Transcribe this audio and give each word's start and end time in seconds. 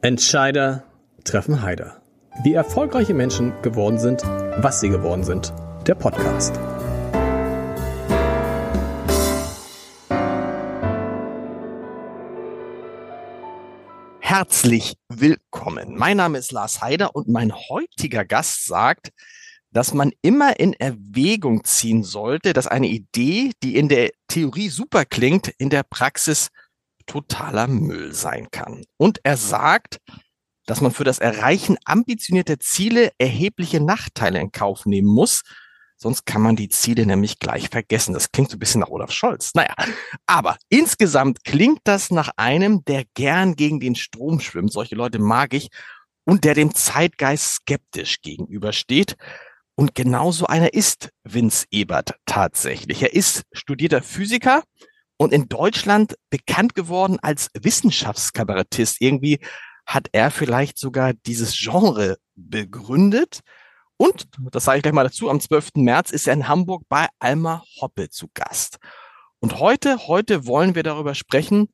Entscheider 0.00 0.84
treffen 1.24 1.60
Heider. 1.60 2.00
Wie 2.44 2.54
erfolgreiche 2.54 3.14
Menschen 3.14 3.52
geworden 3.62 3.98
sind, 3.98 4.22
was 4.22 4.78
sie 4.78 4.90
geworden 4.90 5.24
sind. 5.24 5.52
Der 5.88 5.96
Podcast. 5.96 6.54
Herzlich 14.20 14.94
willkommen. 15.08 15.96
Mein 15.96 16.18
Name 16.18 16.38
ist 16.38 16.52
Lars 16.52 16.80
Heider 16.80 17.16
und 17.16 17.26
mein 17.26 17.52
heutiger 17.52 18.24
Gast 18.24 18.66
sagt, 18.66 19.08
dass 19.72 19.94
man 19.94 20.12
immer 20.22 20.60
in 20.60 20.74
Erwägung 20.74 21.64
ziehen 21.64 22.04
sollte, 22.04 22.52
dass 22.52 22.68
eine 22.68 22.86
Idee, 22.86 23.50
die 23.64 23.74
in 23.74 23.88
der 23.88 24.10
Theorie 24.28 24.68
super 24.68 25.04
klingt, 25.04 25.48
in 25.58 25.70
der 25.70 25.82
Praxis 25.82 26.50
totaler 27.08 27.66
Müll 27.66 28.12
sein 28.14 28.46
kann. 28.52 28.84
Und 28.96 29.18
er 29.24 29.36
sagt, 29.36 29.98
dass 30.66 30.80
man 30.80 30.92
für 30.92 31.04
das 31.04 31.18
Erreichen 31.18 31.76
ambitionierter 31.84 32.60
Ziele 32.60 33.10
erhebliche 33.18 33.80
Nachteile 33.80 34.38
in 34.38 34.52
Kauf 34.52 34.86
nehmen 34.86 35.08
muss. 35.08 35.42
Sonst 35.96 36.26
kann 36.26 36.42
man 36.42 36.54
die 36.54 36.68
Ziele 36.68 37.06
nämlich 37.06 37.40
gleich 37.40 37.70
vergessen. 37.70 38.14
Das 38.14 38.30
klingt 38.30 38.50
so 38.50 38.56
ein 38.56 38.60
bisschen 38.60 38.82
nach 38.82 38.90
Olaf 38.90 39.10
Scholz. 39.10 39.52
Naja, 39.54 39.74
aber 40.26 40.56
insgesamt 40.68 41.42
klingt 41.42 41.80
das 41.84 42.12
nach 42.12 42.30
einem, 42.36 42.84
der 42.84 43.04
gern 43.14 43.56
gegen 43.56 43.80
den 43.80 43.96
Strom 43.96 44.38
schwimmt. 44.38 44.72
Solche 44.72 44.94
Leute 44.94 45.18
mag 45.18 45.54
ich 45.54 45.70
und 46.24 46.44
der 46.44 46.54
dem 46.54 46.74
Zeitgeist 46.74 47.54
skeptisch 47.54 48.20
gegenübersteht. 48.20 49.16
Und 49.74 49.94
genauso 49.94 50.46
einer 50.46 50.74
ist 50.74 51.10
Vince 51.24 51.64
Ebert 51.70 52.14
tatsächlich. 52.26 53.02
Er 53.02 53.14
ist 53.14 53.42
studierter 53.52 54.02
Physiker 54.02 54.62
und 55.18 55.32
in 55.32 55.48
Deutschland 55.48 56.14
bekannt 56.30 56.74
geworden 56.74 57.18
als 57.20 57.50
Wissenschaftskabarettist. 57.54 59.00
Irgendwie 59.00 59.40
hat 59.84 60.08
er 60.12 60.30
vielleicht 60.30 60.78
sogar 60.78 61.12
dieses 61.12 61.58
Genre 61.58 62.16
begründet. 62.34 63.40
Und, 63.96 64.28
das 64.52 64.64
sage 64.64 64.78
ich 64.78 64.82
gleich 64.82 64.94
mal 64.94 65.04
dazu, 65.04 65.28
am 65.28 65.40
12. 65.40 65.70
März 65.76 66.10
ist 66.10 66.28
er 66.28 66.34
in 66.34 66.46
Hamburg 66.46 66.84
bei 66.88 67.08
Alma 67.18 67.64
Hoppe 67.80 68.08
zu 68.08 68.28
Gast. 68.32 68.78
Und 69.40 69.58
heute, 69.58 70.06
heute 70.06 70.46
wollen 70.46 70.74
wir 70.74 70.84
darüber 70.84 71.14
sprechen, 71.14 71.68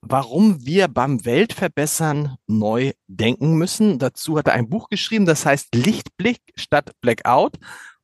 warum 0.00 0.64
wir 0.64 0.88
beim 0.88 1.24
Weltverbessern 1.24 2.36
neu 2.46 2.92
denken 3.08 3.56
müssen. 3.56 3.98
Dazu 3.98 4.38
hat 4.38 4.46
er 4.46 4.54
ein 4.54 4.70
Buch 4.70 4.88
geschrieben, 4.88 5.26
das 5.26 5.44
heißt 5.44 5.74
Lichtblick 5.74 6.40
statt 6.54 6.92
Blackout. 7.00 7.58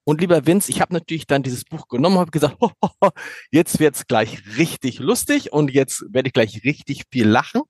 Und 0.05 0.20
lieber 0.20 0.47
Vince, 0.47 0.70
ich 0.70 0.81
habe 0.81 0.92
natürlich 0.92 1.27
dann 1.27 1.42
dieses 1.42 1.64
Buch 1.64 1.86
genommen 1.89 2.17
und 2.17 2.22
habe 2.22 2.31
gesagt, 2.33 2.61
ho, 2.61 2.72
ho, 2.83 2.91
ho, 3.00 3.11
jetzt 3.50 3.78
wird's 3.78 4.06
gleich 4.06 4.56
richtig 4.56 4.98
lustig 4.98 5.53
und 5.53 5.70
jetzt 5.70 6.05
werde 6.12 6.28
ich 6.28 6.33
gleich 6.33 6.64
richtig 6.64 7.05
viel 7.11 7.28
lachen. 7.28 7.62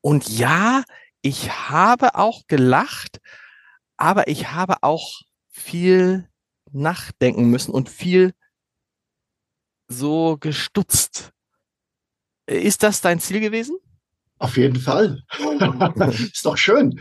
Und 0.00 0.28
ja, 0.28 0.82
ich 1.22 1.50
habe 1.70 2.14
auch 2.16 2.46
gelacht, 2.48 3.20
aber 3.96 4.28
ich 4.28 4.52
habe 4.52 4.82
auch 4.82 5.20
viel 5.50 6.28
nachdenken 6.72 7.50
müssen 7.50 7.72
und 7.72 7.88
viel 7.88 8.32
so 9.88 10.36
gestutzt. 10.38 11.32
Ist 12.46 12.82
das 12.82 13.00
dein 13.00 13.20
Ziel 13.20 13.40
gewesen? 13.40 13.78
Auf 14.40 14.56
jeden 14.56 14.80
Fall. 14.80 15.22
ist 16.32 16.46
doch 16.46 16.56
schön. 16.56 16.98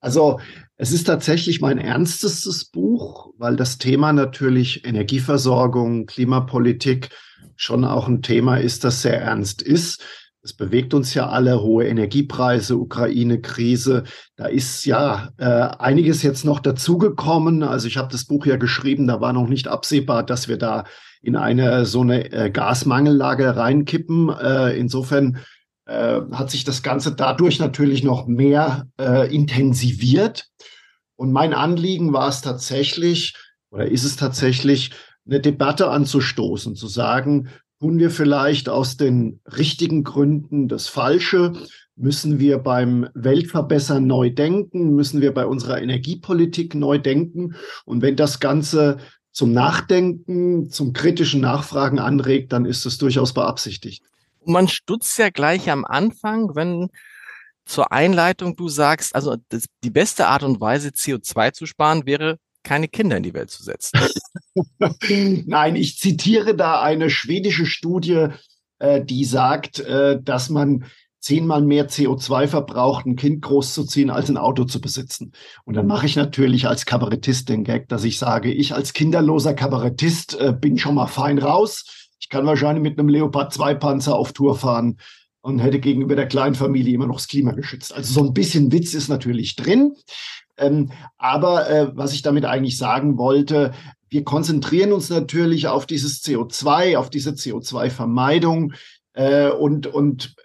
Also 0.00 0.40
es 0.76 0.90
ist 0.90 1.04
tatsächlich 1.04 1.60
mein 1.60 1.76
ernstes 1.76 2.64
Buch, 2.64 3.34
weil 3.36 3.56
das 3.56 3.76
Thema 3.76 4.14
natürlich 4.14 4.86
Energieversorgung, 4.86 6.06
Klimapolitik 6.06 7.10
schon 7.56 7.84
auch 7.84 8.08
ein 8.08 8.22
Thema 8.22 8.56
ist, 8.56 8.84
das 8.84 9.02
sehr 9.02 9.20
ernst 9.20 9.60
ist. 9.60 10.02
Es 10.42 10.54
bewegt 10.54 10.94
uns 10.94 11.12
ja 11.12 11.28
alle, 11.28 11.60
hohe 11.60 11.86
Energiepreise, 11.86 12.78
Ukraine-Krise. 12.78 14.04
Da 14.36 14.46
ist 14.46 14.86
ja 14.86 15.28
äh, 15.36 15.44
einiges 15.44 16.22
jetzt 16.22 16.46
noch 16.46 16.60
dazugekommen. 16.60 17.64
Also 17.64 17.86
ich 17.86 17.98
habe 17.98 18.08
das 18.10 18.24
Buch 18.24 18.46
ja 18.46 18.56
geschrieben, 18.56 19.06
da 19.06 19.20
war 19.20 19.34
noch 19.34 19.48
nicht 19.48 19.68
absehbar, 19.68 20.24
dass 20.24 20.48
wir 20.48 20.56
da 20.56 20.84
in 21.20 21.36
eine 21.36 21.84
so 21.84 22.00
eine 22.00 22.32
äh, 22.32 22.50
Gasmangellage 22.50 23.56
reinkippen. 23.56 24.30
Äh, 24.30 24.78
insofern 24.78 25.38
äh, 25.88 26.20
hat 26.32 26.50
sich 26.50 26.64
das 26.64 26.82
Ganze 26.82 27.14
dadurch 27.14 27.58
natürlich 27.58 28.04
noch 28.04 28.26
mehr 28.26 28.86
äh, 29.00 29.34
intensiviert. 29.34 30.48
Und 31.16 31.32
mein 31.32 31.54
Anliegen 31.54 32.12
war 32.12 32.28
es 32.28 32.42
tatsächlich, 32.42 33.34
oder 33.70 33.86
ist 33.86 34.04
es 34.04 34.16
tatsächlich, 34.16 34.90
eine 35.26 35.40
Debatte 35.40 35.88
anzustoßen, 35.88 36.76
zu 36.76 36.86
sagen, 36.86 37.48
tun 37.80 37.98
wir 37.98 38.10
vielleicht 38.10 38.68
aus 38.68 38.96
den 38.96 39.40
richtigen 39.46 40.04
Gründen 40.04 40.68
das 40.68 40.88
Falsche? 40.88 41.54
Müssen 41.96 42.38
wir 42.38 42.58
beim 42.58 43.08
Weltverbessern 43.14 44.06
neu 44.06 44.30
denken? 44.30 44.94
Müssen 44.94 45.20
wir 45.20 45.34
bei 45.34 45.46
unserer 45.46 45.82
Energiepolitik 45.82 46.74
neu 46.74 46.98
denken? 46.98 47.56
Und 47.84 48.02
wenn 48.02 48.14
das 48.14 48.40
Ganze 48.40 48.98
zum 49.32 49.52
Nachdenken, 49.52 50.70
zum 50.70 50.92
kritischen 50.92 51.40
Nachfragen 51.40 51.98
anregt, 51.98 52.52
dann 52.52 52.64
ist 52.64 52.86
es 52.86 52.98
durchaus 52.98 53.32
beabsichtigt. 53.34 54.04
Man 54.44 54.68
stutzt 54.68 55.18
ja 55.18 55.30
gleich 55.30 55.70
am 55.70 55.84
Anfang, 55.84 56.54
wenn 56.54 56.90
zur 57.64 57.92
Einleitung 57.92 58.56
du 58.56 58.68
sagst, 58.68 59.14
also 59.14 59.36
das, 59.50 59.66
die 59.84 59.90
beste 59.90 60.26
Art 60.26 60.42
und 60.42 60.60
Weise, 60.60 60.88
CO2 60.88 61.52
zu 61.52 61.66
sparen, 61.66 62.06
wäre, 62.06 62.38
keine 62.62 62.88
Kinder 62.88 63.16
in 63.16 63.22
die 63.22 63.34
Welt 63.34 63.50
zu 63.50 63.62
setzen. 63.62 64.00
Nein, 65.46 65.76
ich 65.76 65.98
zitiere 65.98 66.56
da 66.56 66.80
eine 66.80 67.10
schwedische 67.10 67.66
Studie, 67.66 68.28
äh, 68.78 69.04
die 69.04 69.24
sagt, 69.24 69.80
äh, 69.80 70.20
dass 70.20 70.50
man 70.50 70.84
zehnmal 71.20 71.62
mehr 71.62 71.88
CO2 71.88 72.46
verbraucht, 72.46 73.06
ein 73.06 73.16
Kind 73.16 73.42
großzuziehen, 73.42 74.10
als 74.10 74.28
ein 74.28 74.36
Auto 74.36 74.64
zu 74.64 74.80
besitzen. 74.80 75.32
Und 75.64 75.74
dann 75.74 75.86
mache 75.86 76.06
ich 76.06 76.16
natürlich 76.16 76.68
als 76.68 76.86
Kabarettist 76.86 77.48
den 77.48 77.64
Gag, 77.64 77.88
dass 77.88 78.04
ich 78.04 78.18
sage, 78.18 78.52
ich 78.52 78.74
als 78.74 78.92
kinderloser 78.92 79.54
Kabarettist 79.54 80.38
äh, 80.40 80.52
bin 80.52 80.78
schon 80.78 80.94
mal 80.94 81.06
fein 81.08 81.38
raus. 81.38 81.97
Ich 82.28 82.30
kann 82.30 82.44
wahrscheinlich 82.44 82.82
mit 82.82 82.98
einem 82.98 83.08
Leopard 83.08 83.54
2 83.54 83.72
Panzer 83.76 84.14
auf 84.14 84.34
Tour 84.34 84.54
fahren 84.54 84.98
und 85.40 85.60
hätte 85.60 85.80
gegenüber 85.80 86.14
der 86.14 86.28
kleinen 86.28 86.54
Familie 86.54 86.92
immer 86.92 87.06
noch 87.06 87.16
das 87.16 87.26
Klima 87.26 87.52
geschützt. 87.52 87.94
Also 87.94 88.12
so 88.12 88.22
ein 88.22 88.34
bisschen 88.34 88.70
Witz 88.70 88.92
ist 88.92 89.08
natürlich 89.08 89.56
drin. 89.56 89.94
Ähm, 90.58 90.90
aber 91.16 91.70
äh, 91.70 91.96
was 91.96 92.12
ich 92.12 92.20
damit 92.20 92.44
eigentlich 92.44 92.76
sagen 92.76 93.16
wollte, 93.16 93.72
wir 94.10 94.24
konzentrieren 94.24 94.92
uns 94.92 95.08
natürlich 95.08 95.68
auf 95.68 95.86
dieses 95.86 96.22
CO2, 96.22 96.98
auf 96.98 97.08
diese 97.08 97.30
CO2-Vermeidung 97.30 98.74
äh, 99.14 99.48
und, 99.48 99.86
und 99.86 100.36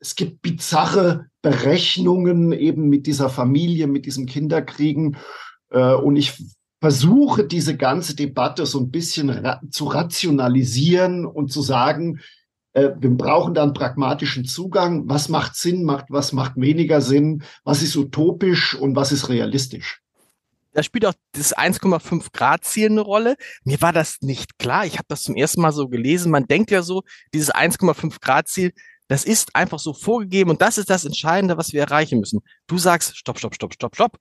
es 0.00 0.16
gibt 0.16 0.42
bizarre 0.42 1.28
Berechnungen 1.40 2.52
eben 2.52 2.90
mit 2.90 3.06
dieser 3.06 3.30
Familie, 3.30 3.86
mit 3.86 4.04
diesem 4.04 4.26
Kinderkriegen. 4.26 5.16
Äh, 5.70 5.94
und 5.94 6.16
ich 6.16 6.34
versuche 6.82 7.44
diese 7.44 7.76
ganze 7.76 8.16
Debatte 8.16 8.66
so 8.66 8.80
ein 8.80 8.90
bisschen 8.90 9.30
ra 9.30 9.60
zu 9.70 9.84
rationalisieren 9.84 11.24
und 11.24 11.52
zu 11.52 11.62
sagen, 11.62 12.18
äh, 12.72 12.90
wir 12.98 13.10
brauchen 13.10 13.54
da 13.54 13.62
einen 13.62 13.72
pragmatischen 13.72 14.46
Zugang. 14.46 15.08
Was 15.08 15.28
macht 15.28 15.54
Sinn, 15.54 15.84
macht, 15.84 16.06
was 16.08 16.32
macht 16.32 16.54
weniger 16.56 17.00
Sinn? 17.00 17.44
Was 17.62 17.82
ist 17.82 17.94
utopisch 17.94 18.74
und 18.74 18.96
was 18.96 19.12
ist 19.12 19.28
realistisch? 19.28 20.02
Da 20.72 20.82
spielt 20.82 21.06
auch 21.06 21.14
das 21.30 21.56
1,5 21.56 22.32
Grad 22.32 22.64
Ziel 22.64 22.90
eine 22.90 23.02
Rolle. 23.02 23.36
Mir 23.62 23.80
war 23.80 23.92
das 23.92 24.20
nicht 24.20 24.58
klar. 24.58 24.84
Ich 24.84 24.94
habe 24.94 25.06
das 25.06 25.22
zum 25.22 25.36
ersten 25.36 25.60
Mal 25.60 25.70
so 25.70 25.88
gelesen. 25.88 26.32
Man 26.32 26.48
denkt 26.48 26.72
ja 26.72 26.82
so, 26.82 27.04
dieses 27.32 27.54
1,5 27.54 28.20
Grad 28.20 28.48
Ziel, 28.48 28.72
das 29.06 29.24
ist 29.24 29.54
einfach 29.54 29.78
so 29.78 29.94
vorgegeben 29.94 30.50
und 30.50 30.60
das 30.60 30.78
ist 30.78 30.90
das 30.90 31.04
Entscheidende, 31.04 31.56
was 31.56 31.72
wir 31.72 31.82
erreichen 31.82 32.18
müssen. 32.18 32.40
Du 32.66 32.76
sagst, 32.76 33.16
stopp, 33.16 33.38
stopp, 33.38 33.54
stopp, 33.54 33.72
stopp, 33.74 33.94
stopp. 33.94 34.16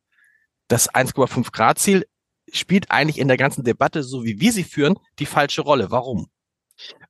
Das 0.67 0.93
1,5 0.93 1.51
Grad 1.51 1.79
Ziel 1.79 2.05
spielt 2.51 2.91
eigentlich 2.91 3.19
in 3.19 3.27
der 3.27 3.37
ganzen 3.37 3.63
Debatte, 3.63 4.03
so 4.03 4.23
wie 4.23 4.39
wir 4.39 4.51
sie 4.51 4.63
führen, 4.63 4.95
die 5.19 5.25
falsche 5.25 5.61
Rolle. 5.61 5.91
Warum? 5.91 6.27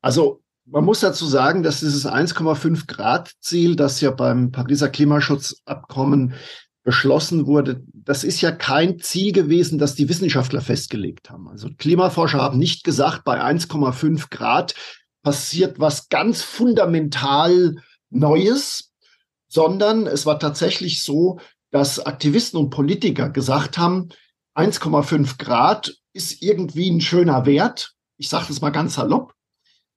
Also 0.02 0.42
man 0.66 0.86
muss 0.86 1.00
dazu 1.00 1.26
sagen, 1.26 1.64
dass 1.64 1.80
dieses 1.80 2.06
1,5 2.06 2.88
Grad 2.88 3.32
Ziel, 3.40 3.76
das 3.76 4.02
ja 4.02 4.12
beim 4.12 4.52
Pariser 4.52 4.90
Klimaschutzabkommen 4.90 6.34
beschlossen 6.84 7.46
wurde, 7.46 7.84
das 7.94 8.24
ist 8.24 8.42
ja 8.42 8.52
kein 8.52 9.00
Ziel 9.00 9.34
gewesen, 9.34 9.78
das 9.78 9.96
die 9.96 10.10
Wissenschaftler 10.10 10.62
festgelegt 10.62 11.30
haben. 11.30 11.48
Also 11.48 11.70
Klimaforscher 11.78 12.40
haben 12.40 12.58
nicht 12.58 12.84
gesagt, 12.84 13.24
bei 13.24 13.42
1,5 13.44 14.30
Grad 14.30 14.74
passiert 15.24 15.80
was 15.80 16.10
ganz 16.10 16.42
fundamental 16.42 17.76
Neues, 18.10 18.92
sondern 19.48 20.08
es 20.08 20.26
war 20.26 20.40
tatsächlich 20.40 21.04
so, 21.04 21.40
dass 21.70 22.00
Aktivisten 22.00 22.60
und 22.60 22.70
Politiker 22.70 23.30
gesagt 23.30 23.78
haben, 23.78 24.10
1,5 24.56 25.38
Grad 25.38 25.94
ist 26.14 26.42
irgendwie 26.42 26.90
ein 26.90 27.02
schöner 27.02 27.46
Wert. 27.46 27.94
Ich 28.18 28.30
sage 28.30 28.46
das 28.48 28.62
mal 28.62 28.72
ganz 28.72 28.96
salopp. 28.96 29.34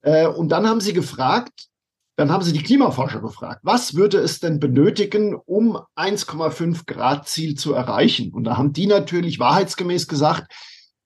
Äh, 0.03 0.27
und 0.27 0.51
dann 0.51 0.67
haben 0.69 0.81
sie 0.81 0.93
gefragt, 0.93 1.69
dann 2.17 2.31
haben 2.31 2.45
sie 2.45 2.53
die 2.53 2.63
Klimaforscher 2.63 3.21
gefragt, 3.21 3.61
was 3.65 3.95
würde 3.95 4.19
es 4.19 4.39
denn 4.39 4.61
benötigen, 4.61 5.35
um 5.35 5.79
1,5 5.97 6.87
Grad 6.87 7.29
Ziel 7.29 7.57
zu 7.57 7.73
erreichen? 7.73 8.33
Und 8.33 8.45
da 8.45 8.57
haben 8.57 8.73
die 8.73 8.87
natürlich 8.87 9.41
wahrheitsgemäß 9.41 10.07
gesagt, 10.07 10.53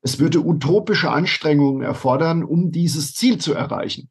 es 0.03 0.19
würde 0.19 0.45
utopische 0.45 1.11
Anstrengungen 1.11 1.83
erfordern, 1.83 2.45
um 2.45 2.71
dieses 2.71 3.15
Ziel 3.15 3.39
zu 3.39 3.55
erreichen. 3.55 4.11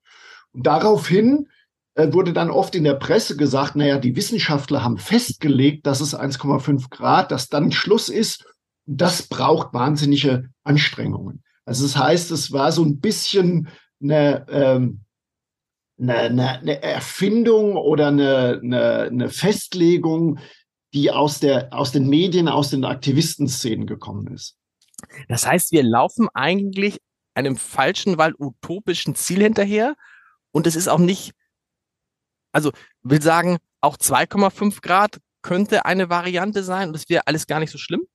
Und 0.51 0.65
daraufhin 0.65 1.47
äh, 1.93 2.11
wurde 2.11 2.33
dann 2.33 2.49
oft 2.49 2.75
in 2.75 2.83
der 2.83 2.95
Presse 2.95 3.37
gesagt, 3.37 3.75
naja, 3.75 3.99
die 3.99 4.15
Wissenschaftler 4.15 4.83
haben 4.83 4.97
festgelegt, 4.97 5.85
dass 5.85 6.01
es 6.01 6.17
1,5 6.17 6.89
Grad, 6.89 7.31
dass 7.31 7.47
dann 7.47 7.71
Schluss 7.71 8.09
ist. 8.09 8.45
Das 8.87 9.23
braucht 9.23 9.73
wahnsinnige 9.73 10.49
Anstrengungen. 10.63 11.43
Also 11.65 11.83
das 11.83 11.97
heißt, 11.97 12.31
es 12.31 12.51
war 12.53 12.71
so 12.71 12.83
ein 12.83 12.99
bisschen 12.99 13.67
eine, 14.01 14.45
ähm, 14.49 15.01
eine, 15.99 16.59
eine, 16.59 16.81
Erfindung 16.81 17.75
oder 17.75 18.07
eine, 18.07 18.61
eine, 18.63 19.29
Festlegung, 19.29 20.39
die 20.93 21.11
aus, 21.11 21.39
der, 21.39 21.73
aus 21.73 21.91
den 21.91 22.07
Medien, 22.07 22.47
aus 22.47 22.69
den 22.69 22.85
Aktivistenszenen 22.85 23.85
gekommen 23.85 24.33
ist. 24.33 24.57
Das 25.27 25.45
heißt, 25.45 25.73
wir 25.73 25.83
laufen 25.83 26.29
eigentlich 26.33 26.99
einem 27.33 27.57
falschen, 27.57 28.17
weil 28.17 28.33
utopischen 28.39 29.15
Ziel 29.15 29.43
hinterher 29.43 29.95
und 30.51 30.65
es 30.65 30.75
ist 30.75 30.87
auch 30.87 30.99
nicht, 30.99 31.33
also 32.53 32.71
will 33.03 33.21
sagen, 33.21 33.57
auch 33.81 33.97
2,5 33.97 34.81
Grad 34.81 35.19
könnte 35.41 35.85
eine 35.85 36.09
Variante 36.09 36.63
sein 36.63 36.89
und 36.89 36.95
es 36.95 37.09
wäre 37.09 37.27
alles 37.27 37.45
gar 37.45 37.59
nicht 37.59 37.71
so 37.71 37.77
schlimm? 37.77 38.07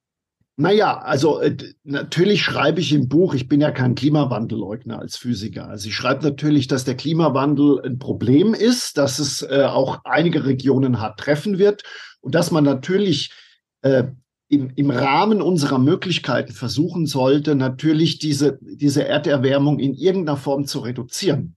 Naja, 0.56 0.99
also 0.99 1.40
äh, 1.40 1.56
natürlich 1.82 2.43
schreibe 2.43 2.81
ich 2.81 2.93
im 2.93 3.08
Buch, 3.08 3.34
ich 3.34 3.49
bin 3.49 3.60
ja 3.60 3.70
kein 3.70 3.94
Klimawandelleugner 3.94 4.99
als 4.99 5.16
Physiker. 5.16 5.69
Also 5.69 5.88
ich 5.88 5.94
schreibe 5.94 6.25
natürlich, 6.25 6.69
dass 6.69 6.84
der 6.84 6.96
Klimawandel 6.96 7.81
ein 7.82 7.99
Problem 7.99 8.52
ist, 8.52 8.99
dass 8.99 9.19
es 9.19 9.43
äh, 9.43 9.64
auch 9.64 10.00
einige 10.04 10.44
Regionen 10.44 11.00
hart 11.00 11.19
treffen 11.19 11.58
wird 11.58 11.82
und 12.20 12.34
dass 12.34 12.50
man 12.50 12.64
natürlich 12.64 13.32
äh, 13.81 14.04
im, 14.49 14.70
im 14.76 14.90
Rahmen 14.90 15.40
unserer 15.40 15.78
Möglichkeiten 15.78 16.52
versuchen 16.52 17.06
sollte, 17.06 17.54
natürlich 17.54 18.19
diese, 18.19 18.58
diese 18.60 19.06
Erderwärmung 19.06 19.78
in 19.78 19.94
irgendeiner 19.94 20.37
Form 20.37 20.66
zu 20.66 20.81
reduzieren. 20.81 21.56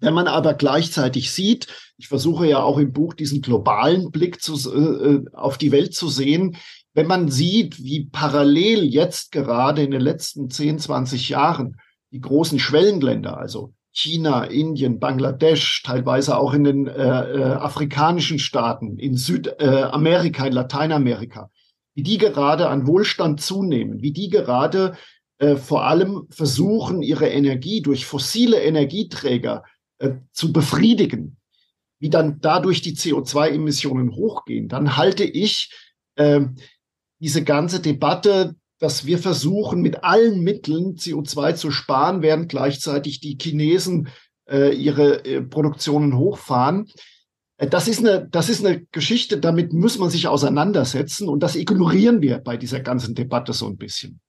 Wenn 0.00 0.12
man 0.12 0.26
aber 0.26 0.52
gleichzeitig 0.52 1.30
sieht, 1.30 1.68
ich 1.96 2.08
versuche 2.08 2.46
ja 2.46 2.60
auch 2.62 2.76
im 2.76 2.92
Buch 2.92 3.14
diesen 3.14 3.40
globalen 3.40 4.10
Blick 4.10 4.42
zu, 4.42 4.54
äh, 4.70 5.24
auf 5.32 5.56
die 5.56 5.72
Welt 5.72 5.94
zu 5.94 6.08
sehen, 6.08 6.56
wenn 6.94 7.06
man 7.06 7.28
sieht, 7.28 7.82
wie 7.82 8.06
parallel 8.06 8.84
jetzt 8.84 9.32
gerade 9.32 9.82
in 9.82 9.90
den 9.90 10.00
letzten 10.00 10.50
10, 10.50 10.78
20 10.78 11.28
Jahren 11.30 11.76
die 12.10 12.20
großen 12.20 12.58
Schwellenländer, 12.58 13.38
also 13.38 13.72
China, 13.92 14.44
Indien, 14.44 15.00
Bangladesch, 15.00 15.82
teilweise 15.82 16.36
auch 16.36 16.54
in 16.54 16.64
den 16.64 16.86
äh, 16.86 16.92
äh, 16.92 17.42
afrikanischen 17.42 18.38
Staaten, 18.38 18.98
in 18.98 19.16
Südamerika, 19.16 20.46
in 20.46 20.52
Lateinamerika, 20.52 21.50
wie 21.94 22.02
die 22.02 22.18
gerade 22.18 22.68
an 22.68 22.86
Wohlstand 22.86 23.40
zunehmen, 23.40 24.00
wie 24.02 24.12
die 24.12 24.30
gerade 24.30 24.96
äh, 25.38 25.56
vor 25.56 25.84
allem 25.84 26.26
versuchen, 26.30 27.02
ihre 27.02 27.28
Energie 27.28 27.82
durch 27.82 28.06
fossile 28.06 28.62
Energieträger 28.62 29.62
äh, 29.98 30.12
zu 30.32 30.52
befriedigen, 30.52 31.36
wie 31.98 32.10
dann 32.10 32.40
dadurch 32.40 32.80
die 32.80 32.96
CO2-Emissionen 32.96 34.14
hochgehen, 34.14 34.68
dann 34.68 34.96
halte 34.96 35.24
ich 35.24 35.70
äh, 36.16 36.40
diese 37.22 37.44
ganze 37.44 37.80
Debatte, 37.80 38.56
dass 38.80 39.06
wir 39.06 39.18
versuchen, 39.18 39.80
mit 39.80 40.02
allen 40.02 40.40
Mitteln 40.40 40.96
CO2 40.96 41.54
zu 41.54 41.70
sparen, 41.70 42.20
während 42.20 42.48
gleichzeitig 42.48 43.20
die 43.20 43.38
Chinesen 43.40 44.08
äh, 44.50 44.74
ihre 44.74 45.24
äh, 45.24 45.40
Produktionen 45.40 46.18
hochfahren. 46.18 46.88
Äh, 47.58 47.68
das 47.68 47.86
ist, 47.86 48.00
eine, 48.00 48.26
das 48.28 48.48
ist 48.48 48.66
eine 48.66 48.84
Geschichte, 48.90 49.38
damit 49.38 49.72
muss 49.72 49.98
man 49.98 50.10
sich 50.10 50.26
auseinandersetzen 50.26 51.28
und 51.28 51.44
das 51.44 51.54
ignorieren 51.54 52.22
wir 52.22 52.38
bei 52.38 52.56
dieser 52.56 52.80
ganzen 52.80 53.14
Debatte 53.14 53.52
so 53.52 53.68
ein 53.68 53.76
bisschen. 53.76 54.20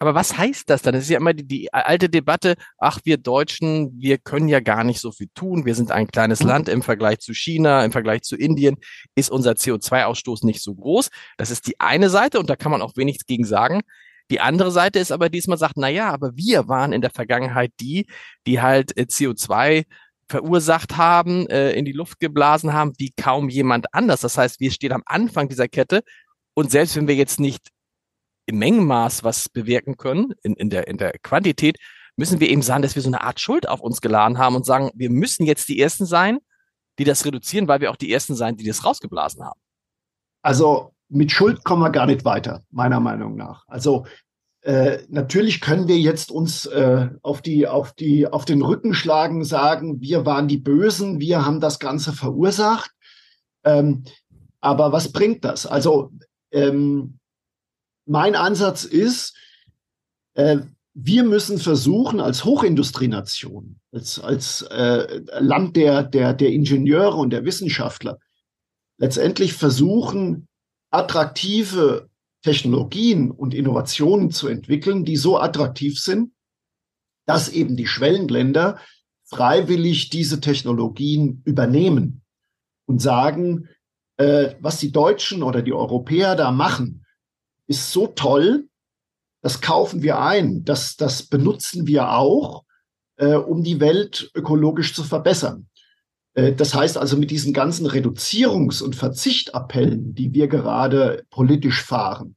Aber 0.00 0.14
was 0.14 0.38
heißt 0.38 0.70
das 0.70 0.80
dann? 0.80 0.94
Das 0.94 1.04
ist 1.04 1.10
ja 1.10 1.18
immer 1.18 1.34
die, 1.34 1.46
die, 1.46 1.74
alte 1.74 2.08
Debatte, 2.08 2.54
ach, 2.78 3.00
wir 3.04 3.18
Deutschen, 3.18 3.92
wir 4.00 4.16
können 4.16 4.48
ja 4.48 4.60
gar 4.60 4.82
nicht 4.82 4.98
so 4.98 5.12
viel 5.12 5.28
tun. 5.34 5.66
Wir 5.66 5.74
sind 5.74 5.90
ein 5.90 6.06
kleines 6.06 6.40
mhm. 6.40 6.48
Land 6.48 6.68
im 6.70 6.80
Vergleich 6.80 7.18
zu 7.18 7.34
China, 7.34 7.84
im 7.84 7.92
Vergleich 7.92 8.22
zu 8.22 8.34
Indien 8.34 8.76
ist 9.14 9.30
unser 9.30 9.52
CO2-Ausstoß 9.52 10.46
nicht 10.46 10.62
so 10.62 10.74
groß. 10.74 11.10
Das 11.36 11.50
ist 11.50 11.66
die 11.66 11.78
eine 11.80 12.08
Seite 12.08 12.40
und 12.40 12.48
da 12.48 12.56
kann 12.56 12.72
man 12.72 12.80
auch 12.80 12.96
wenig 12.96 13.26
gegen 13.26 13.44
sagen. 13.44 13.82
Die 14.30 14.40
andere 14.40 14.70
Seite 14.70 14.98
ist 14.98 15.12
aber 15.12 15.28
diesmal 15.28 15.58
sagt, 15.58 15.74
na 15.76 15.90
ja, 15.90 16.10
aber 16.10 16.34
wir 16.34 16.66
waren 16.66 16.94
in 16.94 17.02
der 17.02 17.10
Vergangenheit 17.10 17.72
die, 17.78 18.06
die 18.46 18.62
halt 18.62 18.96
äh, 18.96 19.02
CO2 19.02 19.84
verursacht 20.30 20.96
haben, 20.96 21.46
äh, 21.48 21.72
in 21.72 21.84
die 21.84 21.92
Luft 21.92 22.20
geblasen 22.20 22.72
haben, 22.72 22.92
wie 22.96 23.12
kaum 23.20 23.50
jemand 23.50 23.92
anders. 23.92 24.22
Das 24.22 24.38
heißt, 24.38 24.60
wir 24.60 24.70
stehen 24.70 24.92
am 24.92 25.02
Anfang 25.04 25.50
dieser 25.50 25.68
Kette 25.68 26.02
und 26.54 26.70
selbst 26.70 26.96
wenn 26.96 27.06
wir 27.06 27.16
jetzt 27.16 27.38
nicht 27.38 27.68
im 28.50 28.58
Mengenmaß 28.58 29.24
was 29.24 29.48
bewirken 29.48 29.96
können, 29.96 30.34
in, 30.42 30.54
in, 30.54 30.70
der, 30.70 30.88
in 30.88 30.98
der 30.98 31.12
Quantität, 31.22 31.78
müssen 32.16 32.40
wir 32.40 32.50
eben 32.50 32.62
sagen, 32.62 32.82
dass 32.82 32.94
wir 32.94 33.02
so 33.02 33.08
eine 33.08 33.22
Art 33.22 33.40
Schuld 33.40 33.68
auf 33.68 33.80
uns 33.80 34.00
geladen 34.00 34.38
haben 34.38 34.56
und 34.56 34.66
sagen, 34.66 34.90
wir 34.94 35.10
müssen 35.10 35.46
jetzt 35.46 35.68
die 35.68 35.80
Ersten 35.80 36.04
sein, 36.04 36.38
die 36.98 37.04
das 37.04 37.24
reduzieren, 37.24 37.68
weil 37.68 37.80
wir 37.80 37.90
auch 37.90 37.96
die 37.96 38.12
Ersten 38.12 38.34
sein, 38.34 38.56
die 38.56 38.66
das 38.66 38.84
rausgeblasen 38.84 39.44
haben. 39.44 39.60
Also 40.42 40.92
mit 41.08 41.32
Schuld 41.32 41.64
kommen 41.64 41.82
wir 41.82 41.90
gar 41.90 42.06
nicht 42.06 42.24
weiter, 42.24 42.62
meiner 42.70 43.00
Meinung 43.00 43.36
nach. 43.36 43.64
Also 43.68 44.06
äh, 44.62 44.98
natürlich 45.08 45.60
können 45.60 45.88
wir 45.88 45.98
jetzt 45.98 46.30
uns 46.30 46.66
äh, 46.66 47.08
auf 47.22 47.40
die 47.40 47.66
auf 47.66 47.92
die 47.92 48.26
auf 48.26 48.44
den 48.44 48.60
Rücken 48.60 48.92
schlagen, 48.92 49.44
sagen, 49.44 50.00
wir 50.00 50.26
waren 50.26 50.48
die 50.48 50.58
Bösen, 50.58 51.20
wir 51.20 51.46
haben 51.46 51.60
das 51.60 51.78
Ganze 51.78 52.12
verursacht. 52.12 52.90
Ähm, 53.64 54.04
aber 54.60 54.92
was 54.92 55.12
bringt 55.12 55.44
das? 55.44 55.66
Also 55.66 56.12
ähm, 56.52 57.19
mein 58.10 58.34
Ansatz 58.34 58.82
ist, 58.82 59.36
äh, 60.34 60.58
wir 60.94 61.22
müssen 61.22 61.58
versuchen, 61.58 62.20
als 62.20 62.44
Hochindustrienation, 62.44 63.78
als, 63.92 64.18
als 64.18 64.62
äh, 64.62 65.20
Land 65.38 65.76
der, 65.76 66.02
der, 66.02 66.34
der 66.34 66.50
Ingenieure 66.50 67.16
und 67.16 67.30
der 67.30 67.44
Wissenschaftler, 67.44 68.18
letztendlich 68.98 69.52
versuchen, 69.52 70.48
attraktive 70.90 72.10
Technologien 72.42 73.30
und 73.30 73.54
Innovationen 73.54 74.32
zu 74.32 74.48
entwickeln, 74.48 75.04
die 75.04 75.16
so 75.16 75.38
attraktiv 75.38 76.00
sind, 76.00 76.32
dass 77.26 77.48
eben 77.48 77.76
die 77.76 77.86
Schwellenländer 77.86 78.80
freiwillig 79.24 80.10
diese 80.10 80.40
Technologien 80.40 81.42
übernehmen 81.44 82.22
und 82.86 83.00
sagen, 83.00 83.68
äh, 84.16 84.56
was 84.58 84.78
die 84.78 84.90
Deutschen 84.90 85.44
oder 85.44 85.62
die 85.62 85.72
Europäer 85.72 86.34
da 86.34 86.50
machen, 86.50 87.06
ist 87.70 87.92
so 87.92 88.08
toll, 88.08 88.68
das 89.42 89.60
kaufen 89.60 90.02
wir 90.02 90.20
ein, 90.20 90.64
das, 90.64 90.96
das 90.96 91.22
benutzen 91.22 91.86
wir 91.86 92.12
auch, 92.12 92.64
äh, 93.16 93.34
um 93.34 93.62
die 93.62 93.80
Welt 93.80 94.30
ökologisch 94.34 94.92
zu 94.92 95.04
verbessern. 95.04 95.68
Äh, 96.34 96.52
das 96.52 96.74
heißt 96.74 96.98
also 96.98 97.16
mit 97.16 97.30
diesen 97.30 97.52
ganzen 97.52 97.86
Reduzierungs- 97.86 98.82
und 98.82 98.96
Verzichtappellen, 98.96 100.14
die 100.14 100.34
wir 100.34 100.48
gerade 100.48 101.24
politisch 101.30 101.82
fahren, 101.82 102.34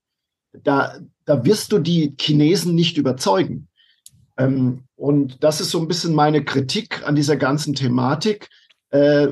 da, 0.53 0.99
da 1.25 1.43
wirst 1.43 1.71
du 1.71 1.79
die 1.79 2.15
Chinesen 2.19 2.75
nicht 2.75 2.97
überzeugen. 2.97 3.67
Ähm, 4.37 4.83
und 4.95 5.43
das 5.43 5.61
ist 5.61 5.71
so 5.71 5.79
ein 5.79 5.87
bisschen 5.87 6.13
meine 6.13 6.45
Kritik 6.45 7.05
an 7.07 7.15
dieser 7.15 7.37
ganzen 7.37 7.73
Thematik. 7.73 8.49
Äh, 8.91 9.29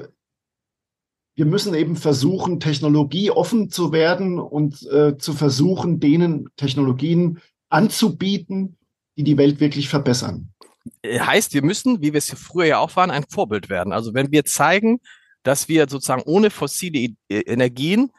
wir 1.35 1.45
müssen 1.45 1.73
eben 1.73 1.95
versuchen, 1.95 2.59
technologieoffen 2.59 3.69
zu 3.69 3.91
werden 3.91 4.39
und 4.39 4.85
äh, 4.91 5.17
zu 5.17 5.33
versuchen, 5.33 5.99
denen 5.99 6.49
Technologien 6.57 7.39
anzubieten, 7.69 8.77
die 9.17 9.23
die 9.23 9.37
Welt 9.37 9.59
wirklich 9.59 9.87
verbessern. 9.87 10.53
Äh, 11.01 11.19
heißt, 11.19 11.53
wir 11.53 11.63
müssen, 11.63 12.01
wie 12.01 12.13
wir 12.13 12.17
es 12.17 12.31
früher 12.31 12.65
ja 12.65 12.77
auch 12.79 12.95
waren, 12.95 13.11
ein 13.11 13.25
Vorbild 13.29 13.69
werden. 13.69 13.93
Also 13.93 14.13
wenn 14.13 14.31
wir 14.31 14.45
zeigen, 14.45 14.99
dass 15.43 15.69
wir 15.69 15.87
sozusagen 15.89 16.23
ohne 16.23 16.49
fossile 16.49 17.15
äh, 17.29 17.39
Energien 17.41 18.11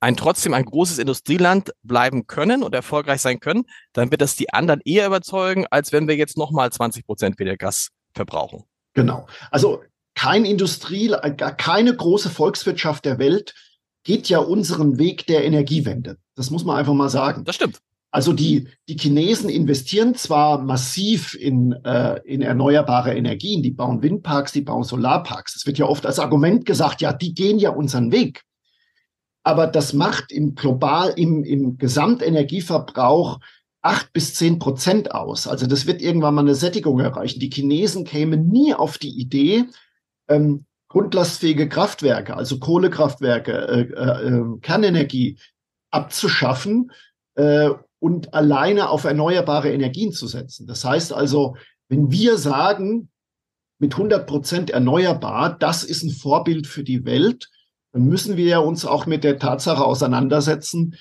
ein 0.00 0.16
trotzdem 0.16 0.54
ein 0.54 0.64
großes 0.64 0.98
Industrieland 0.98 1.72
bleiben 1.82 2.26
können 2.26 2.62
und 2.62 2.74
erfolgreich 2.74 3.20
sein 3.20 3.38
können, 3.38 3.64
dann 3.92 4.10
wird 4.10 4.22
das 4.22 4.34
die 4.34 4.52
anderen 4.52 4.80
eher 4.84 5.06
überzeugen, 5.06 5.66
als 5.70 5.92
wenn 5.92 6.08
wir 6.08 6.16
jetzt 6.16 6.38
nochmal 6.38 6.72
20 6.72 7.04
Prozent 7.04 7.38
weniger 7.38 7.58
Gas 7.58 7.90
verbrauchen. 8.14 8.64
Genau. 8.94 9.26
Also 9.50 9.82
kein 10.20 10.44
Industrie, 10.44 11.14
keine 11.56 11.96
große 11.96 12.28
Volkswirtschaft 12.28 13.06
der 13.06 13.18
Welt 13.18 13.54
geht 14.04 14.28
ja 14.28 14.38
unseren 14.38 14.98
Weg 14.98 15.26
der 15.26 15.44
Energiewende. 15.44 16.18
Das 16.34 16.50
muss 16.50 16.62
man 16.62 16.76
einfach 16.76 16.92
mal 16.92 17.08
sagen. 17.08 17.44
Das 17.44 17.54
stimmt. 17.54 17.78
Also 18.10 18.34
die, 18.34 18.68
die 18.86 18.98
Chinesen 18.98 19.48
investieren 19.48 20.14
zwar 20.14 20.60
massiv 20.60 21.34
in, 21.34 21.72
äh, 21.84 22.20
in 22.26 22.42
erneuerbare 22.42 23.14
Energien, 23.14 23.62
die 23.62 23.70
bauen 23.70 24.02
Windparks, 24.02 24.52
die 24.52 24.60
bauen 24.60 24.82
Solarparks. 24.82 25.56
Es 25.56 25.64
wird 25.64 25.78
ja 25.78 25.86
oft 25.86 26.04
als 26.04 26.18
Argument 26.18 26.66
gesagt, 26.66 27.00
ja, 27.00 27.14
die 27.14 27.32
gehen 27.32 27.58
ja 27.58 27.70
unseren 27.70 28.12
Weg. 28.12 28.42
Aber 29.42 29.66
das 29.68 29.94
macht 29.94 30.32
im 30.32 30.54
global, 30.54 31.14
im, 31.16 31.44
im 31.44 31.78
Gesamtenergieverbrauch 31.78 33.40
acht 33.80 34.12
bis 34.12 34.34
zehn 34.34 34.58
Prozent 34.58 35.12
aus. 35.12 35.46
Also 35.46 35.66
das 35.66 35.86
wird 35.86 36.02
irgendwann 36.02 36.34
mal 36.34 36.42
eine 36.42 36.54
Sättigung 36.54 37.00
erreichen. 37.00 37.40
Die 37.40 37.50
Chinesen 37.50 38.04
kämen 38.04 38.48
nie 38.48 38.74
auf 38.74 38.98
die 38.98 39.18
Idee, 39.18 39.64
ähm, 40.30 40.64
grundlastfähige 40.88 41.68
Kraftwerke, 41.68 42.36
also 42.36 42.58
Kohlekraftwerke, 42.58 43.52
äh, 43.52 43.80
äh, 43.82 44.26
ähm, 44.26 44.60
Kernenergie 44.60 45.38
abzuschaffen 45.90 46.90
äh, 47.34 47.70
und 47.98 48.32
alleine 48.34 48.88
auf 48.88 49.04
erneuerbare 49.04 49.72
Energien 49.72 50.12
zu 50.12 50.26
setzen. 50.26 50.66
Das 50.66 50.84
heißt 50.84 51.12
also, 51.12 51.56
wenn 51.88 52.10
wir 52.10 52.38
sagen, 52.38 53.10
mit 53.78 53.94
100 53.94 54.26
Prozent 54.26 54.70
erneuerbar, 54.70 55.56
das 55.58 55.84
ist 55.84 56.02
ein 56.02 56.10
Vorbild 56.10 56.66
für 56.66 56.84
die 56.84 57.04
Welt, 57.04 57.48
dann 57.92 58.04
müssen 58.04 58.36
wir 58.36 58.62
uns 58.62 58.84
auch 58.84 59.06
mit 59.06 59.24
der 59.24 59.38
Tatsache 59.38 59.84
auseinandersetzen, 59.84 60.96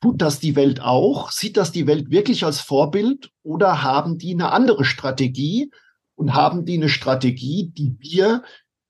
tut 0.00 0.22
das 0.22 0.40
die 0.40 0.56
Welt 0.56 0.80
auch? 0.80 1.30
Sieht 1.30 1.56
das 1.56 1.72
die 1.72 1.86
Welt 1.86 2.10
wirklich 2.10 2.44
als 2.44 2.60
Vorbild 2.60 3.30
oder 3.42 3.82
haben 3.82 4.16
die 4.16 4.32
eine 4.32 4.52
andere 4.52 4.84
Strategie 4.84 5.70
und 6.20 6.34
haben 6.34 6.66
die 6.66 6.74
eine 6.74 6.90
Strategie, 6.90 7.72
die 7.74 7.96
wir 7.98 8.42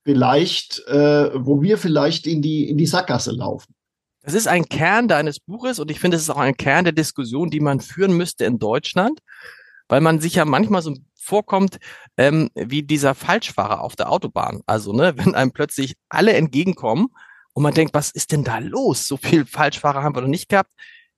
vielleicht, 0.02 0.84
äh, 0.88 1.30
wo 1.32 1.62
wir 1.62 1.78
vielleicht 1.78 2.26
in 2.26 2.42
die, 2.42 2.68
in 2.68 2.76
die 2.76 2.86
Sackgasse 2.86 3.30
laufen? 3.30 3.72
Das 4.22 4.34
ist 4.34 4.48
ein 4.48 4.64
Kern 4.64 5.06
deines 5.06 5.38
Buches 5.38 5.78
und 5.78 5.92
ich 5.92 6.00
finde, 6.00 6.16
es 6.16 6.24
ist 6.24 6.30
auch 6.30 6.38
ein 6.38 6.56
Kern 6.56 6.82
der 6.82 6.92
Diskussion, 6.92 7.48
die 7.48 7.60
man 7.60 7.78
führen 7.78 8.16
müsste 8.16 8.44
in 8.44 8.58
Deutschland, 8.58 9.20
weil 9.88 10.00
man 10.00 10.18
sich 10.18 10.34
ja 10.34 10.44
manchmal 10.44 10.82
so 10.82 10.96
vorkommt 11.14 11.78
ähm, 12.16 12.50
wie 12.56 12.82
dieser 12.82 13.14
Falschfahrer 13.14 13.80
auf 13.80 13.94
der 13.94 14.10
Autobahn. 14.10 14.62
Also, 14.66 14.92
ne, 14.92 15.16
wenn 15.16 15.36
einem 15.36 15.52
plötzlich 15.52 15.94
alle 16.08 16.32
entgegenkommen 16.32 17.08
und 17.52 17.62
man 17.62 17.74
denkt, 17.74 17.94
was 17.94 18.10
ist 18.10 18.32
denn 18.32 18.42
da 18.42 18.58
los? 18.58 19.06
So 19.06 19.16
viel 19.16 19.46
Falschfahrer 19.46 20.02
haben 20.02 20.16
wir 20.16 20.22
noch 20.22 20.28
nicht 20.28 20.48
gehabt. 20.48 20.70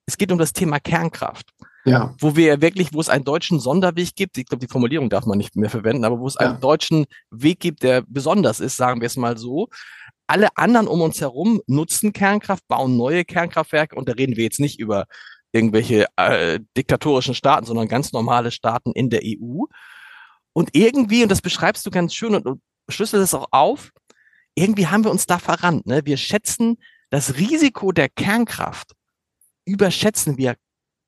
Es 0.04 0.19
geht 0.19 0.31
um 0.31 0.38
das 0.38 0.52
Thema 0.52 0.78
Kernkraft. 0.78 1.49
Ja. 1.85 2.15
Wo 2.19 2.37
wir 2.37 2.61
wirklich, 2.61 2.93
wo 2.93 3.01
es 3.01 3.09
einen 3.09 3.25
deutschen 3.25 3.59
Sonderweg 3.59 4.15
gibt, 4.15 4.39
ich 4.39 4.47
glaube, 4.47 4.65
die 4.65 4.71
Formulierung 4.71 5.11
darf 5.11 5.27
man 5.27 5.39
nicht 5.39 5.57
mehr 5.57 5.71
verwenden, 5.71 6.05
aber 6.05 6.21
wo 6.21 6.27
es 6.27 6.35
ja. 6.35 6.51
einen 6.51 6.61
deutschen 6.61 7.07
Weg 7.31 7.61
gibt, 7.61 7.83
der 7.83 8.03
besonders 8.07 8.61
ist, 8.61 8.77
sagen 8.77 9.01
wir 9.01 9.07
es 9.07 9.17
mal 9.17 9.37
so. 9.37 9.69
Alle 10.29 10.57
anderen 10.57 10.87
um 10.87 11.01
uns 11.01 11.21
herum 11.21 11.61
nutzen 11.67 12.12
Kernkraft, 12.12 12.67
bauen 12.69 12.97
neue 12.97 13.25
Kernkraftwerke 13.25 13.97
und 13.97 14.09
da 14.09 14.12
reden 14.12 14.37
wir 14.37 14.45
jetzt 14.45 14.61
nicht 14.61 14.79
über 14.79 15.07
irgendwelche 15.51 16.07
äh, 16.17 16.61
diktatorischen 16.77 17.35
Staaten, 17.35 17.67
sondern 17.67 17.89
ganz 17.89 18.12
normale 18.12 18.51
Staaten 18.51 18.93
in 18.93 19.11
der 19.11 19.21
EU. 19.25 19.65
Und 20.55 20.71
irgendwie, 20.73 21.23
und 21.23 21.31
das 21.31 21.43
beschreibst 21.43 21.85
du 21.85 21.91
ganz 21.91 22.15
schön 22.15 22.35
und, 22.35 22.47
und 22.47 22.62
schlüsselst 22.89 23.25
es 23.25 23.35
auch 23.35 23.49
auf, 23.51 23.91
irgendwie 24.55 24.87
haben 24.87 25.05
wir 25.05 25.11
uns 25.11 25.27
da 25.27 25.39
verrannt. 25.39 25.87
Ne? 25.87 26.03
Wir 26.05 26.17
schätzen 26.17 26.79
das 27.11 27.37
Risiko 27.37 27.93
der 27.93 28.09
Kernkraft, 28.09 28.93
überschätzen 29.65 30.39
wir 30.39 30.57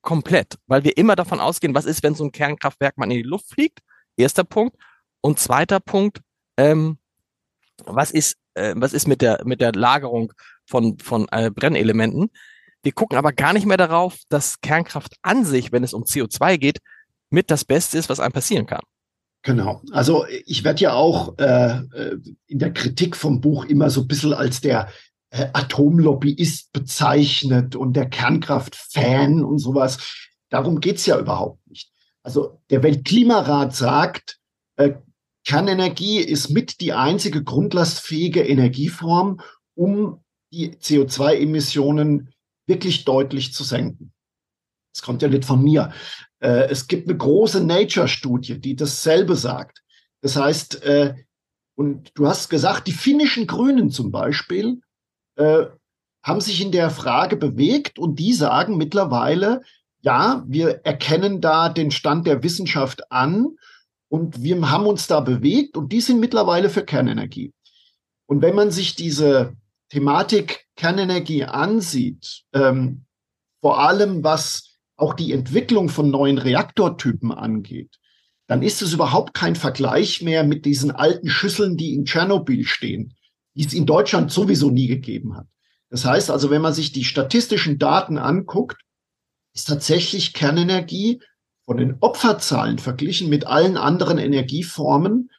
komplett, 0.04 0.58
weil 0.66 0.84
wir 0.84 0.96
immer 0.96 1.16
davon 1.16 1.40
ausgehen, 1.40 1.74
was 1.74 1.86
ist, 1.86 2.02
wenn 2.04 2.14
so 2.14 2.24
ein 2.24 2.32
Kernkraftwerk 2.32 2.96
mal 2.96 3.04
in 3.04 3.10
die 3.10 3.22
Luft 3.22 3.48
fliegt? 3.48 3.80
Erster 4.16 4.44
Punkt. 4.44 4.76
Und 5.20 5.40
zweiter 5.40 5.80
Punkt, 5.80 6.20
ähm, 6.56 6.98
was 7.84 8.12
ist, 8.12 8.36
äh, 8.54 8.74
was 8.76 8.92
ist 8.92 9.08
mit 9.08 9.22
der, 9.22 9.42
mit 9.44 9.60
der 9.60 9.72
Lagerung 9.72 10.32
von, 10.66 10.98
von 10.98 11.26
äh, 11.32 11.50
Brennelementen? 11.50 12.30
Wir 12.82 12.92
gucken 12.92 13.18
aber 13.18 13.32
gar 13.32 13.54
nicht 13.54 13.66
mehr 13.66 13.78
darauf, 13.78 14.18
dass 14.28 14.60
Kernkraft 14.60 15.16
an 15.22 15.44
sich, 15.44 15.72
wenn 15.72 15.82
es 15.82 15.94
um 15.94 16.04
CO2 16.04 16.58
geht, 16.58 16.78
mit 17.30 17.50
das 17.50 17.64
Beste 17.64 17.98
ist, 17.98 18.10
was 18.10 18.20
einem 18.20 18.32
passieren 18.32 18.66
kann. 18.66 18.82
Genau. 19.42 19.82
Also 19.90 20.26
ich 20.46 20.64
werde 20.64 20.80
ja 20.80 20.92
auch 20.92 21.36
äh, 21.38 21.78
äh, 21.78 22.18
in 22.46 22.58
der 22.58 22.72
Kritik 22.72 23.16
vom 23.16 23.40
Buch 23.40 23.64
immer 23.64 23.90
so 23.90 24.02
ein 24.02 24.08
bisschen 24.08 24.34
als 24.34 24.60
der 24.60 24.88
Atomlobbyist 25.52 26.72
bezeichnet 26.72 27.76
und 27.76 27.94
der 27.94 28.08
Kernkraft-Fan 28.08 29.44
und 29.44 29.58
sowas. 29.58 30.26
Darum 30.50 30.80
geht's 30.80 31.06
ja 31.06 31.18
überhaupt 31.18 31.66
nicht. 31.68 31.90
Also 32.22 32.60
der 32.70 32.82
Weltklimarat 32.82 33.74
sagt, 33.74 34.38
äh, 34.76 34.94
Kernenergie 35.46 36.20
ist 36.20 36.50
mit 36.50 36.80
die 36.80 36.92
einzige 36.92 37.42
grundlastfähige 37.42 38.42
Energieform, 38.42 39.40
um 39.74 40.24
die 40.52 40.70
CO2-Emissionen 40.70 42.32
wirklich 42.66 43.04
deutlich 43.04 43.52
zu 43.52 43.62
senken. 43.62 44.12
Das 44.94 45.02
kommt 45.02 45.22
ja 45.22 45.28
nicht 45.28 45.44
von 45.44 45.62
mir. 45.62 45.92
Äh, 46.38 46.68
es 46.70 46.86
gibt 46.86 47.08
eine 47.08 47.18
große 47.18 47.62
Nature-Studie, 47.62 48.60
die 48.60 48.76
dasselbe 48.76 49.36
sagt. 49.36 49.82
Das 50.22 50.36
heißt, 50.36 50.82
äh, 50.84 51.14
und 51.76 52.12
du 52.14 52.28
hast 52.28 52.48
gesagt, 52.48 52.86
die 52.86 52.92
finnischen 52.92 53.46
Grünen 53.46 53.90
zum 53.90 54.12
Beispiel 54.12 54.80
äh, 55.36 55.66
haben 56.22 56.40
sich 56.40 56.60
in 56.60 56.72
der 56.72 56.90
Frage 56.90 57.36
bewegt 57.36 57.98
und 57.98 58.18
die 58.18 58.32
sagen 58.32 58.76
mittlerweile, 58.76 59.62
ja, 60.00 60.44
wir 60.46 60.80
erkennen 60.84 61.40
da 61.40 61.68
den 61.68 61.90
Stand 61.90 62.26
der 62.26 62.42
Wissenschaft 62.42 63.10
an 63.10 63.56
und 64.08 64.42
wir 64.42 64.70
haben 64.70 64.86
uns 64.86 65.06
da 65.06 65.20
bewegt 65.20 65.76
und 65.76 65.92
die 65.92 66.00
sind 66.00 66.20
mittlerweile 66.20 66.70
für 66.70 66.84
Kernenergie. 66.84 67.52
Und 68.26 68.42
wenn 68.42 68.54
man 68.54 68.70
sich 68.70 68.94
diese 68.94 69.56
Thematik 69.90 70.66
Kernenergie 70.76 71.44
ansieht, 71.44 72.42
ähm, 72.52 73.04
vor 73.60 73.80
allem 73.80 74.24
was 74.24 74.76
auch 74.96 75.14
die 75.14 75.32
Entwicklung 75.32 75.88
von 75.88 76.10
neuen 76.10 76.38
Reaktortypen 76.38 77.32
angeht, 77.32 77.98
dann 78.46 78.62
ist 78.62 78.82
es 78.82 78.92
überhaupt 78.92 79.34
kein 79.34 79.56
Vergleich 79.56 80.22
mehr 80.22 80.44
mit 80.44 80.64
diesen 80.64 80.90
alten 80.90 81.28
Schüsseln, 81.28 81.76
die 81.76 81.94
in 81.94 82.04
Tschernobyl 82.04 82.64
stehen, 82.66 83.14
die 83.54 83.64
es 83.64 83.72
in 83.72 83.86
Deutschland 83.86 84.30
sowieso 84.30 84.70
nie 84.70 84.86
gegeben 84.86 85.36
hat. 85.36 85.46
Das 85.90 86.04
heißt 86.04 86.30
also, 86.30 86.50
wenn 86.50 86.62
man 86.62 86.74
sich 86.74 86.92
die 86.92 87.04
statistischen 87.04 87.78
Daten 87.78 88.18
anguckt, 88.18 88.80
ist 89.54 89.68
tatsächlich 89.68 90.32
Kernenergie 90.32 91.22
von 91.64 91.76
den 91.76 91.96
Opferzahlen 92.00 92.78
verglichen 92.78 93.28
mit 93.28 93.46
allen 93.46 93.76
anderen 93.76 94.18
Energieformen 94.18 95.30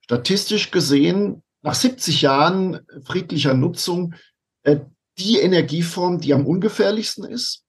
statistisch 0.00 0.70
gesehen 0.70 1.42
nach 1.62 1.74
70 1.74 2.22
Jahren 2.22 2.80
friedlicher 3.04 3.54
Nutzung 3.54 4.14
äh, 4.62 4.80
die 5.18 5.38
Energieform, 5.38 6.20
die 6.20 6.34
am 6.34 6.46
ungefährlichsten 6.46 7.24
ist, 7.24 7.64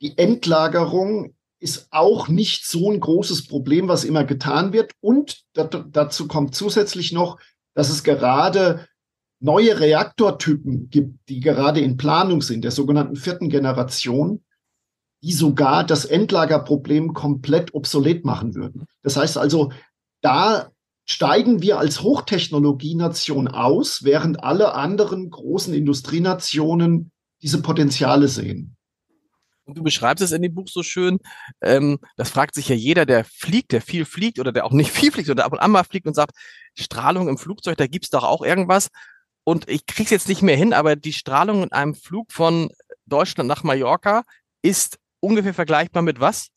die 0.00 0.18
Endlagerung 0.18 1.36
ist 1.60 1.86
auch 1.90 2.26
nicht 2.28 2.66
so 2.66 2.90
ein 2.90 2.98
großes 2.98 3.46
Problem, 3.46 3.86
was 3.86 4.02
immer 4.02 4.24
getan 4.24 4.72
wird. 4.72 4.92
Und 5.00 5.42
dazu 5.54 6.26
kommt 6.26 6.56
zusätzlich 6.56 7.12
noch, 7.12 7.38
dass 7.74 7.88
es 7.88 8.02
gerade 8.02 8.88
neue 9.42 9.80
Reaktortypen 9.80 10.88
gibt, 10.88 11.28
die 11.28 11.40
gerade 11.40 11.80
in 11.80 11.96
Planung 11.96 12.42
sind, 12.42 12.62
der 12.62 12.70
sogenannten 12.70 13.16
vierten 13.16 13.48
Generation, 13.48 14.42
die 15.22 15.32
sogar 15.32 15.84
das 15.84 16.04
Endlagerproblem 16.04 17.12
komplett 17.12 17.74
obsolet 17.74 18.24
machen 18.24 18.54
würden. 18.54 18.86
Das 19.02 19.16
heißt 19.16 19.38
also, 19.38 19.72
da 20.20 20.70
steigen 21.04 21.60
wir 21.60 21.78
als 21.78 22.02
Hochtechnologienation 22.02 23.48
aus, 23.48 24.04
während 24.04 24.42
alle 24.42 24.74
anderen 24.74 25.30
großen 25.30 25.74
Industrienationen 25.74 27.10
diese 27.42 27.60
Potenziale 27.60 28.28
sehen. 28.28 28.76
Und 29.64 29.78
du 29.78 29.82
beschreibst 29.82 30.22
es 30.22 30.32
in 30.32 30.42
dem 30.42 30.54
Buch 30.54 30.68
so 30.68 30.82
schön. 30.82 31.18
Ähm, 31.60 31.98
das 32.16 32.30
fragt 32.30 32.54
sich 32.54 32.68
ja 32.68 32.74
jeder, 32.74 33.06
der 33.06 33.24
fliegt, 33.24 33.72
der 33.72 33.80
viel 33.80 34.04
fliegt 34.04 34.38
oder 34.38 34.52
der 34.52 34.64
auch 34.64 34.72
nicht 34.72 34.90
viel 34.92 35.12
fliegt 35.12 35.30
oder 35.30 35.44
ab 35.44 35.52
und 35.52 35.60
an 35.60 35.70
mal 35.70 35.84
fliegt 35.84 36.06
und 36.06 36.14
sagt, 36.14 36.36
Strahlung 36.74 37.28
im 37.28 37.38
Flugzeug, 37.38 37.76
da 37.76 37.86
gibt's 37.86 38.10
doch 38.10 38.24
auch 38.24 38.42
irgendwas. 38.42 38.88
Und 39.44 39.68
ich 39.68 39.86
krieg's 39.86 40.10
jetzt 40.10 40.28
nicht 40.28 40.42
mehr 40.42 40.56
hin, 40.56 40.72
aber 40.72 40.96
die 40.96 41.12
Strahlung 41.12 41.64
in 41.64 41.72
einem 41.72 41.94
Flug 41.94 42.32
von 42.32 42.70
Deutschland 43.06 43.48
nach 43.48 43.64
Mallorca 43.64 44.22
ist 44.62 44.98
ungefähr 45.20 45.54
vergleichbar 45.54 46.02
mit 46.02 46.20
was? 46.20 46.48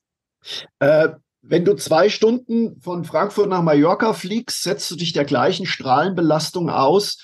Äh, 0.80 1.10
wenn 1.42 1.66
du 1.66 1.76
zwei 1.76 2.10
Stunden 2.10 2.80
von 2.82 3.04
Frankfurt 3.06 3.50
nach 3.50 3.62
Mallorca 3.62 4.14
fliegst, 4.14 4.64
setzt 4.64 4.90
du 4.92 4.96
dich 4.96 5.14
der 5.14 5.26
gleichen 5.26 5.66
Strahlenbelastung 5.66 6.70
aus, 6.70 7.18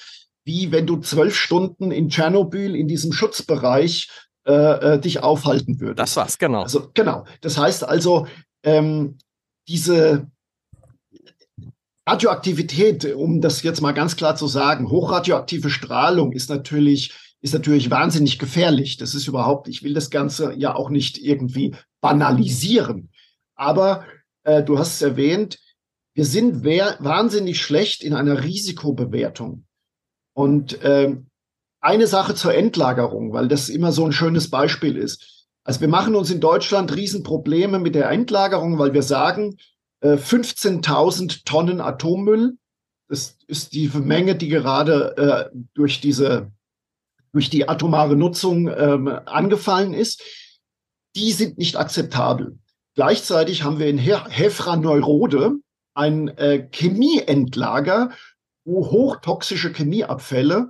wie 0.44 0.72
wenn 0.72 0.88
du 0.88 0.98
zwölf 0.98 1.36
Stunden 1.36 1.92
in 1.92 2.10
Tschernobyl 2.10 2.76
in 2.76 2.88
diesem 2.88 3.14
Schutzbereich 3.14 4.10
äh, 4.46 4.54
äh, 4.94 5.00
dich 5.00 5.22
aufhalten 5.22 5.80
würde. 5.80 5.96
Das 5.96 6.16
war's, 6.16 6.38
genau. 6.40 6.64
Also 6.64 6.90
genau. 6.94 7.26
Das 7.42 7.58
heißt 7.58 7.84
also, 7.84 8.28
ähm, 8.64 9.18
diese 9.68 10.28
Radioaktivität, 12.12 13.06
um 13.14 13.40
das 13.40 13.64
jetzt 13.64 13.82
mal 13.82 13.94
ganz 13.94 14.16
klar 14.16 14.36
zu 14.36 14.48
sagen, 14.48 14.90
hochradioaktive 14.90 15.70
Strahlung 15.70 16.34
ist 16.34 16.50
natürlich 16.50 17.14
ist 17.42 17.54
natürlich 17.54 17.90
wahnsinnig 17.90 18.38
gefährlich. 18.38 18.98
Das 18.98 19.16
ist 19.16 19.28
überhaupt, 19.28 19.68
ich 19.68 19.82
will 19.82 19.94
das 19.94 20.12
Ganze 20.12 20.54
ja 20.54 20.76
auch 20.76 20.90
nicht 20.90 21.18
irgendwie 21.18 21.76
banalisieren. 22.00 23.10
Aber 23.56 24.06
äh, 24.44 24.64
du 24.64 24.78
hast 24.78 24.96
es 24.96 25.02
erwähnt, 25.02 25.60
wir 26.14 26.26
sind 26.26 26.64
wahnsinnig 26.64 27.62
schlecht 27.62 28.04
in 28.04 28.14
einer 28.14 28.44
Risikobewertung. 28.44 29.66
Und 30.34 30.80
ähm, 30.84 31.30
eine 31.80 32.06
Sache 32.06 32.36
zur 32.36 32.54
Endlagerung, 32.54 33.34
weil 33.34 33.48
das 33.48 33.70
immer 33.70 33.92
so 33.92 34.06
ein 34.06 34.12
schönes 34.12 34.50
Beispiel 34.50 34.98
ist. 34.98 35.48
Also 35.64 35.82
wir 35.82 35.88
machen 35.88 36.16
uns 36.16 36.30
in 36.30 36.42
Deutschland 36.42 36.96
Riesenprobleme 36.96 37.80
mit 37.80 37.96
der 37.96 38.10
Endlagerung, 38.10 38.78
weil 38.78 38.94
wir 38.94 39.04
sagen, 39.04 39.58
äh, 40.02 40.14
15.000 40.14 41.46
Tonnen 41.46 41.82
Atommüll, 41.82 42.58
das 43.08 43.38
ist 43.48 43.74
die 43.74 43.90
Menge, 43.90 44.36
die 44.36 44.48
gerade 44.48 45.18
äh, 45.18 45.58
durch 45.74 46.00
diese, 46.00 46.52
durch 47.34 47.50
die 47.50 47.68
atomare 47.68 48.16
Nutzung 48.16 48.70
ähm, 48.70 49.08
angefallen 49.08 49.94
ist. 49.94 50.22
Die 51.16 51.32
sind 51.32 51.58
nicht 51.58 51.76
akzeptabel. 51.76 52.58
Gleichzeitig 52.96 53.64
haben 53.64 53.80
wir 53.80 53.88
in 53.88 53.98
Hefra-Neurode 53.98 55.58
ein 55.94 56.30
äh, 56.38 56.70
Chemieendlager, 56.72 58.12
wo 58.64 58.90
hochtoxische 58.92 59.74
Chemieabfälle 59.74 60.70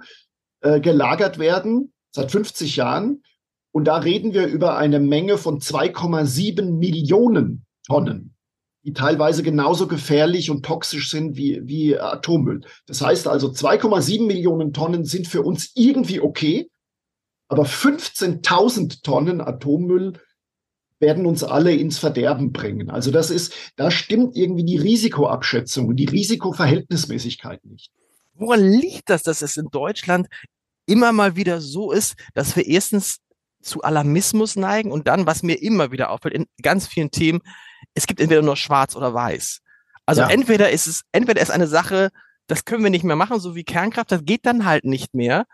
äh, 0.61 0.79
gelagert 0.79 1.38
werden 1.38 1.93
seit 2.11 2.31
50 2.31 2.75
Jahren. 2.75 3.23
Und 3.71 3.85
da 3.85 3.97
reden 3.97 4.33
wir 4.33 4.47
über 4.47 4.77
eine 4.77 5.00
Menge 5.00 5.38
von 5.38 5.59
2,7 5.59 6.71
Millionen 6.71 7.65
Tonnen. 7.85 8.30
Die 8.83 8.93
teilweise 8.93 9.43
genauso 9.43 9.88
gefährlich 9.88 10.50
und 10.50 10.65
toxisch 10.65 11.11
sind 11.11 11.38
wie, 11.38 11.61
wie 11.63 11.97
Atommüll. 11.97 12.61
Das 12.88 13.01
heißt 13.01 13.27
also, 13.27 13.50
2,7 13.50 14.25
Millionen 14.25 14.73
Tonnen 14.73 15.05
sind 15.05 15.27
für 15.27 15.43
uns 15.43 15.71
irgendwie 15.75 16.19
okay, 16.19 16.69
aber 17.47 17.63
15.000 17.63 19.03
Tonnen 19.03 19.41
Atommüll 19.41 20.13
werden 21.00 21.25
uns 21.25 21.43
alle 21.43 21.73
ins 21.75 21.97
Verderben 21.97 22.51
bringen. 22.51 22.89
Also 22.89 23.11
das 23.11 23.29
ist, 23.29 23.53
da 23.75 23.91
stimmt 23.91 24.35
irgendwie 24.35 24.63
die 24.63 24.77
Risikoabschätzung 24.77 25.88
und 25.88 25.95
die 25.97 26.05
Risikoverhältnismäßigkeit 26.05 27.65
nicht. 27.65 27.91
Woran 28.33 28.63
liegt 28.63 29.09
das, 29.09 29.23
dass 29.23 29.41
es 29.41 29.57
in 29.57 29.67
Deutschland 29.71 30.27
immer 30.85 31.11
mal 31.11 31.35
wieder 31.35 31.59
so 31.59 31.91
ist, 31.91 32.15
dass 32.33 32.55
wir 32.55 32.65
erstens 32.65 33.17
zu 33.61 33.81
Alarmismus 33.81 34.55
neigen 34.55 34.91
und 34.91 35.07
dann, 35.07 35.25
was 35.25 35.43
mir 35.43 35.61
immer 35.61 35.91
wieder 35.91 36.09
auffällt, 36.09 36.33
in 36.33 36.45
ganz 36.61 36.88
vielen 36.88 37.11
Themen, 37.11 37.41
es 37.93 38.07
gibt 38.07 38.19
entweder 38.19 38.41
nur 38.41 38.57
schwarz 38.57 38.95
oder 38.95 39.13
weiß. 39.13 39.62
Also 40.05 40.21
ja. 40.21 40.29
entweder 40.29 40.71
ist 40.71 40.88
es, 40.88 41.03
entweder 41.12 41.41
ist 41.41 41.51
eine 41.51 41.67
Sache, 41.67 42.10
das 42.48 42.65
können 42.65 42.83
wir 42.83 42.89
nicht 42.89 43.03
mehr 43.03 43.15
machen, 43.15 43.39
so 43.39 43.55
wie 43.55 43.63
Kernkraft, 43.63 44.12
das 44.12 44.25
geht 44.25 44.45
dann 44.45 44.65
halt 44.65 44.83
nicht 44.83 45.13
mehr. 45.13 45.45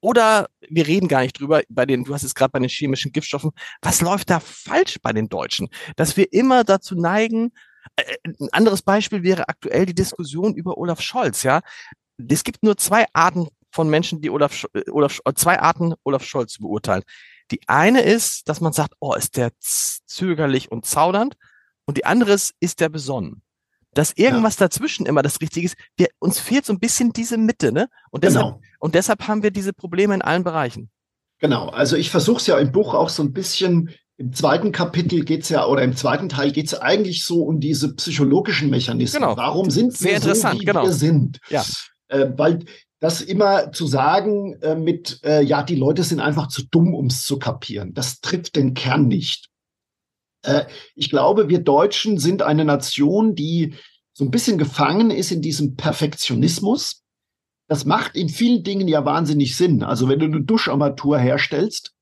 Oder 0.00 0.48
wir 0.68 0.86
reden 0.86 1.08
gar 1.08 1.20
nicht 1.20 1.38
drüber, 1.38 1.62
bei 1.68 1.84
den, 1.84 2.04
du 2.04 2.14
hast 2.14 2.22
es 2.22 2.34
gerade 2.34 2.50
bei 2.50 2.58
den 2.58 2.70
chemischen 2.70 3.12
Giftstoffen, 3.12 3.50
was 3.82 4.00
läuft 4.00 4.30
da 4.30 4.40
falsch 4.40 4.96
bei 5.02 5.12
den 5.12 5.28
Deutschen? 5.28 5.68
Dass 5.96 6.16
wir 6.16 6.32
immer 6.32 6.64
dazu 6.64 6.94
neigen, 6.94 7.52
äh, 7.96 8.16
ein 8.24 8.48
anderes 8.52 8.82
Beispiel 8.82 9.22
wäre 9.22 9.48
aktuell 9.48 9.86
die 9.86 9.94
Diskussion 9.94 10.54
über 10.54 10.78
Olaf 10.78 11.00
Scholz, 11.00 11.42
ja. 11.42 11.60
Es 12.28 12.44
gibt 12.44 12.62
nur 12.62 12.76
zwei 12.76 13.06
Arten 13.12 13.48
von 13.70 13.88
Menschen, 13.88 14.20
die 14.20 14.30
Olaf, 14.30 14.66
äh, 14.72 14.90
Olaf 14.90 15.20
äh, 15.24 15.34
zwei 15.34 15.60
Arten 15.60 15.94
Olaf 16.04 16.24
Scholz 16.24 16.54
zu 16.54 16.62
beurteilen. 16.62 17.02
Die 17.50 17.60
eine 17.66 18.00
ist, 18.02 18.48
dass 18.48 18.60
man 18.60 18.72
sagt, 18.72 18.94
oh, 19.00 19.14
ist 19.14 19.36
der 19.36 19.50
zögerlich 19.60 20.70
und 20.70 20.86
zaudernd. 20.86 21.36
Und 21.90 21.96
die 21.96 22.04
andere 22.04 22.34
ist, 22.34 22.54
ist 22.60 22.78
der 22.78 22.88
besonnen 22.88 23.42
dass 23.92 24.12
irgendwas 24.12 24.60
ja. 24.60 24.66
dazwischen 24.66 25.04
immer 25.04 25.20
das 25.20 25.40
Richtige 25.40 25.66
ist. 25.66 25.74
Wir, 25.96 26.06
uns 26.20 26.38
fehlt 26.38 26.64
so 26.64 26.72
ein 26.72 26.78
bisschen 26.78 27.12
diese 27.12 27.36
Mitte, 27.36 27.72
ne? 27.72 27.88
Und 28.12 28.22
deshalb, 28.22 28.46
genau. 28.46 28.60
und 28.78 28.94
deshalb 28.94 29.26
haben 29.26 29.42
wir 29.42 29.50
diese 29.50 29.72
Probleme 29.72 30.14
in 30.14 30.22
allen 30.22 30.44
Bereichen. 30.44 30.90
Genau, 31.40 31.70
also 31.70 31.96
ich 31.96 32.08
versuche 32.08 32.36
es 32.36 32.46
ja 32.46 32.56
im 32.58 32.70
Buch 32.70 32.94
auch 32.94 33.08
so 33.08 33.24
ein 33.24 33.32
bisschen, 33.32 33.90
im 34.16 34.32
zweiten 34.32 34.70
Kapitel 34.70 35.24
geht's 35.24 35.48
ja, 35.48 35.66
oder 35.66 35.82
im 35.82 35.96
zweiten 35.96 36.28
Teil 36.28 36.52
geht's 36.52 36.72
eigentlich 36.72 37.24
so 37.24 37.42
um 37.42 37.58
diese 37.58 37.92
psychologischen 37.96 38.70
Mechanismen. 38.70 39.22
Genau. 39.22 39.36
Warum 39.36 39.70
sind 39.70 39.92
Sehr 39.92 40.22
wir 40.22 40.36
so, 40.36 40.52
wie 40.52 40.64
genau. 40.64 40.84
wir 40.84 40.92
sind? 40.92 41.40
Ja. 41.48 41.64
Äh, 42.06 42.28
weil 42.36 42.60
das 43.00 43.22
immer 43.22 43.72
zu 43.72 43.88
sagen 43.88 44.54
äh, 44.60 44.76
mit, 44.76 45.18
äh, 45.24 45.42
ja, 45.42 45.64
die 45.64 45.74
Leute 45.74 46.04
sind 46.04 46.20
einfach 46.20 46.46
zu 46.46 46.62
dumm, 46.70 46.94
ums 46.94 47.24
zu 47.24 47.40
kapieren, 47.40 47.92
das 47.92 48.20
trifft 48.20 48.54
den 48.54 48.74
Kern 48.74 49.08
nicht. 49.08 49.49
Äh, 50.42 50.64
ich 50.94 51.10
glaube, 51.10 51.48
wir 51.48 51.60
Deutschen 51.60 52.18
sind 52.18 52.42
eine 52.42 52.64
Nation, 52.64 53.34
die 53.34 53.74
so 54.12 54.24
ein 54.24 54.30
bisschen 54.30 54.58
gefangen 54.58 55.10
ist 55.10 55.30
in 55.30 55.42
diesem 55.42 55.76
Perfektionismus. 55.76 57.02
Das 57.68 57.84
macht 57.84 58.16
in 58.16 58.28
vielen 58.28 58.64
Dingen 58.64 58.88
ja 58.88 59.04
wahnsinnig 59.04 59.56
Sinn. 59.56 59.82
Also 59.82 60.08
wenn 60.08 60.18
du 60.18 60.26
eine 60.26 60.42
Duscharmatur 60.42 61.18
herstellst, 61.18 61.94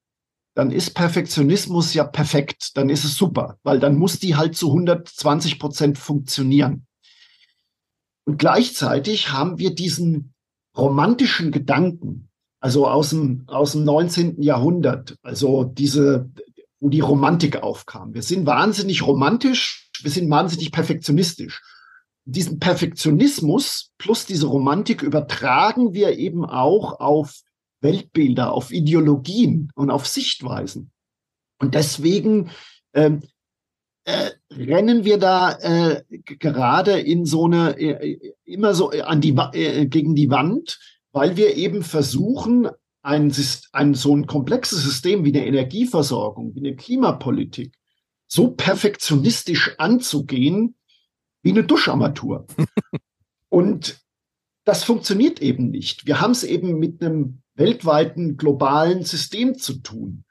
dann 0.55 0.73
ist 0.73 0.95
Perfektionismus 0.95 1.95
ja 1.95 2.03
perfekt, 2.03 2.77
dann 2.77 2.91
ist 2.91 3.05
es 3.05 3.15
super, 3.15 3.59
weil 3.63 3.79
dann 3.79 3.95
muss 3.95 4.19
die 4.19 4.35
halt 4.35 4.57
zu 4.57 4.69
120 4.69 5.61
Prozent 5.61 5.99
funktionieren. 5.99 6.87
Und 8.25 8.39
gleichzeitig 8.39 9.31
haben 9.31 9.59
wir 9.59 9.75
diesen 9.75 10.35
romantischen 10.77 11.53
Gedanken, 11.53 12.29
also 12.61 12.89
aus 12.89 13.11
dem, 13.11 13.45
aus 13.47 13.73
dem 13.73 13.85
19. 13.85 14.43
Jahrhundert, 14.43 15.17
also 15.23 15.63
diese, 15.63 16.29
wo 16.81 16.89
die 16.89 17.01
Romantik 17.01 17.63
aufkam. 17.63 18.15
Wir 18.15 18.23
sind 18.23 18.47
wahnsinnig 18.47 19.07
romantisch, 19.07 19.91
wir 20.03 20.11
sind 20.11 20.31
wahnsinnig 20.31 20.73
perfektionistisch. 20.73 21.63
Diesen 22.25 22.59
Perfektionismus 22.59 23.91
plus 23.99 24.27
diese 24.27 24.47
Romantik 24.47 25.03
übertragen 25.03 25.95
wir 25.95 26.19
eben 26.19 26.45
auch 26.45 27.01
auf 27.01 27.41
Weltbilder, 27.81 28.53
auf 28.53 28.71
Ideologien 28.71 29.73
und 29.75 29.91
auf 29.91 30.07
Sichtweisen. 30.07 30.91
Und 31.59 31.75
deswegen 31.75 32.51
ähm, 32.93 33.23
äh, 34.05 34.31
rennen 34.51 35.05
wir 35.05 35.19
da 35.19 35.53
äh, 35.53 36.03
gerade 36.09 37.01
in 37.01 37.25
so 37.25 37.47
eine 37.47 37.79
äh, 37.79 38.35
immer 38.45 38.75
so 38.75 38.91
an 38.91 39.21
die 39.21 39.37
äh, 39.53 39.87
gegen 39.87 40.15
die 40.15 40.31
Wand, 40.31 40.79
weil 41.13 41.37
wir 41.37 41.57
eben 41.57 41.83
versuchen 41.83 42.69
ein, 43.03 43.33
ein, 43.73 43.95
so 43.95 44.15
ein 44.15 44.27
komplexes 44.27 44.83
System 44.83 45.25
wie 45.25 45.35
eine 45.35 45.47
Energieversorgung, 45.47 46.55
wie 46.55 46.61
eine 46.61 46.77
Klimapolitik 46.77 47.75
so 48.27 48.51
perfektionistisch 48.51 49.75
anzugehen 49.79 50.77
wie 51.43 51.51
eine 51.51 51.65
Duscharmatur. 51.65 52.47
Und 53.49 54.01
das 54.65 54.85
funktioniert 54.85 55.41
eben 55.41 55.71
nicht. 55.71 56.07
Wir 56.07 56.21
haben 56.21 56.33
es 56.33 56.45
eben 56.45 56.79
mit 56.79 57.03
einem 57.03 57.43
weltweiten 57.55 58.37
globalen 58.37 59.05
System 59.05 59.57
zu 59.57 59.79
tun. 59.79 60.25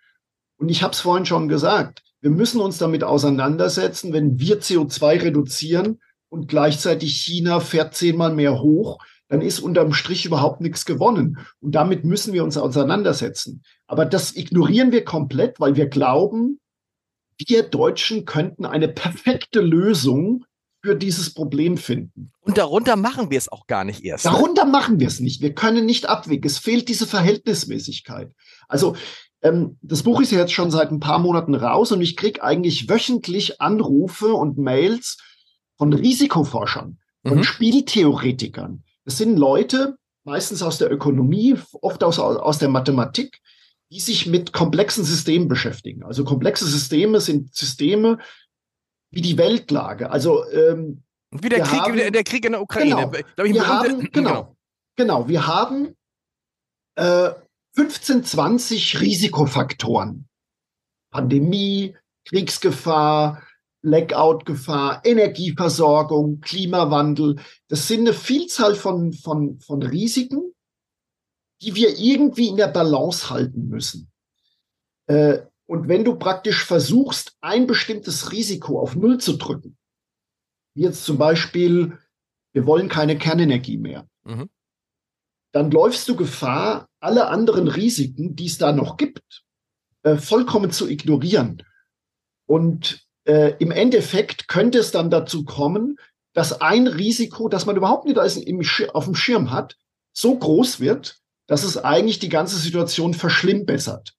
Und 0.58 0.70
ich 0.70 0.84
habe 0.84 0.94
es 0.94 1.00
vorhin 1.00 1.26
schon 1.26 1.48
gesagt, 1.48 2.04
wir 2.22 2.30
müssen 2.30 2.62
uns 2.62 2.78
damit 2.78 3.04
auseinandersetzen, 3.04 4.14
wenn 4.14 4.40
wir 4.40 4.62
CO2 4.62 5.24
reduzieren 5.24 6.00
und 6.30 6.48
gleichzeitig 6.48 7.20
China 7.20 7.60
fährt 7.60 7.96
zehnmal 7.96 8.34
mehr 8.34 8.62
hoch, 8.62 9.00
dann 9.30 9.42
ist 9.42 9.60
unterm 9.60 9.94
Strich 9.94 10.26
überhaupt 10.26 10.62
nichts 10.62 10.86
gewonnen. 10.86 11.40
Und 11.60 11.76
damit 11.76 12.06
müssen 12.06 12.34
wir 12.34 12.44
uns 12.44 12.58
auseinandersetzen. 12.58 13.64
Aber 13.86 14.06
das 14.06 14.36
ignorieren 14.36 14.92
wir 14.92 15.04
komplett, 15.04 15.60
weil 15.60 15.76
wir 15.76 15.88
glauben, 15.88 16.60
wir 17.38 17.64
Deutschen 17.64 18.26
könnten 18.26 18.66
eine 18.66 18.88
perfekte 18.88 19.62
Lösung 19.62 20.46
für 20.84 20.96
dieses 20.96 21.34
Problem 21.34 21.78
finden. 21.78 22.32
Und 22.42 22.58
darunter 22.58 22.96
machen 22.96 23.30
wir 23.30 23.38
es 23.38 23.50
auch 23.50 23.68
gar 23.68 23.84
nicht 23.84 24.04
erst. 24.04 24.26
Ne? 24.26 24.32
Darunter 24.32 24.66
machen 24.66 25.00
wir 25.00 25.08
es 25.08 25.20
nicht. 25.20 25.42
Wir 25.42 25.54
können 25.54 25.86
nicht 25.86 26.08
abwägen. 26.08 26.46
Es 26.46 26.60
fehlt 26.60 26.88
diese 26.88 27.08
Verhältnismäßigkeit. 27.08 28.32
Also 28.68 28.96
ähm, 29.42 29.78
das 29.82 30.04
Buch 30.04 30.22
ist 30.22 30.32
ja 30.32 30.40
jetzt 30.40 30.54
schon 30.54 30.72
seit 30.72 30.92
ein 30.92 31.00
paar 31.00 31.20
Monaten 31.20 31.56
raus 31.56 31.92
und 31.92 32.02
ich 32.02 32.16
kriege 32.16 32.44
eigentlich 32.44 32.90
wöchentlich 32.90 33.62
Anrufe 33.62 34.34
und 34.34 34.58
Mails 34.58 35.18
von 35.78 35.94
Risikoforschern, 35.94 37.00
von 37.26 37.38
mhm. 37.38 37.44
Spieltheoretikern, 37.44 38.84
das 39.08 39.18
sind 39.18 39.38
Leute, 39.38 39.98
meistens 40.26 40.62
aus 40.62 40.80
der 40.80 40.92
Ökonomie, 40.92 41.58
oft 41.82 42.04
aus, 42.04 42.20
aus 42.20 42.60
der 42.60 42.68
Mathematik, 42.68 43.40
die 43.90 44.02
sich 44.02 44.28
mit 44.28 44.52
komplexen 44.52 45.06
Systemen 45.06 45.48
beschäftigen. 45.48 46.04
Also 46.04 46.26
komplexe 46.26 46.68
Systeme 46.68 47.22
sind 47.22 47.56
Systeme 47.56 48.20
wie 49.10 49.22
die 49.22 49.38
Weltlage. 49.38 50.12
Also 50.12 50.44
ähm, 50.52 51.04
wie 51.32 51.48
der 51.48 51.62
Krieg, 51.62 51.80
haben, 51.80 51.96
der 51.96 52.24
Krieg 52.26 52.44
in 52.44 52.52
der 52.52 52.62
Ukraine. 52.62 53.10
Genau, 53.38 53.54
wir 53.54 53.68
haben, 53.68 54.00
genau, 54.12 54.12
genau, 54.12 54.56
genau, 54.98 55.28
wir 55.30 55.48
haben 55.48 55.96
äh, 56.96 57.30
15, 57.76 58.26
20 58.26 59.00
Risikofaktoren. 59.00 60.28
Pandemie, 61.12 61.96
Kriegsgefahr, 62.26 63.42
Blackout-Gefahr, 63.88 65.02
Energieversorgung, 65.06 66.42
Klimawandel. 66.42 67.38
Das 67.70 67.88
sind 67.88 68.02
eine 68.02 68.14
Vielzahl 68.14 68.76
von, 68.76 69.14
von, 69.14 69.62
von 69.62 69.82
Risiken, 69.82 70.54
die 71.62 71.74
wir 71.74 71.98
irgendwie 71.98 72.50
in 72.50 72.58
der 72.58 72.68
Balance 72.68 73.30
halten 73.30 73.70
müssen. 73.70 74.12
Äh, 75.08 75.40
und 75.68 75.88
wenn 75.88 76.04
du 76.04 76.16
praktisch 76.16 76.66
versuchst, 76.66 77.38
ein 77.40 77.66
bestimmtes 77.66 78.34
Risiko 78.34 78.80
auf 78.82 78.96
Null 78.96 79.20
zu 79.20 79.38
drücken, 79.38 79.78
wie 80.76 80.84
jetzt 80.84 81.06
zum 81.06 81.18
Beispiel, 81.18 81.98
wir 82.52 82.66
wollen 82.66 82.90
keine 82.90 83.18
Kernenergie 83.18 83.78
mehr, 83.78 84.06
mhm. 84.26 84.50
dann 85.54 85.72
läufst 85.72 86.10
du 86.10 86.18
Gefahr, 86.18 86.90
alle 87.00 87.30
anderen 87.30 87.70
Risiken, 87.70 88.36
die 88.36 88.48
es 88.48 88.58
da 88.58 88.74
noch 88.74 88.98
gibt, 88.98 89.46
äh, 90.04 90.18
vollkommen 90.18 90.72
zu 90.72 90.90
ignorieren. 90.90 91.64
Und 92.48 93.07
äh, 93.28 93.56
im 93.60 93.72
Endeffekt 93.72 94.48
könnte 94.48 94.80
es 94.80 94.92
dann 94.92 95.10
dazu 95.10 95.44
kommen, 95.44 95.98
dass 96.34 96.62
ein 96.62 96.88
Risiko, 96.88 97.50
das 97.50 97.66
man 97.66 97.76
überhaupt 97.76 98.06
nicht 98.06 98.18
auf 98.20 99.06
dem 99.06 99.16
Schirm 99.16 99.52
hat, 99.52 99.76
so 100.14 100.38
groß 100.38 100.80
wird, 100.80 101.20
dass 101.48 101.64
es 101.64 101.78
eigentlich 101.78 102.20
die 102.20 102.30
ganze 102.30 102.58
Situation 102.58 103.14
verschlimmbessert. 103.14 104.14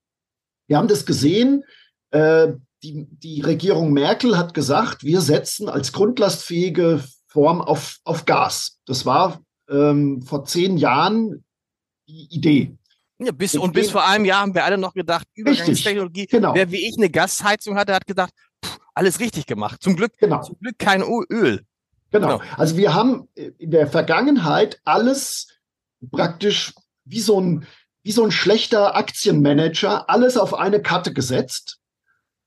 Wir 0.67 0.77
haben 0.77 0.89
das 0.89 1.07
gesehen. 1.07 1.65
Äh, 2.11 2.53
die, 2.83 3.07
die 3.11 3.41
Regierung 3.41 3.93
Merkel 3.93 4.37
hat 4.37 4.55
gesagt, 4.55 5.03
wir 5.03 5.21
setzen 5.21 5.69
als 5.69 5.93
grundlastfähige 5.93 7.03
Form 7.27 7.61
auf, 7.61 7.99
auf 8.05 8.25
Gas. 8.25 8.79
Das 8.87 9.05
war 9.05 9.41
ähm, 9.69 10.23
vor 10.23 10.45
zehn 10.45 10.77
Jahren 10.77 11.45
die 12.09 12.29
Idee. 12.31 12.77
Ja, 13.21 13.33
bis, 13.33 13.57
und 13.57 13.73
bis 13.73 13.91
vor 13.91 14.07
einem 14.07 14.25
Jahr 14.25 14.43
haben 14.43 14.55
wir 14.55 14.65
alle 14.65 14.79
noch 14.79 14.95
gedacht, 14.95 15.27
Übergangstechnologie. 15.35 16.27
Genau. 16.27 16.55
Wer 16.55 16.71
wie 16.71 16.89
ich 16.89 16.97
eine 16.97 17.11
Gasheizung 17.11 17.77
hatte, 17.77 17.95
hat 17.95 18.07
gedacht, 18.07 18.33
pff, 18.65 18.79
alles 18.95 19.21
richtig 19.21 19.47
gemacht. 19.47 19.83
Zum 19.83 19.97
Glück, 19.97 20.13
genau. 20.19 20.43
zum 20.43 20.59
Glück 20.59 20.79
kein 20.79 21.03
Öl. 21.03 21.65
Genau. 22.11 22.39
genau. 22.39 22.51
Also 22.57 22.77
wir 22.77 22.95
haben 22.95 23.29
in 23.35 23.71
der 23.71 23.87
Vergangenheit 23.87 24.81
alles 24.85 25.49
praktisch 26.11 26.75
wie 27.05 27.21
so 27.21 27.41
ein, 27.41 27.67
wie 28.03 28.13
so 28.13 28.25
ein 28.25 28.31
schlechter 28.31 28.97
Aktienmanager 28.97 30.09
alles 30.09 30.37
auf 30.37 30.55
eine 30.55 30.81
Karte 30.81 31.13
gesetzt 31.13 31.79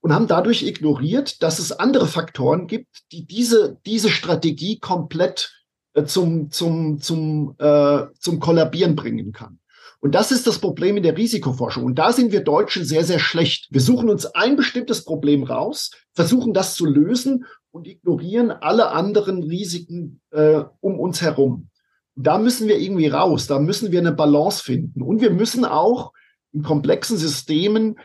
und 0.01 0.13
haben 0.13 0.27
dadurch 0.27 0.63
ignoriert, 0.63 1.43
dass 1.43 1.59
es 1.59 1.71
andere 1.71 2.07
Faktoren 2.07 2.67
gibt, 2.67 3.11
die 3.11 3.25
diese, 3.25 3.77
diese 3.85 4.09
Strategie 4.09 4.79
komplett 4.79 5.53
äh, 5.93 6.05
zum, 6.05 6.51
zum, 6.51 6.99
zum, 6.99 7.55
äh, 7.59 8.05
zum 8.19 8.39
Kollabieren 8.39 8.95
bringen 8.95 9.31
kann. 9.31 9.59
Und 10.01 10.15
das 10.15 10.31
ist 10.31 10.47
das 10.47 10.57
Problem 10.57 10.97
in 10.97 11.03
der 11.03 11.15
Risikoforschung. 11.15 11.83
Und 11.83 11.95
da 11.99 12.11
sind 12.11 12.31
wir 12.31 12.43
Deutschen 12.43 12.83
sehr, 12.83 13.03
sehr 13.03 13.19
schlecht. 13.19 13.67
Wir 13.69 13.81
suchen 13.81 14.09
uns 14.09 14.25
ein 14.25 14.55
bestimmtes 14.55 15.05
Problem 15.05 15.43
raus, 15.43 15.91
versuchen 16.13 16.53
das 16.53 16.73
zu 16.73 16.87
lösen 16.87 17.45
und 17.69 17.87
ignorieren 17.87 18.49
alle 18.49 18.89
anderen 18.89 19.43
Risiken 19.43 20.19
äh, 20.31 20.63
um 20.79 20.99
uns 20.99 21.21
herum. 21.21 21.69
Da 22.15 22.39
müssen 22.39 22.67
wir 22.67 22.79
irgendwie 22.79 23.07
raus. 23.07 23.45
Da 23.45 23.59
müssen 23.59 23.91
wir 23.91 23.99
eine 23.99 24.11
Balance 24.11 24.63
finden. 24.63 25.03
Und 25.03 25.21
wir 25.21 25.29
müssen 25.29 25.65
auch 25.65 26.13
in 26.51 26.63
komplexen 26.63 27.17
Systemen 27.17 27.99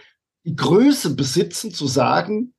die 0.44 0.54
Größe 0.54 1.16
besitzen, 1.16 1.72
zu 1.72 1.87
sagen, 1.87 2.54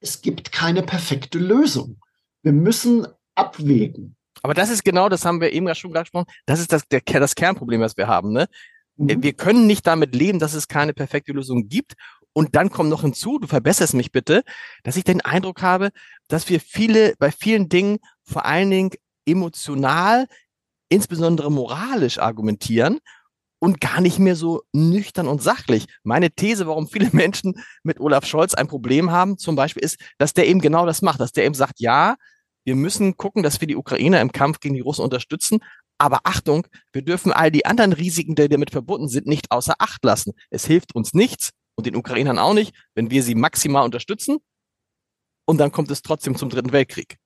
es 0.00 0.20
gibt 0.20 0.52
keine 0.52 0.82
perfekte 0.82 1.38
Lösung. 1.38 1.98
Wir 2.42 2.52
müssen 2.52 3.06
abwägen. 3.34 4.16
Aber 4.42 4.54
das 4.54 4.70
ist 4.70 4.84
genau, 4.84 5.08
das 5.08 5.24
haben 5.24 5.40
wir 5.40 5.52
eben 5.52 5.72
schon 5.74 5.92
gesprochen, 5.92 6.26
das 6.46 6.60
ist 6.60 6.72
das, 6.72 6.86
der, 6.88 7.00
das 7.00 7.34
Kernproblem, 7.34 7.80
was 7.80 7.96
wir 7.96 8.08
haben. 8.08 8.32
Ne? 8.32 8.46
Mhm. 8.96 9.22
Wir 9.22 9.32
können 9.32 9.66
nicht 9.66 9.86
damit 9.86 10.14
leben, 10.14 10.38
dass 10.38 10.54
es 10.54 10.68
keine 10.68 10.92
perfekte 10.92 11.32
Lösung 11.32 11.68
gibt. 11.68 11.94
Und 12.32 12.54
dann 12.54 12.70
kommt 12.70 12.90
noch 12.90 13.02
hinzu, 13.02 13.38
du 13.38 13.48
verbesserst 13.48 13.94
mich 13.94 14.12
bitte, 14.12 14.42
dass 14.84 14.96
ich 14.96 15.04
den 15.04 15.20
Eindruck 15.20 15.62
habe, 15.62 15.90
dass 16.28 16.48
wir 16.48 16.60
viele, 16.60 17.14
bei 17.18 17.32
vielen 17.32 17.68
Dingen 17.68 17.98
vor 18.22 18.44
allen 18.44 18.70
Dingen 18.70 18.90
emotional, 19.26 20.26
insbesondere 20.88 21.50
moralisch 21.50 22.18
argumentieren 22.18 23.00
und 23.58 23.80
gar 23.80 24.00
nicht 24.00 24.18
mehr 24.18 24.36
so 24.36 24.62
nüchtern 24.72 25.28
und 25.28 25.42
sachlich. 25.42 25.86
Meine 26.02 26.30
These, 26.30 26.66
warum 26.66 26.88
viele 26.88 27.10
Menschen 27.12 27.62
mit 27.82 28.00
Olaf 28.00 28.24
Scholz 28.26 28.54
ein 28.54 28.68
Problem 28.68 29.10
haben, 29.10 29.38
zum 29.38 29.56
Beispiel, 29.56 29.82
ist, 29.82 29.98
dass 30.18 30.32
der 30.32 30.46
eben 30.46 30.60
genau 30.60 30.86
das 30.86 31.02
macht, 31.02 31.20
dass 31.20 31.32
der 31.32 31.44
eben 31.44 31.54
sagt, 31.54 31.80
ja, 31.80 32.16
wir 32.70 32.76
müssen 32.76 33.16
gucken, 33.16 33.42
dass 33.42 33.60
wir 33.60 33.66
die 33.66 33.74
Ukrainer 33.74 34.20
im 34.20 34.30
Kampf 34.30 34.60
gegen 34.60 34.76
die 34.76 34.80
Russen 34.80 35.02
unterstützen. 35.02 35.58
Aber 35.98 36.20
Achtung, 36.22 36.68
wir 36.92 37.02
dürfen 37.02 37.32
all 37.32 37.50
die 37.50 37.66
anderen 37.66 37.92
Risiken, 37.92 38.36
die 38.36 38.48
damit 38.48 38.70
verbunden 38.70 39.08
sind, 39.08 39.26
nicht 39.26 39.50
außer 39.50 39.74
Acht 39.80 40.04
lassen. 40.04 40.34
Es 40.50 40.66
hilft 40.66 40.94
uns 40.94 41.12
nichts 41.12 41.50
und 41.74 41.88
den 41.88 41.96
Ukrainern 41.96 42.38
auch 42.38 42.54
nicht, 42.54 42.72
wenn 42.94 43.10
wir 43.10 43.24
sie 43.24 43.34
maximal 43.34 43.84
unterstützen. 43.84 44.38
Und 45.46 45.58
dann 45.58 45.72
kommt 45.72 45.90
es 45.90 46.02
trotzdem 46.02 46.36
zum 46.36 46.48
Dritten 46.48 46.70
Weltkrieg. 46.70 47.16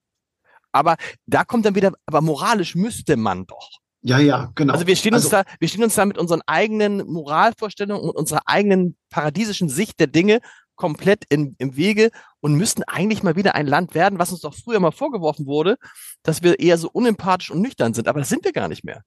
Aber 0.72 0.96
da 1.26 1.44
kommt 1.44 1.66
dann 1.66 1.74
wieder, 1.74 1.92
aber 2.06 2.22
moralisch 2.22 2.74
müsste 2.74 3.18
man 3.18 3.44
doch. 3.44 3.68
Ja, 4.00 4.18
ja, 4.18 4.50
genau. 4.54 4.72
Also 4.72 4.86
wir 4.86 4.96
stehen 4.96 5.12
uns 5.12 5.24
also, 5.24 5.42
da, 5.42 5.44
wir 5.60 5.68
stehen 5.68 5.84
uns 5.84 5.94
da 5.94 6.06
mit 6.06 6.16
unseren 6.16 6.40
eigenen 6.46 7.06
Moralvorstellungen 7.06 8.02
und 8.02 8.16
unserer 8.16 8.40
eigenen 8.46 8.96
paradiesischen 9.10 9.68
Sicht 9.68 10.00
der 10.00 10.06
Dinge 10.06 10.40
komplett 10.76 11.24
in, 11.28 11.54
im 11.58 11.76
Wege 11.76 12.10
und 12.40 12.54
müssten 12.54 12.82
eigentlich 12.84 13.22
mal 13.22 13.36
wieder 13.36 13.54
ein 13.54 13.66
Land 13.66 13.94
werden, 13.94 14.18
was 14.18 14.32
uns 14.32 14.40
doch 14.40 14.54
früher 14.54 14.80
mal 14.80 14.90
vorgeworfen 14.90 15.46
wurde, 15.46 15.76
dass 16.22 16.42
wir 16.42 16.58
eher 16.58 16.78
so 16.78 16.90
unempathisch 16.90 17.50
und 17.50 17.60
nüchtern 17.60 17.94
sind. 17.94 18.08
Aber 18.08 18.20
das 18.20 18.28
sind 18.28 18.44
wir 18.44 18.52
gar 18.52 18.68
nicht 18.68 18.84
mehr. 18.84 19.02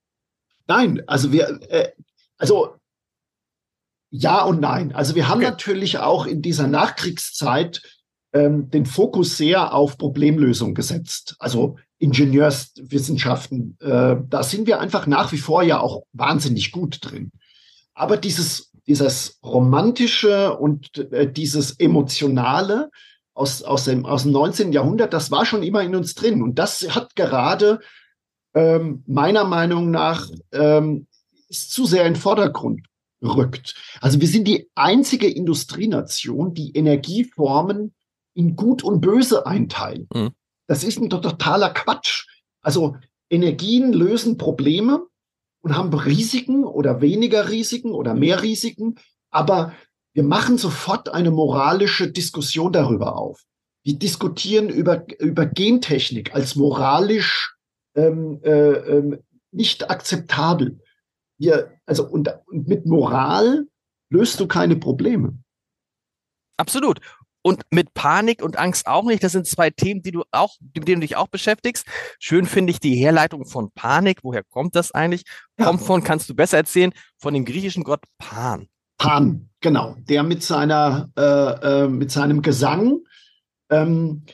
Nein, 0.67 1.01
also 1.07 1.31
wir, 1.31 1.59
äh, 1.69 1.91
also 2.37 2.75
ja 4.09 4.43
und 4.43 4.61
nein. 4.61 4.93
Also 4.93 5.15
wir 5.15 5.27
haben 5.27 5.39
okay. 5.39 5.49
natürlich 5.51 5.99
auch 5.99 6.25
in 6.25 6.41
dieser 6.41 6.67
Nachkriegszeit 6.67 7.81
ähm, 8.33 8.69
den 8.69 8.85
Fokus 8.85 9.37
sehr 9.37 9.73
auf 9.73 9.97
Problemlösung 9.97 10.73
gesetzt. 10.73 11.35
Also 11.39 11.77
Ingenieurswissenschaften, 11.99 13.77
äh, 13.81 14.15
da 14.27 14.43
sind 14.43 14.67
wir 14.67 14.79
einfach 14.79 15.07
nach 15.07 15.31
wie 15.31 15.37
vor 15.37 15.63
ja 15.63 15.79
auch 15.79 16.03
wahnsinnig 16.13 16.71
gut 16.71 16.99
drin. 17.01 17.31
Aber 17.93 18.17
dieses 18.17 18.71
dieses 18.87 19.39
romantische 19.43 20.57
und 20.57 20.97
äh, 21.11 21.31
dieses 21.31 21.79
emotionale 21.79 22.89
aus, 23.33 23.61
aus, 23.61 23.85
dem, 23.85 24.05
aus 24.05 24.23
dem 24.23 24.31
19. 24.31 24.71
Jahrhundert, 24.71 25.13
das 25.13 25.29
war 25.29 25.45
schon 25.45 25.61
immer 25.61 25.83
in 25.83 25.95
uns 25.95 26.15
drin. 26.15 26.41
Und 26.41 26.55
das 26.55 26.95
hat 26.95 27.15
gerade 27.15 27.79
ähm, 28.55 29.03
meiner 29.05 29.43
Meinung 29.43 29.91
nach 29.91 30.27
ähm, 30.51 31.07
ist 31.49 31.71
zu 31.71 31.85
sehr 31.85 32.05
in 32.05 32.13
den 32.13 32.19
Vordergrund 32.19 32.87
rückt. 33.21 33.75
Also 34.01 34.19
wir 34.21 34.27
sind 34.27 34.47
die 34.47 34.69
einzige 34.75 35.29
Industrienation, 35.29 36.53
die 36.53 36.75
Energieformen 36.75 37.93
in 38.33 38.55
Gut 38.55 38.83
und 38.83 39.01
Böse 39.01 39.45
einteilen. 39.45 40.07
Mhm. 40.13 40.31
Das 40.67 40.83
ist 40.83 40.99
ein 40.99 41.09
totaler 41.09 41.69
Quatsch. 41.69 42.27
Also 42.61 42.97
Energien 43.29 43.93
lösen 43.93 44.37
Probleme 44.37 45.05
und 45.61 45.75
haben 45.75 45.93
Risiken 45.93 46.63
oder 46.63 47.01
weniger 47.01 47.49
Risiken 47.49 47.91
oder 47.91 48.13
mehr 48.13 48.41
Risiken, 48.43 48.95
aber 49.29 49.73
wir 50.13 50.23
machen 50.23 50.57
sofort 50.57 51.09
eine 51.09 51.31
moralische 51.31 52.11
Diskussion 52.11 52.71
darüber 52.71 53.17
auf. 53.17 53.43
Wir 53.83 53.97
diskutieren 53.97 54.69
über, 54.69 55.05
über 55.19 55.45
Gentechnik 55.45 56.33
als 56.33 56.55
moralisch 56.55 57.55
ähm, 57.95 58.39
äh, 58.43 58.71
ähm, 58.71 59.23
nicht 59.51 59.89
akzeptabel. 59.89 60.79
Wir, 61.37 61.71
also 61.85 62.07
und, 62.07 62.29
und 62.47 62.67
mit 62.67 62.85
Moral 62.85 63.67
löst 64.09 64.39
du 64.39 64.47
keine 64.47 64.75
Probleme. 64.75 65.37
Absolut. 66.57 66.99
Und 67.47 67.61
mit 67.71 67.93
Panik 67.93 68.43
und 68.43 68.59
Angst 68.59 68.87
auch 68.87 69.05
nicht. 69.05 69.23
Das 69.23 69.31
sind 69.31 69.47
zwei 69.47 69.69
Themen, 69.69 70.01
die 70.01 70.11
du 70.11 70.23
auch, 70.31 70.57
mit 70.59 70.85
denen 70.85 70.99
du 70.99 71.07
dich 71.07 71.15
auch 71.15 71.29
beschäftigst. 71.29 71.85
Schön 72.19 72.45
finde 72.45 72.71
ich 72.71 72.81
die 72.81 72.93
Herleitung 72.95 73.45
von 73.45 73.71
Panik. 73.71 74.19
Woher 74.23 74.43
kommt 74.43 74.75
das 74.75 74.91
eigentlich? 74.91 75.23
Kommt 75.57 75.81
von, 75.81 76.03
kannst 76.03 76.29
du 76.29 76.35
besser 76.35 76.57
erzählen, 76.57 76.91
von 77.17 77.33
dem 77.33 77.45
griechischen 77.45 77.85
Gott 77.85 78.03
Pan. 78.17 78.67
Pan, 78.97 79.47
genau. 79.61 79.95
Der 80.09 80.23
mit 80.23 80.43
seiner, 80.43 81.09
äh, 81.17 81.83
äh, 81.85 81.87
mit 81.87 82.11
seinem 82.11 82.41
Gesang, 82.41 82.97
ähm, 83.69 84.25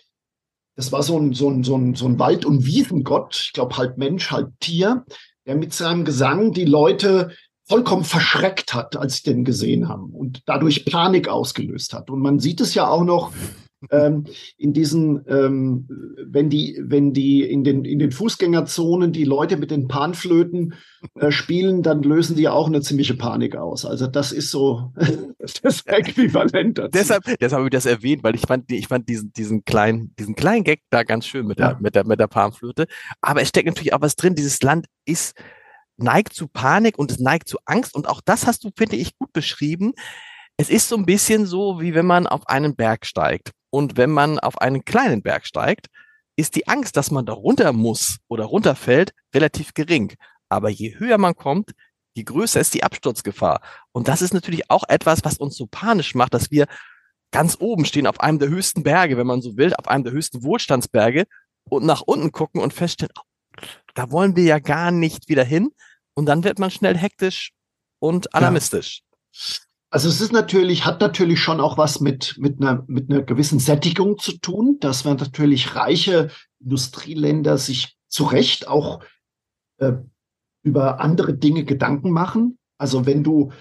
das 0.75 0.91
war 0.91 1.03
so 1.03 1.19
ein, 1.19 1.33
so 1.33 1.51
ein, 1.51 1.63
so 1.63 1.77
ein, 1.77 1.93
so 1.93 2.07
ein 2.07 2.17
Wald- 2.17 2.45
und 2.45 2.65
Wiesengott, 2.65 3.35
ich 3.35 3.53
glaube 3.53 3.77
halb 3.77 3.99
Mensch, 3.99 4.31
halb 4.31 4.59
Tier, 4.59 5.05
der 5.45 5.53
mit 5.53 5.71
seinem 5.71 6.03
Gesang 6.03 6.51
die 6.51 6.65
Leute 6.65 7.29
vollkommen 7.65 8.03
verschreckt 8.03 8.73
hat, 8.73 8.95
als 8.95 9.17
sie 9.17 9.31
den 9.31 9.45
gesehen 9.45 9.87
haben 9.87 10.11
und 10.11 10.43
dadurch 10.45 10.85
Panik 10.85 11.27
ausgelöst 11.27 11.93
hat. 11.93 12.09
Und 12.09 12.19
man 12.19 12.39
sieht 12.39 12.61
es 12.61 12.73
ja 12.73 12.87
auch 12.87 13.03
noch 13.03 13.31
ähm, 13.91 14.25
in 14.57 14.73
diesen, 14.73 15.23
ähm, 15.27 15.87
wenn 16.25 16.49
die, 16.49 16.79
wenn 16.81 17.13
die 17.13 17.43
in 17.43 17.63
den, 17.63 17.85
in 17.85 17.99
den 17.99 18.11
Fußgängerzonen 18.11 19.11
die 19.11 19.23
Leute 19.23 19.57
mit 19.57 19.71
den 19.71 19.87
Panflöten 19.87 20.73
äh, 21.15 21.31
spielen, 21.31 21.83
dann 21.83 22.03
lösen 22.03 22.35
die 22.35 22.47
auch 22.47 22.67
eine 22.67 22.81
ziemliche 22.81 23.15
Panik 23.15 23.55
aus. 23.55 23.85
Also 23.85 24.07
das 24.07 24.31
ist 24.31 24.51
so 24.51 24.93
das 25.61 25.85
Äquivalent 25.85 26.77
dazu. 26.77 26.91
deshalb, 26.93 27.23
deshalb 27.25 27.59
habe 27.59 27.65
ich 27.65 27.71
das 27.71 27.85
erwähnt, 27.85 28.23
weil 28.23 28.35
ich 28.35 28.41
fand, 28.41 28.71
ich 28.71 28.87
fand 28.87 29.09
diesen, 29.09 29.33
diesen 29.33 29.65
kleinen, 29.65 30.13
diesen 30.17 30.35
kleinen 30.35 30.63
Gag 30.63 30.81
da 30.89 31.03
ganz 31.03 31.25
schön 31.25 31.45
mit 31.45 31.59
der, 31.59 31.71
ja. 31.71 31.77
mit 31.79 31.95
der, 31.95 32.05
mit 32.05 32.19
der 32.19 32.27
Panflöte. 32.27 32.85
Aber 33.21 33.41
es 33.41 33.49
steckt 33.49 33.67
natürlich 33.67 33.93
auch 33.93 34.01
was 34.01 34.15
drin. 34.15 34.35
Dieses 34.35 34.61
Land 34.61 34.85
ist, 35.05 35.35
neigt 35.97 36.33
zu 36.33 36.47
Panik 36.47 36.97
und 36.97 37.11
es 37.11 37.19
neigt 37.19 37.47
zu 37.47 37.57
Angst. 37.65 37.95
Und 37.95 38.07
auch 38.07 38.21
das 38.23 38.47
hast 38.47 38.63
du, 38.63 38.71
finde 38.75 38.95
ich, 38.95 39.17
gut 39.17 39.33
beschrieben. 39.33 39.93
Es 40.57 40.69
ist 40.69 40.89
so 40.89 40.95
ein 40.95 41.05
bisschen 41.05 41.45
so, 41.45 41.81
wie 41.81 41.93
wenn 41.93 42.05
man 42.05 42.27
auf 42.27 42.47
einen 42.47 42.75
Berg 42.75 43.05
steigt. 43.05 43.51
Und 43.69 43.97
wenn 43.97 44.11
man 44.11 44.39
auf 44.39 44.59
einen 44.59 44.85
kleinen 44.85 45.23
Berg 45.23 45.45
steigt, 45.45 45.87
ist 46.35 46.55
die 46.55 46.67
Angst, 46.67 46.97
dass 46.97 47.11
man 47.11 47.25
da 47.25 47.33
runter 47.33 47.73
muss 47.73 48.17
oder 48.27 48.45
runterfällt, 48.45 49.13
relativ 49.33 49.73
gering. 49.73 50.13
Aber 50.49 50.69
je 50.69 50.97
höher 50.97 51.17
man 51.17 51.35
kommt, 51.35 51.71
je 52.15 52.23
größer 52.23 52.59
ist 52.59 52.73
die 52.73 52.83
Absturzgefahr. 52.83 53.61
Und 53.91 54.07
das 54.07 54.21
ist 54.21 54.33
natürlich 54.33 54.69
auch 54.69 54.83
etwas, 54.87 55.23
was 55.23 55.37
uns 55.37 55.55
so 55.55 55.67
panisch 55.67 56.15
macht, 56.15 56.33
dass 56.33 56.51
wir 56.51 56.67
ganz 57.31 57.57
oben 57.59 57.85
stehen, 57.85 58.07
auf 58.07 58.19
einem 58.19 58.39
der 58.39 58.49
höchsten 58.49 58.83
Berge, 58.83 59.17
wenn 59.17 59.27
man 59.27 59.41
so 59.41 59.57
will, 59.57 59.73
auf 59.73 59.87
einem 59.87 60.03
der 60.03 60.13
höchsten 60.13 60.43
Wohlstandsberge 60.43 61.25
und 61.69 61.85
nach 61.85 62.01
unten 62.01 62.31
gucken 62.31 62.61
und 62.61 62.73
feststellen, 62.73 63.13
da 63.93 64.11
wollen 64.11 64.35
wir 64.35 64.43
ja 64.43 64.59
gar 64.59 64.91
nicht 64.91 65.29
wieder 65.29 65.43
hin. 65.43 65.69
Und 66.15 66.27
dann 66.27 66.43
wird 66.43 66.59
man 66.59 66.71
schnell 66.71 66.97
hektisch 66.97 67.51
und 67.99 68.35
alarmistisch. 68.35 69.01
Ja. 69.31 69.63
Also 69.89 70.09
es 70.09 70.21
ist 70.21 70.31
natürlich, 70.31 70.85
hat 70.85 71.01
natürlich 71.01 71.39
schon 71.39 71.59
auch 71.59 71.77
was 71.77 71.99
mit, 71.99 72.35
mit 72.39 72.59
einer, 72.59 72.83
mit 72.87 73.11
einer 73.11 73.21
gewissen 73.21 73.59
Sättigung 73.59 74.17
zu 74.17 74.37
tun, 74.39 74.77
dass 74.79 75.05
wir 75.05 75.13
natürlich 75.13 75.75
reiche 75.75 76.31
Industrieländer 76.59 77.59
sich 77.59 77.95
zu 78.07 78.23
Recht 78.23 78.67
auch 78.67 79.03
äh, 79.77 79.93
über 80.63 80.99
andere 80.99 81.35
Dinge 81.35 81.63
Gedanken 81.63 82.09
machen. 82.09 82.57
Also 82.79 83.05
wenn 83.05 83.23
du, 83.23 83.51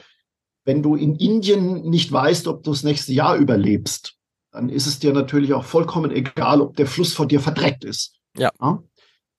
wenn 0.65 0.83
du 0.83 0.97
in 0.97 1.17
Indien 1.17 1.83
nicht 1.83 2.11
weißt, 2.11 2.47
ob 2.49 2.63
du 2.63 2.71
das 2.71 2.83
nächste 2.83 3.13
Jahr 3.13 3.37
überlebst, 3.37 4.17
dann 4.53 4.69
ist 4.69 4.87
es 4.87 4.99
dir 4.99 5.13
natürlich 5.13 5.53
auch 5.53 5.65
vollkommen 5.65 6.11
egal, 6.11 6.61
ob 6.63 6.77
der 6.77 6.87
Fluss 6.87 7.13
vor 7.13 7.27
dir 7.27 7.41
verdreckt 7.41 7.85
ist. 7.85 8.15
Ja. 8.39 8.51
ja? 8.61 8.83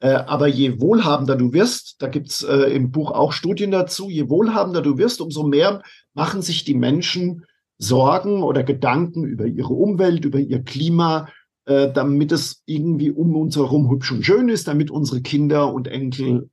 Äh, 0.03 0.15
aber 0.25 0.47
je 0.47 0.81
wohlhabender 0.81 1.37
du 1.37 1.53
wirst, 1.53 2.01
da 2.01 2.09
gibt's 2.09 2.43
äh, 2.43 2.73
im 2.75 2.91
Buch 2.91 3.11
auch 3.11 3.31
Studien 3.31 3.71
dazu, 3.71 4.09
je 4.09 4.27
wohlhabender 4.27 4.81
du 4.81 4.97
wirst, 4.97 5.21
umso 5.21 5.43
mehr 5.43 5.81
machen 6.13 6.41
sich 6.41 6.65
die 6.65 6.73
Menschen 6.73 7.45
Sorgen 7.77 8.43
oder 8.43 8.63
Gedanken 8.63 9.23
über 9.23 9.45
ihre 9.45 9.73
Umwelt, 9.73 10.25
über 10.25 10.39
ihr 10.39 10.61
Klima, 10.61 11.29
äh, 11.65 11.89
damit 11.89 12.33
es 12.33 12.63
irgendwie 12.65 13.11
um 13.11 13.33
uns 13.37 13.55
herum 13.55 13.89
hübsch 13.89 14.11
und 14.11 14.25
schön 14.25 14.49
ist, 14.49 14.67
damit 14.67 14.91
unsere 14.91 15.21
Kinder 15.21 15.73
und 15.73 15.87
Enkel 15.87 16.49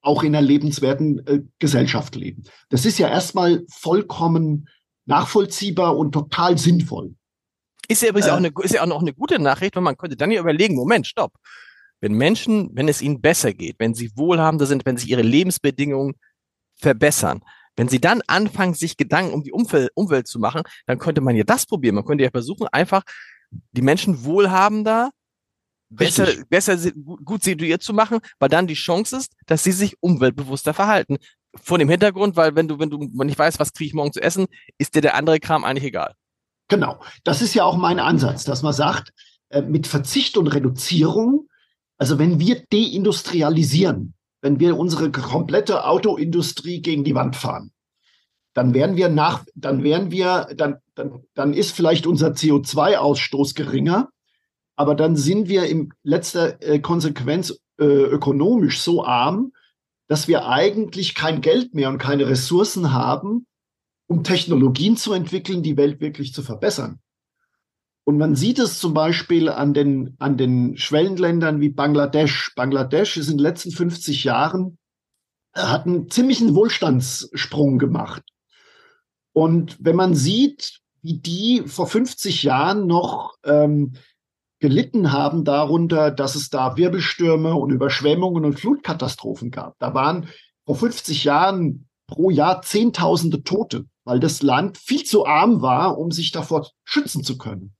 auch 0.00 0.22
in 0.22 0.34
einer 0.34 0.46
lebenswerten 0.46 1.48
Gesellschaft 1.58 2.14
leben. 2.14 2.44
Das 2.68 2.84
ist 2.84 2.98
ja 2.98 3.08
erstmal 3.08 3.64
vollkommen 3.70 4.68
nachvollziehbar 5.06 5.96
und 5.96 6.12
total 6.12 6.58
sinnvoll. 6.58 7.14
Ist 7.88 8.02
ja 8.02 8.08
übrigens 8.08 8.28
äh, 8.28 8.32
auch 8.32 8.36
eine, 8.36 8.52
ist 8.62 8.74
ja 8.74 8.82
auch 8.82 8.86
noch 8.86 9.00
eine 9.00 9.12
gute 9.12 9.38
Nachricht, 9.38 9.76
weil 9.76 9.82
man 9.82 9.96
könnte 9.96 10.16
dann 10.16 10.30
ja 10.30 10.40
überlegen, 10.40 10.74
Moment, 10.74 11.06
stopp. 11.06 11.32
Wenn 12.04 12.12
Menschen, 12.12 12.68
wenn 12.74 12.86
es 12.86 13.00
ihnen 13.00 13.22
besser 13.22 13.54
geht, 13.54 13.76
wenn 13.78 13.94
sie 13.94 14.14
wohlhabender 14.14 14.66
sind, 14.66 14.84
wenn 14.84 14.98
sich 14.98 15.08
ihre 15.08 15.22
Lebensbedingungen 15.22 16.16
verbessern, 16.74 17.42
wenn 17.76 17.88
sie 17.88 17.98
dann 17.98 18.20
anfangen, 18.26 18.74
sich 18.74 18.98
Gedanken 18.98 19.32
um 19.32 19.42
die 19.42 19.52
Umwelt, 19.52 19.90
Umwelt 19.94 20.26
zu 20.26 20.38
machen, 20.38 20.64
dann 20.84 20.98
könnte 20.98 21.22
man 21.22 21.34
ja 21.34 21.44
das 21.44 21.64
probieren. 21.64 21.94
Man 21.94 22.04
könnte 22.04 22.22
ja 22.22 22.28
versuchen, 22.30 22.68
einfach 22.70 23.04
die 23.72 23.80
Menschen 23.80 24.22
wohlhabender, 24.22 25.12
besser, 25.88 26.28
besser 26.50 26.76
gut 27.24 27.42
situiert 27.42 27.82
zu 27.82 27.94
machen, 27.94 28.18
weil 28.38 28.50
dann 28.50 28.66
die 28.66 28.74
Chance 28.74 29.16
ist, 29.16 29.32
dass 29.46 29.64
sie 29.64 29.72
sich 29.72 29.96
umweltbewusster 30.00 30.74
verhalten. 30.74 31.16
Vor 31.54 31.78
dem 31.78 31.88
Hintergrund, 31.88 32.36
weil 32.36 32.54
wenn 32.54 32.68
du, 32.68 32.78
wenn 32.78 32.90
du 32.90 32.98
nicht 32.98 33.38
weißt, 33.38 33.58
was 33.58 33.72
kriege 33.72 33.88
ich 33.88 33.94
morgen 33.94 34.12
zu 34.12 34.20
essen, 34.20 34.44
ist 34.76 34.94
dir 34.94 35.00
der 35.00 35.14
andere 35.14 35.40
Kram 35.40 35.64
eigentlich 35.64 35.84
egal. 35.84 36.12
Genau. 36.68 37.00
Das 37.22 37.40
ist 37.40 37.54
ja 37.54 37.64
auch 37.64 37.78
mein 37.78 37.98
Ansatz, 37.98 38.44
dass 38.44 38.62
man 38.62 38.74
sagt, 38.74 39.10
äh, 39.48 39.62
mit 39.62 39.86
Verzicht 39.86 40.36
und 40.36 40.48
Reduzierung, 40.48 41.43
also 42.04 42.18
wenn 42.18 42.38
wir 42.38 42.62
deindustrialisieren, 42.70 44.12
wenn 44.42 44.60
wir 44.60 44.76
unsere 44.76 45.10
komplette 45.10 45.86
Autoindustrie 45.86 46.82
gegen 46.82 47.02
die 47.02 47.14
Wand 47.14 47.34
fahren, 47.34 47.72
dann 48.52 48.74
werden 48.74 48.96
wir 48.96 49.08
nach, 49.08 49.46
dann 49.54 49.82
werden 49.82 50.10
wir, 50.10 50.48
dann, 50.54 50.80
dann, 50.94 51.24
dann 51.32 51.54
ist 51.54 51.70
vielleicht 51.70 52.06
unser 52.06 52.32
CO2-Ausstoß 52.32 53.54
geringer, 53.54 54.10
aber 54.76 54.94
dann 54.94 55.16
sind 55.16 55.48
wir 55.48 55.64
in 55.64 55.94
letzter 56.02 56.60
äh, 56.60 56.78
Konsequenz 56.78 57.58
äh, 57.80 57.84
ökonomisch 57.86 58.82
so 58.82 59.02
arm, 59.02 59.52
dass 60.06 60.28
wir 60.28 60.46
eigentlich 60.46 61.14
kein 61.14 61.40
Geld 61.40 61.72
mehr 61.72 61.88
und 61.88 61.96
keine 61.96 62.28
Ressourcen 62.28 62.92
haben, 62.92 63.46
um 64.08 64.24
Technologien 64.24 64.98
zu 64.98 65.14
entwickeln, 65.14 65.62
die 65.62 65.78
Welt 65.78 66.02
wirklich 66.02 66.34
zu 66.34 66.42
verbessern. 66.42 67.00
Und 68.04 68.18
man 68.18 68.36
sieht 68.36 68.58
es 68.58 68.78
zum 68.78 68.92
Beispiel 68.92 69.48
an 69.48 69.72
den, 69.72 70.14
an 70.18 70.36
den 70.36 70.76
Schwellenländern 70.76 71.60
wie 71.60 71.70
Bangladesch. 71.70 72.52
Bangladesch 72.54 73.16
ist 73.16 73.28
in 73.28 73.38
den 73.38 73.42
letzten 73.42 73.70
50 73.70 74.24
Jahren, 74.24 74.78
äh, 75.54 75.62
hat 75.62 75.86
einen 75.86 76.10
ziemlichen 76.10 76.54
Wohlstandssprung 76.54 77.78
gemacht. 77.78 78.22
Und 79.32 79.78
wenn 79.80 79.96
man 79.96 80.14
sieht, 80.14 80.80
wie 81.02 81.18
die 81.18 81.64
vor 81.66 81.86
50 81.86 82.42
Jahren 82.42 82.86
noch 82.86 83.34
ähm, 83.44 83.94
gelitten 84.60 85.12
haben 85.12 85.44
darunter, 85.44 86.10
dass 86.10 86.34
es 86.34 86.48
da 86.50 86.76
Wirbelstürme 86.76 87.54
und 87.54 87.70
Überschwemmungen 87.70 88.44
und 88.44 88.58
Flutkatastrophen 88.58 89.50
gab. 89.50 89.78
Da 89.78 89.92
waren 89.92 90.28
vor 90.64 90.76
50 90.76 91.24
Jahren 91.24 91.88
pro 92.06 92.30
Jahr 92.30 92.62
Zehntausende 92.62 93.42
Tote, 93.42 93.86
weil 94.04 94.20
das 94.20 94.42
Land 94.42 94.78
viel 94.78 95.04
zu 95.04 95.26
arm 95.26 95.62
war, 95.62 95.98
um 95.98 96.10
sich 96.10 96.32
davor 96.32 96.70
schützen 96.84 97.24
zu 97.24 97.36
können. 97.36 97.74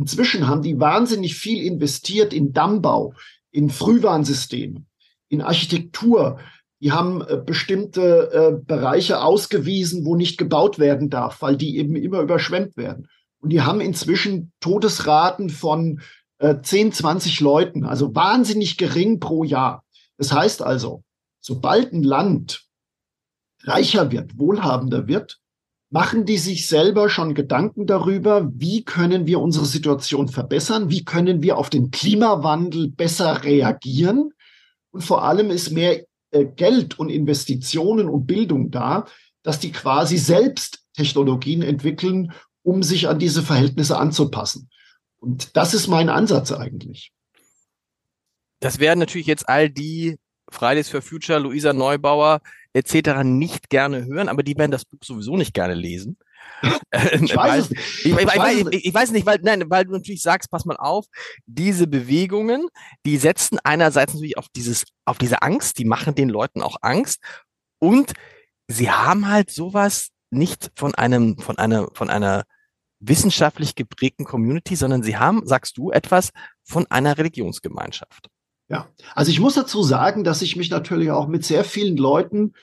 Inzwischen 0.00 0.48
haben 0.48 0.62
die 0.62 0.80
wahnsinnig 0.80 1.36
viel 1.36 1.62
investiert 1.62 2.32
in 2.32 2.54
Dammbau, 2.54 3.12
in 3.50 3.68
Frühwarnsysteme, 3.68 4.86
in 5.28 5.42
Architektur. 5.42 6.38
Die 6.80 6.90
haben 6.90 7.20
äh, 7.20 7.36
bestimmte 7.36 8.30
äh, 8.32 8.64
Bereiche 8.64 9.20
ausgewiesen, 9.20 10.06
wo 10.06 10.16
nicht 10.16 10.38
gebaut 10.38 10.78
werden 10.78 11.10
darf, 11.10 11.42
weil 11.42 11.58
die 11.58 11.76
eben 11.76 11.96
immer 11.96 12.20
überschwemmt 12.20 12.78
werden. 12.78 13.08
Und 13.40 13.50
die 13.50 13.60
haben 13.60 13.82
inzwischen 13.82 14.52
Todesraten 14.60 15.50
von 15.50 16.00
äh, 16.38 16.62
10, 16.62 16.92
20 16.92 17.40
Leuten, 17.40 17.84
also 17.84 18.14
wahnsinnig 18.14 18.78
gering 18.78 19.20
pro 19.20 19.44
Jahr. 19.44 19.84
Das 20.16 20.32
heißt 20.32 20.62
also, 20.62 21.04
sobald 21.40 21.92
ein 21.92 22.02
Land 22.02 22.64
reicher 23.64 24.10
wird, 24.10 24.38
wohlhabender 24.38 25.08
wird, 25.08 25.39
machen 25.90 26.24
die 26.24 26.38
sich 26.38 26.68
selber 26.68 27.10
schon 27.10 27.34
Gedanken 27.34 27.86
darüber, 27.86 28.48
wie 28.54 28.84
können 28.84 29.26
wir 29.26 29.40
unsere 29.40 29.66
Situation 29.66 30.28
verbessern, 30.28 30.88
wie 30.88 31.04
können 31.04 31.42
wir 31.42 31.58
auf 31.58 31.68
den 31.68 31.90
Klimawandel 31.90 32.88
besser 32.88 33.42
reagieren. 33.42 34.30
Und 34.92 35.02
vor 35.02 35.24
allem 35.24 35.50
ist 35.50 35.70
mehr 35.70 36.04
äh, 36.30 36.46
Geld 36.46 36.98
und 36.98 37.08
Investitionen 37.10 38.08
und 38.08 38.26
Bildung 38.26 38.70
da, 38.70 39.06
dass 39.42 39.58
die 39.58 39.72
quasi 39.72 40.16
selbst 40.16 40.84
Technologien 40.94 41.62
entwickeln, 41.62 42.32
um 42.62 42.82
sich 42.82 43.08
an 43.08 43.18
diese 43.18 43.42
Verhältnisse 43.42 43.98
anzupassen. 43.98 44.70
Und 45.18 45.56
das 45.56 45.74
ist 45.74 45.88
mein 45.88 46.08
Ansatz 46.08 46.52
eigentlich. 46.52 47.12
Das 48.60 48.78
werden 48.78 49.00
natürlich 49.00 49.26
jetzt 49.26 49.48
all 49.48 49.70
die 49.70 50.18
Fridays 50.50 50.88
for 50.88 51.02
Future, 51.02 51.38
Luisa 51.38 51.72
Neubauer 51.72 52.40
etc. 52.72 53.22
nicht 53.24 53.68
gerne 53.68 54.04
hören, 54.06 54.28
aber 54.28 54.42
die 54.42 54.56
werden 54.56 54.70
das 54.70 54.84
Buch 54.84 55.00
sowieso 55.02 55.36
nicht 55.36 55.54
gerne 55.54 55.74
lesen. 55.74 56.16
ich, 56.62 57.34
weiß 57.34 57.70
ich, 57.70 58.06
ich, 58.06 58.16
ich, 58.16 58.86
ich, 58.86 58.94
weiß 58.94 59.12
nicht, 59.12 59.26
weil, 59.26 59.38
nein, 59.42 59.64
weil 59.68 59.84
du 59.84 59.92
natürlich 59.92 60.22
sagst, 60.22 60.50
pass 60.50 60.64
mal 60.64 60.76
auf, 60.76 61.06
diese 61.46 61.86
Bewegungen, 61.86 62.68
die 63.06 63.16
setzen 63.16 63.58
einerseits 63.64 64.14
natürlich 64.14 64.38
auf 64.38 64.46
dieses, 64.54 64.84
auf 65.04 65.18
diese 65.18 65.42
Angst, 65.42 65.78
die 65.78 65.84
machen 65.84 66.14
den 66.14 66.28
Leuten 66.28 66.62
auch 66.62 66.76
Angst 66.82 67.20
und 67.78 68.12
sie 68.68 68.90
haben 68.90 69.28
halt 69.28 69.50
sowas 69.50 70.10
nicht 70.30 70.70
von 70.76 70.94
einem, 70.94 71.38
von 71.38 71.58
einer, 71.58 71.88
von 71.94 72.10
einer 72.10 72.44
wissenschaftlich 73.00 73.74
geprägten 73.74 74.24
Community, 74.24 74.76
sondern 74.76 75.02
sie 75.02 75.16
haben, 75.16 75.46
sagst 75.46 75.78
du, 75.78 75.90
etwas 75.90 76.30
von 76.62 76.86
einer 76.90 77.16
Religionsgemeinschaft. 77.16 78.28
Ja, 78.70 78.86
also 79.16 79.30
ich 79.32 79.40
muss 79.40 79.54
dazu 79.54 79.82
sagen, 79.82 80.22
dass 80.22 80.42
ich 80.42 80.54
mich 80.54 80.70
natürlich 80.70 81.10
auch 81.10 81.26
mit 81.26 81.44
sehr 81.44 81.64
vielen 81.64 81.96
Leuten 81.96 82.54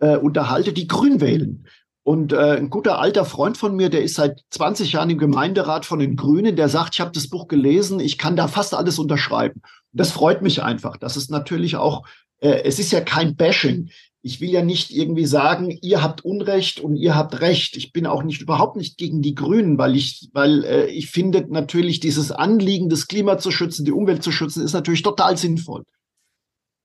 äh, 0.00 0.16
unterhalte, 0.16 0.72
die 0.72 0.88
grün 0.88 1.20
wählen. 1.20 1.66
Und 2.02 2.32
äh, 2.32 2.56
ein 2.56 2.70
guter 2.70 2.98
alter 2.98 3.24
Freund 3.24 3.56
von 3.56 3.76
mir, 3.76 3.88
der 3.88 4.02
ist 4.02 4.16
seit 4.16 4.42
20 4.50 4.92
Jahren 4.92 5.10
im 5.10 5.18
Gemeinderat 5.18 5.86
von 5.86 6.00
den 6.00 6.16
Grünen, 6.16 6.56
der 6.56 6.68
sagt, 6.68 6.94
ich 6.94 7.00
habe 7.00 7.12
das 7.12 7.28
Buch 7.28 7.46
gelesen, 7.48 8.00
ich 8.00 8.18
kann 8.18 8.36
da 8.36 8.48
fast 8.48 8.74
alles 8.74 8.98
unterschreiben. 8.98 9.62
Und 9.62 10.00
das 10.00 10.10
freut 10.10 10.42
mich 10.42 10.62
einfach. 10.62 10.96
Das 10.96 11.16
ist 11.16 11.30
natürlich 11.30 11.76
auch, 11.76 12.04
äh, 12.40 12.62
es 12.64 12.80
ist 12.80 12.90
ja 12.90 13.00
kein 13.00 13.36
Bashing 13.36 13.90
ich 14.24 14.40
will 14.40 14.48
ja 14.48 14.64
nicht 14.64 14.90
irgendwie 14.90 15.26
sagen, 15.26 15.70
ihr 15.82 16.02
habt 16.02 16.24
Unrecht 16.24 16.80
und 16.80 16.96
ihr 16.96 17.14
habt 17.14 17.42
Recht. 17.42 17.76
Ich 17.76 17.92
bin 17.92 18.06
auch 18.06 18.22
nicht 18.22 18.40
überhaupt 18.40 18.74
nicht 18.74 18.96
gegen 18.96 19.20
die 19.20 19.34
Grünen, 19.34 19.76
weil 19.76 19.94
ich, 19.94 20.30
weil 20.32 20.64
äh, 20.64 20.86
ich 20.86 21.10
finde 21.10 21.44
natürlich 21.50 22.00
dieses 22.00 22.32
Anliegen, 22.32 22.88
das 22.88 23.06
Klima 23.06 23.36
zu 23.36 23.50
schützen, 23.50 23.84
die 23.84 23.92
Umwelt 23.92 24.22
zu 24.22 24.32
schützen, 24.32 24.64
ist 24.64 24.72
natürlich 24.72 25.02
total 25.02 25.36
sinnvoll. 25.36 25.84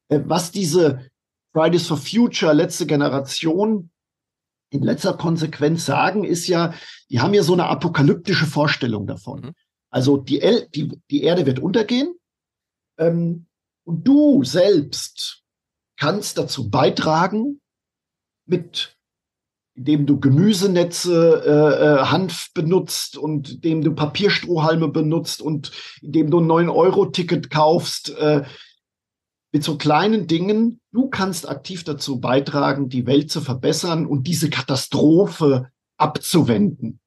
Äh, 0.10 0.20
was 0.26 0.52
diese 0.52 1.10
Fridays 1.54 1.88
for 1.88 1.96
Future 1.96 2.52
letzte 2.52 2.86
Generation 2.86 3.90
in 4.70 4.84
letzter 4.84 5.14
Konsequenz 5.14 5.86
sagen, 5.86 6.26
ist 6.26 6.46
ja, 6.48 6.74
die 7.10 7.22
haben 7.22 7.34
ja 7.34 7.44
so 7.44 7.54
eine 7.54 7.68
apokalyptische 7.68 8.48
Vorstellung 8.48 9.08
davon. 9.08 9.40
Mhm. 9.40 9.52
Also 9.90 10.18
die, 10.18 10.42
El 10.42 10.68
die, 10.76 11.02
die 11.10 11.24
Erde 11.24 11.46
wird 11.46 11.60
untergehen 11.60 12.14
ähm, 12.98 13.46
und 13.86 14.06
du 14.06 14.44
selbst 14.44 15.39
kannst 16.00 16.38
dazu 16.38 16.70
beitragen, 16.70 17.62
mit 18.46 18.96
indem 19.76 20.06
du 20.06 20.20
Gemüsenetze, 20.20 21.44
äh, 21.46 21.84
äh, 21.84 22.06
Hanf 22.08 22.52
benutzt 22.54 23.18
und 23.18 23.50
indem 23.50 23.82
du 23.82 23.96
Papierstrohhalme 23.96 24.90
benutzt 24.90 25.42
und 25.42 25.72
indem 26.02 26.32
du 26.32 26.42
ein 26.42 26.48
9-Euro-Ticket 26.48 27.50
kaufst, 27.50 28.10
äh, 28.18 28.44
mit 29.54 29.64
so 29.64 29.78
kleinen 29.78 30.28
Dingen, 30.28 30.82
du 30.92 31.10
kannst 31.10 31.48
aktiv 31.48 31.84
dazu 31.84 32.20
beitragen, 32.20 32.90
die 32.90 33.08
Welt 33.08 33.32
zu 33.32 33.42
verbessern 33.42 34.06
und 34.06 34.28
diese 34.28 34.50
Katastrophe 34.50 35.72
abzuwenden. 35.98 37.00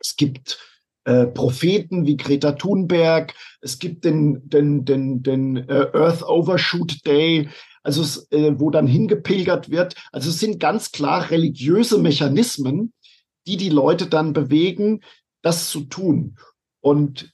Es 0.00 0.16
gibt 0.16 0.58
äh, 1.04 1.26
Propheten 1.26 2.06
wie 2.06 2.16
Greta 2.16 2.52
Thunberg, 2.52 3.34
es 3.60 3.78
gibt 3.78 4.04
den, 4.04 4.48
den, 4.48 4.84
den, 4.84 5.22
den 5.22 5.56
äh, 5.68 5.90
Earth 5.92 6.22
Overshoot 6.22 7.04
Day, 7.06 7.50
also 7.82 8.22
äh, 8.30 8.52
wo 8.56 8.70
dann 8.70 8.86
hingepilgert 8.86 9.70
wird. 9.70 9.94
Also 10.12 10.30
es 10.30 10.38
sind 10.38 10.60
ganz 10.60 10.92
klar 10.92 11.30
religiöse 11.30 11.98
Mechanismen, 11.98 12.92
die 13.46 13.56
die 13.56 13.70
Leute 13.70 14.06
dann 14.06 14.32
bewegen, 14.32 15.00
das 15.42 15.68
zu 15.70 15.82
tun. 15.82 16.36
Und 16.80 17.32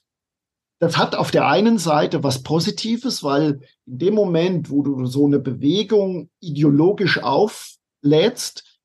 das 0.79 0.97
hat 0.97 1.15
auf 1.15 1.31
der 1.31 1.47
einen 1.47 1.77
Seite 1.77 2.23
was 2.23 2.41
Positives, 2.41 3.23
weil 3.23 3.61
in 3.85 3.99
dem 3.99 4.13
Moment, 4.13 4.69
wo 4.69 4.81
du 4.81 5.05
so 5.05 5.25
eine 5.25 5.39
Bewegung 5.39 6.29
ideologisch 6.39 7.21
auflädst, 7.21 8.79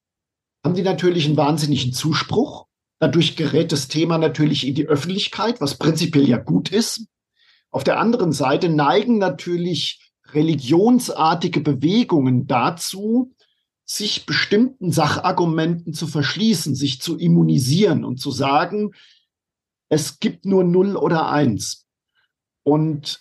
haben 0.65 0.75
die 0.75 0.83
natürlich 0.83 1.27
einen 1.27 1.37
wahnsinnigen 1.37 1.93
Zuspruch. 1.93 2.67
Dadurch 2.99 3.37
gerät 3.37 3.71
das 3.71 3.89
Thema 3.89 4.19
natürlich 4.19 4.67
in 4.67 4.75
die 4.75 4.87
Öffentlichkeit, 4.87 5.61
was 5.61 5.79
prinzipiell 5.79 6.29
ja 6.29 6.39
gut 6.39 6.71
ist. 6.73 7.07
Auf 7.71 7.85
der 7.85 7.99
anderen 7.99 8.33
Seite 8.33 8.69
neigen 8.69 9.19
natürlich 9.19 10.04
religionsartige 10.35 11.61
Bewegungen 11.61 12.47
dazu, 12.47 13.35
sich 13.85 14.27
bestimmten 14.27 14.93
Sachargumenten 14.93 15.93
zu 15.93 16.07
verschließen, 16.07 16.75
sich 16.75 17.01
zu 17.01 17.19
immunisieren 17.19 18.05
und 18.05 18.19
zu 18.19 18.31
sagen, 18.31 18.93
es 19.89 20.19
gibt 20.21 20.47
nur 20.47 20.65
Null 20.65 20.97
oder 20.97 21.29
Eins. 21.29 21.87
Und 22.63 23.21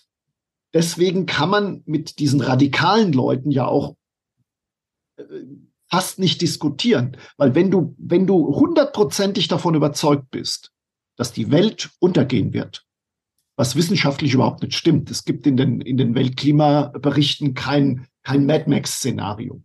deswegen 0.74 1.26
kann 1.26 1.50
man 1.50 1.84
mit 1.86 2.20
diesen 2.20 2.42
radikalen 2.42 3.12
Leuten 3.12 3.52
ja 3.52 3.68
auch 3.68 3.96
äh, 5.18 5.24
fast 5.90 6.18
nicht 6.18 6.42
diskutieren, 6.42 7.18
weil 7.38 7.54
wenn 7.54 7.70
du, 7.70 7.94
wenn 8.00 8.26
du 8.26 8.56
hundertprozentig 8.56 9.48
davon 9.48 9.76
überzeugt 9.76 10.32
bist, 10.32 10.72
dass 11.18 11.34
die 11.34 11.52
Welt 11.52 11.92
untergehen 12.00 12.54
wird, 12.54 12.86
was 13.56 13.76
wissenschaftlich 13.76 14.34
überhaupt 14.34 14.64
nicht 14.64 14.76
stimmt. 14.76 15.12
Es 15.12 15.26
gibt 15.26 15.46
in 15.46 15.58
den, 15.58 15.82
in 15.82 15.98
den 15.98 16.16
Weltklimaberichten 16.16 17.54
kein, 17.54 18.08
kein 18.24 18.46
Mad 18.46 18.70
Max-Szenario. 18.70 19.62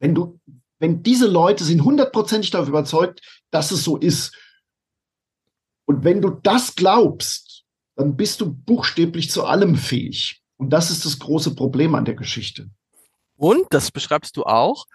Wenn 0.00 0.14
du, 0.14 0.40
wenn 0.78 1.02
diese 1.02 1.26
Leute 1.26 1.64
sind 1.64 1.84
hundertprozentig 1.84 2.50
darauf 2.50 2.68
überzeugt, 2.68 3.20
dass 3.50 3.70
es 3.70 3.84
so 3.84 3.96
ist. 3.96 4.36
Und 5.86 6.04
wenn 6.04 6.22
du 6.22 6.30
das 6.30 6.76
glaubst, 6.76 7.64
dann 7.96 8.16
bist 8.16 8.40
du 8.40 8.52
buchstäblich 8.52 9.30
zu 9.30 9.44
allem 9.44 9.74
fähig. 9.74 10.42
Und 10.56 10.70
das 10.70 10.90
ist 10.90 11.04
das 11.04 11.18
große 11.18 11.54
Problem 11.54 11.94
an 11.94 12.04
der 12.04 12.14
Geschichte. 12.14 12.70
Und, 13.36 13.66
das 13.70 13.90
beschreibst 13.90 14.36
du 14.36 14.44
auch, 14.44 14.86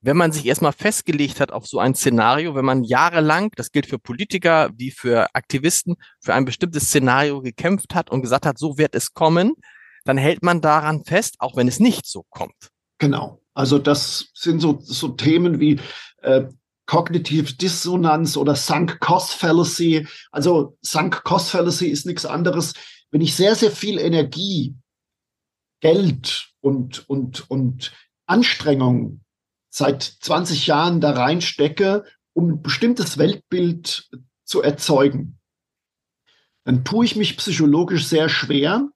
wenn 0.00 0.16
man 0.16 0.32
sich 0.32 0.46
erstmal 0.46 0.72
festgelegt 0.72 1.40
hat 1.40 1.52
auf 1.52 1.66
so 1.66 1.78
ein 1.78 1.94
Szenario, 1.94 2.54
wenn 2.54 2.64
man 2.64 2.84
jahrelang, 2.84 3.50
das 3.56 3.72
gilt 3.72 3.86
für 3.86 3.98
Politiker 3.98 4.70
wie 4.74 4.90
für 4.90 5.34
Aktivisten, 5.34 5.96
für 6.20 6.34
ein 6.34 6.44
bestimmtes 6.44 6.84
Szenario 6.84 7.40
gekämpft 7.40 7.94
hat 7.94 8.10
und 8.10 8.22
gesagt 8.22 8.46
hat, 8.46 8.58
so 8.58 8.78
wird 8.78 8.94
es 8.94 9.14
kommen, 9.14 9.54
dann 10.04 10.18
hält 10.18 10.42
man 10.42 10.60
daran 10.60 11.04
fest, 11.04 11.36
auch 11.38 11.56
wenn 11.56 11.68
es 11.68 11.80
nicht 11.80 12.06
so 12.06 12.24
kommt. 12.30 12.70
Genau. 12.98 13.40
Also 13.54 13.78
das 13.78 14.30
sind 14.34 14.60
so, 14.60 14.78
so 14.80 15.08
Themen 15.08 15.60
wie 15.60 15.80
äh, 16.22 16.44
Cognitive 16.86 17.54
Dissonanz 17.54 18.36
oder 18.36 18.54
Sunk 18.54 19.00
Cost 19.00 19.34
Fallacy. 19.34 20.06
Also 20.30 20.78
Sunk 20.82 21.24
Cost 21.24 21.50
Fallacy 21.50 21.88
ist 21.88 22.06
nichts 22.06 22.24
anderes. 22.24 22.74
Wenn 23.10 23.20
ich 23.20 23.34
sehr, 23.34 23.54
sehr 23.54 23.70
viel 23.70 23.98
Energie, 23.98 24.76
Geld 25.80 26.48
und, 26.60 27.08
und, 27.08 27.50
und 27.50 27.92
Anstrengung 28.26 29.20
seit 29.76 30.02
20 30.02 30.66
Jahren 30.66 31.00
da 31.02 31.10
reinstecke, 31.10 32.04
um 32.32 32.48
ein 32.48 32.62
bestimmtes 32.62 33.18
Weltbild 33.18 34.08
zu 34.44 34.62
erzeugen, 34.62 35.38
dann 36.64 36.82
tue 36.82 37.04
ich 37.04 37.14
mich 37.14 37.36
psychologisch 37.36 38.06
sehr 38.06 38.28
schwer, 38.28 38.88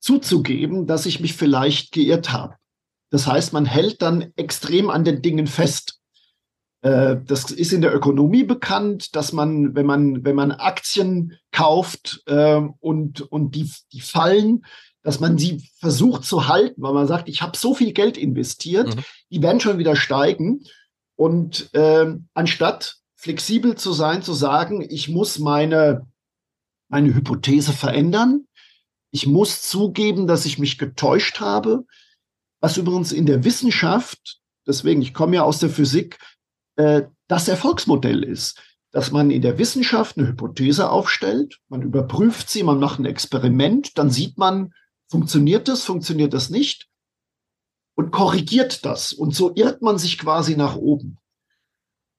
zuzugeben, 0.00 0.86
dass 0.86 1.06
ich 1.06 1.20
mich 1.20 1.34
vielleicht 1.34 1.92
geirrt 1.92 2.32
habe. 2.32 2.56
Das 3.10 3.26
heißt, 3.26 3.52
man 3.54 3.64
hält 3.64 4.02
dann 4.02 4.32
extrem 4.36 4.90
an 4.90 5.04
den 5.04 5.22
Dingen 5.22 5.46
fest. 5.46 6.00
Äh, 6.82 7.16
das 7.24 7.50
ist 7.50 7.72
in 7.72 7.80
der 7.80 7.94
Ökonomie 7.94 8.44
bekannt, 8.44 9.16
dass 9.16 9.32
man, 9.32 9.74
wenn 9.74 9.86
man, 9.86 10.24
wenn 10.24 10.36
man 10.36 10.52
Aktien 10.52 11.38
kauft 11.50 12.22
äh, 12.26 12.60
und, 12.78 13.22
und 13.22 13.54
die, 13.54 13.70
die 13.92 14.02
fallen, 14.02 14.64
dass 15.08 15.20
man 15.20 15.38
sie 15.38 15.70
versucht 15.78 16.24
zu 16.24 16.48
halten, 16.48 16.82
weil 16.82 16.92
man 16.92 17.06
sagt, 17.06 17.30
ich 17.30 17.40
habe 17.40 17.56
so 17.56 17.72
viel 17.72 17.94
Geld 17.94 18.18
investiert, 18.18 18.94
mhm. 18.94 19.00
die 19.30 19.40
werden 19.40 19.58
schon 19.58 19.78
wieder 19.78 19.96
steigen. 19.96 20.64
Und 21.16 21.72
äh, 21.72 22.14
anstatt 22.34 22.98
flexibel 23.16 23.74
zu 23.74 23.94
sein, 23.94 24.20
zu 24.20 24.34
sagen, 24.34 24.86
ich 24.86 25.08
muss 25.08 25.38
meine, 25.38 26.06
meine 26.90 27.14
Hypothese 27.14 27.72
verändern, 27.72 28.48
ich 29.10 29.26
muss 29.26 29.62
zugeben, 29.62 30.26
dass 30.26 30.44
ich 30.44 30.58
mich 30.58 30.76
getäuscht 30.76 31.40
habe, 31.40 31.86
was 32.60 32.76
übrigens 32.76 33.10
in 33.10 33.24
der 33.24 33.44
Wissenschaft, 33.44 34.40
deswegen, 34.66 35.00
ich 35.00 35.14
komme 35.14 35.36
ja 35.36 35.42
aus 35.42 35.58
der 35.58 35.70
Physik, 35.70 36.18
äh, 36.76 37.04
das 37.28 37.48
Erfolgsmodell 37.48 38.22
ist 38.22 38.60
dass 38.90 39.10
man 39.10 39.30
in 39.30 39.42
der 39.42 39.58
Wissenschaft 39.58 40.16
eine 40.16 40.28
Hypothese 40.28 40.90
aufstellt, 40.90 41.60
man 41.68 41.82
überprüft 41.82 42.48
sie, 42.48 42.62
man 42.62 42.80
macht 42.80 42.98
ein 42.98 43.04
Experiment, 43.04 43.98
dann 43.98 44.10
sieht 44.10 44.38
man, 44.38 44.72
Funktioniert 45.10 45.68
das? 45.68 45.84
Funktioniert 45.84 46.34
das 46.34 46.50
nicht? 46.50 46.88
Und 47.94 48.10
korrigiert 48.10 48.84
das. 48.84 49.12
Und 49.12 49.34
so 49.34 49.54
irrt 49.54 49.82
man 49.82 49.98
sich 49.98 50.18
quasi 50.18 50.56
nach 50.56 50.76
oben. 50.76 51.18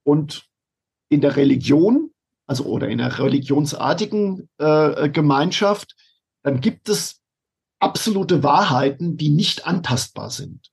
Und 0.04 0.48
in 1.10 1.22
der 1.22 1.36
Religion, 1.36 2.12
also 2.48 2.66
oder 2.66 2.90
in 2.90 3.00
einer 3.00 3.18
religionsartigen 3.18 4.50
äh, 4.58 5.10
Gemeinschaft, 5.10 5.96
dann 6.44 6.62
gibt 6.62 6.90
es 6.90 7.22
absolute 7.80 8.44
Wahrheiten, 8.44 9.18
die 9.18 9.30
nicht 9.30 9.66
antastbar 9.66 10.30
sind. 10.30 10.72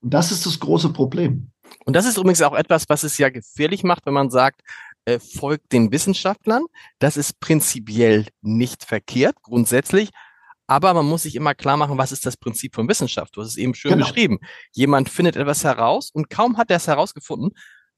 Und 0.00 0.14
das 0.14 0.32
ist 0.32 0.46
das 0.46 0.60
große 0.60 0.92
Problem. 0.92 1.50
Und 1.84 1.94
das 1.94 2.06
ist 2.06 2.16
übrigens 2.16 2.42
auch 2.42 2.54
etwas, 2.54 2.88
was 2.88 3.02
es 3.02 3.18
ja 3.18 3.30
gefährlich 3.30 3.84
macht, 3.84 4.06
wenn 4.06 4.14
man 4.14 4.30
sagt, 4.30 4.62
äh, 5.04 5.18
folgt 5.18 5.72
den 5.72 5.92
Wissenschaftlern. 5.92 6.64
Das 6.98 7.16
ist 7.16 7.40
prinzipiell 7.40 8.26
nicht 8.42 8.84
verkehrt, 8.84 9.36
grundsätzlich. 9.42 10.10
Aber 10.68 10.92
man 10.92 11.06
muss 11.06 11.22
sich 11.22 11.34
immer 11.34 11.54
klar 11.54 11.78
machen, 11.78 11.96
was 11.96 12.12
ist 12.12 12.26
das 12.26 12.36
Prinzip 12.36 12.74
von 12.74 12.88
Wissenschaft? 12.88 13.34
Du 13.34 13.40
hast 13.40 13.48
es 13.48 13.56
eben 13.56 13.74
schön 13.74 13.92
genau. 13.92 14.06
beschrieben. 14.06 14.38
Jemand 14.72 15.08
findet 15.08 15.36
etwas 15.36 15.64
heraus 15.64 16.10
und 16.12 16.28
kaum 16.28 16.58
hat 16.58 16.70
er 16.70 16.76
es 16.76 16.86
herausgefunden, 16.86 17.52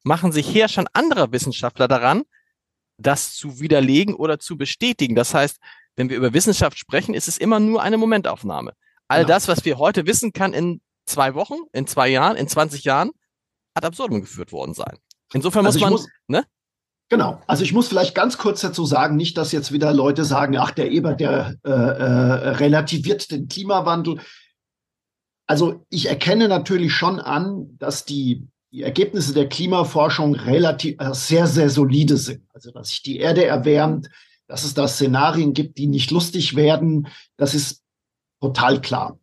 machen 0.05 0.31
sich 0.31 0.55
Herrscher 0.55 0.85
anderer 0.93 1.33
Wissenschaftler 1.33 1.89
daran, 1.89 2.23
das 2.97 3.35
zu 3.35 3.59
widerlegen 3.61 4.15
oder 4.15 4.39
zu 4.39 4.57
bestätigen. 4.57 5.17
Das 5.17 5.35
heißt, 5.35 5.59
wenn 5.97 6.09
wir 6.09 6.17
über 6.17 6.33
Wissenschaft 6.33 6.79
sprechen, 6.79 7.13
ist 7.13 7.27
es 7.27 7.39
immer 7.39 7.59
nur 7.59 7.83
eine 7.83 7.97
Momentaufnahme. 7.97 8.73
All 9.09 9.25
genau. 9.25 9.29
das, 9.35 9.49
was 9.49 9.65
wir 9.65 9.79
heute 9.79 10.07
wissen, 10.07 10.33
kann 10.33 10.55
in 10.55 10.81
zwei 11.07 11.35
Wochen, 11.35 11.57
in 11.73 11.89
zwei 11.89 12.09
Jahren, 12.09 12.37
in 12.37 12.47
20 12.47 12.85
Jahren 12.85 13.11
ad 13.75 13.85
absurdum 13.85 14.21
geführt 14.21 14.53
worden 14.53 14.75
sein. 14.75 14.97
Insofern 15.33 15.67
also 15.67 15.79
muss 15.79 15.83
man, 15.83 15.93
muss, 15.93 16.09
ne? 16.29 16.45
Genau. 17.11 17.43
Also 17.49 17.65
ich 17.65 17.73
muss 17.73 17.89
vielleicht 17.89 18.15
ganz 18.15 18.39
kurz 18.39 18.61
dazu 18.61 18.87
sagen, 18.87 19.17
nicht, 19.17 19.37
dass 19.37 19.51
jetzt 19.51 19.73
wieder 19.73 19.93
Leute 19.93 20.25
sagen, 20.25 20.57
ach, 20.57 20.71
der 20.71 20.93
Eber, 20.93 21.15
der 21.15 21.57
äh, 21.65 21.71
äh, 21.71 22.49
relativiert 22.51 23.33
den 23.33 23.49
Klimawandel. 23.49 24.21
Also 25.49 25.85
ich 25.91 26.09
erkenne 26.09 26.47
natürlich 26.47 26.93
schon 26.93 27.19
an, 27.19 27.77
dass 27.79 28.05
die, 28.05 28.47
die 28.71 28.83
Ergebnisse 28.83 29.35
der 29.35 29.49
Klimaforschung 29.49 30.37
relativ 30.37 31.01
äh, 31.01 31.13
sehr, 31.13 31.49
sehr 31.49 31.69
solide 31.69 32.17
sind. 32.17 32.45
Also 32.55 32.71
dass 32.71 32.91
sich 32.91 33.03
die 33.03 33.19
Erde 33.19 33.45
erwärmt, 33.45 34.09
dass 34.47 34.63
es 34.63 34.75
da 34.75 34.87
Szenarien 34.87 35.53
gibt, 35.53 35.79
die 35.79 35.89
nicht 35.89 36.13
lustig 36.13 36.55
werden, 36.55 37.09
das 37.37 37.55
ist 37.55 37.83
total 38.41 38.81
klar. 38.81 39.19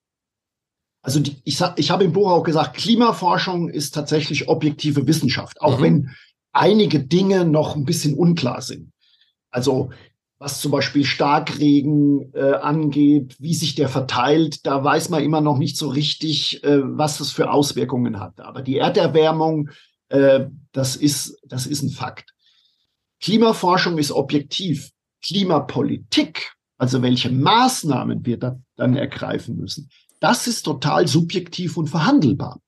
Also 1.02 1.22
die, 1.22 1.38
ich, 1.46 1.62
ich 1.78 1.90
habe 1.90 2.04
im 2.04 2.12
Buch 2.12 2.30
auch 2.30 2.44
gesagt, 2.44 2.76
Klimaforschung 2.76 3.70
ist 3.70 3.92
tatsächlich 3.96 4.50
objektive 4.50 5.08
Wissenschaft, 5.08 5.62
auch 5.62 5.80
mhm. 5.80 5.84
wenn 5.84 6.16
einige 6.58 7.00
Dinge 7.00 7.46
noch 7.46 7.76
ein 7.76 7.86
bisschen 7.86 8.16
unklar 8.16 8.62
sind. 8.62 8.92
Also 9.50 9.90
was 10.40 10.62
zum 10.62 10.72
Beispiel 10.72 11.04
Starkregen 11.04 12.32
äh, 12.34 12.54
angeht, 12.54 13.36
wie 13.40 13.56
sich 13.56 13.74
der 13.74 13.90
verteilt, 13.90 14.66
da 14.68 14.84
weiß 14.84 15.10
man 15.10 15.24
immer 15.24 15.42
noch 15.42 15.58
nicht 15.58 15.78
so 15.78 15.90
richtig, 15.90 16.64
äh, 16.64 16.80
was 16.84 17.20
es 17.20 17.32
für 17.32 17.52
Auswirkungen 17.52 18.20
hat. 18.20 18.40
Aber 18.40 18.62
die 18.62 18.78
Erderwärmung, 18.78 19.70
äh, 20.10 20.46
das 20.74 20.96
ist, 20.96 21.40
das 21.44 21.66
ist 21.66 21.82
ein 21.82 21.90
Fakt. 21.90 22.34
Klimaforschung 23.20 23.98
ist 23.98 24.12
objektiv. 24.12 24.92
Klimapolitik, 25.26 26.54
also 26.78 27.02
welche 27.02 27.32
Maßnahmen 27.32 28.24
wir 28.24 28.38
da, 28.38 28.60
dann 28.76 28.96
ergreifen 28.96 29.58
müssen, 29.58 29.90
das 30.20 30.46
ist 30.46 30.64
total 30.64 31.08
subjektiv 31.08 31.78
und 31.78 31.88
verhandelbar. 31.90 32.60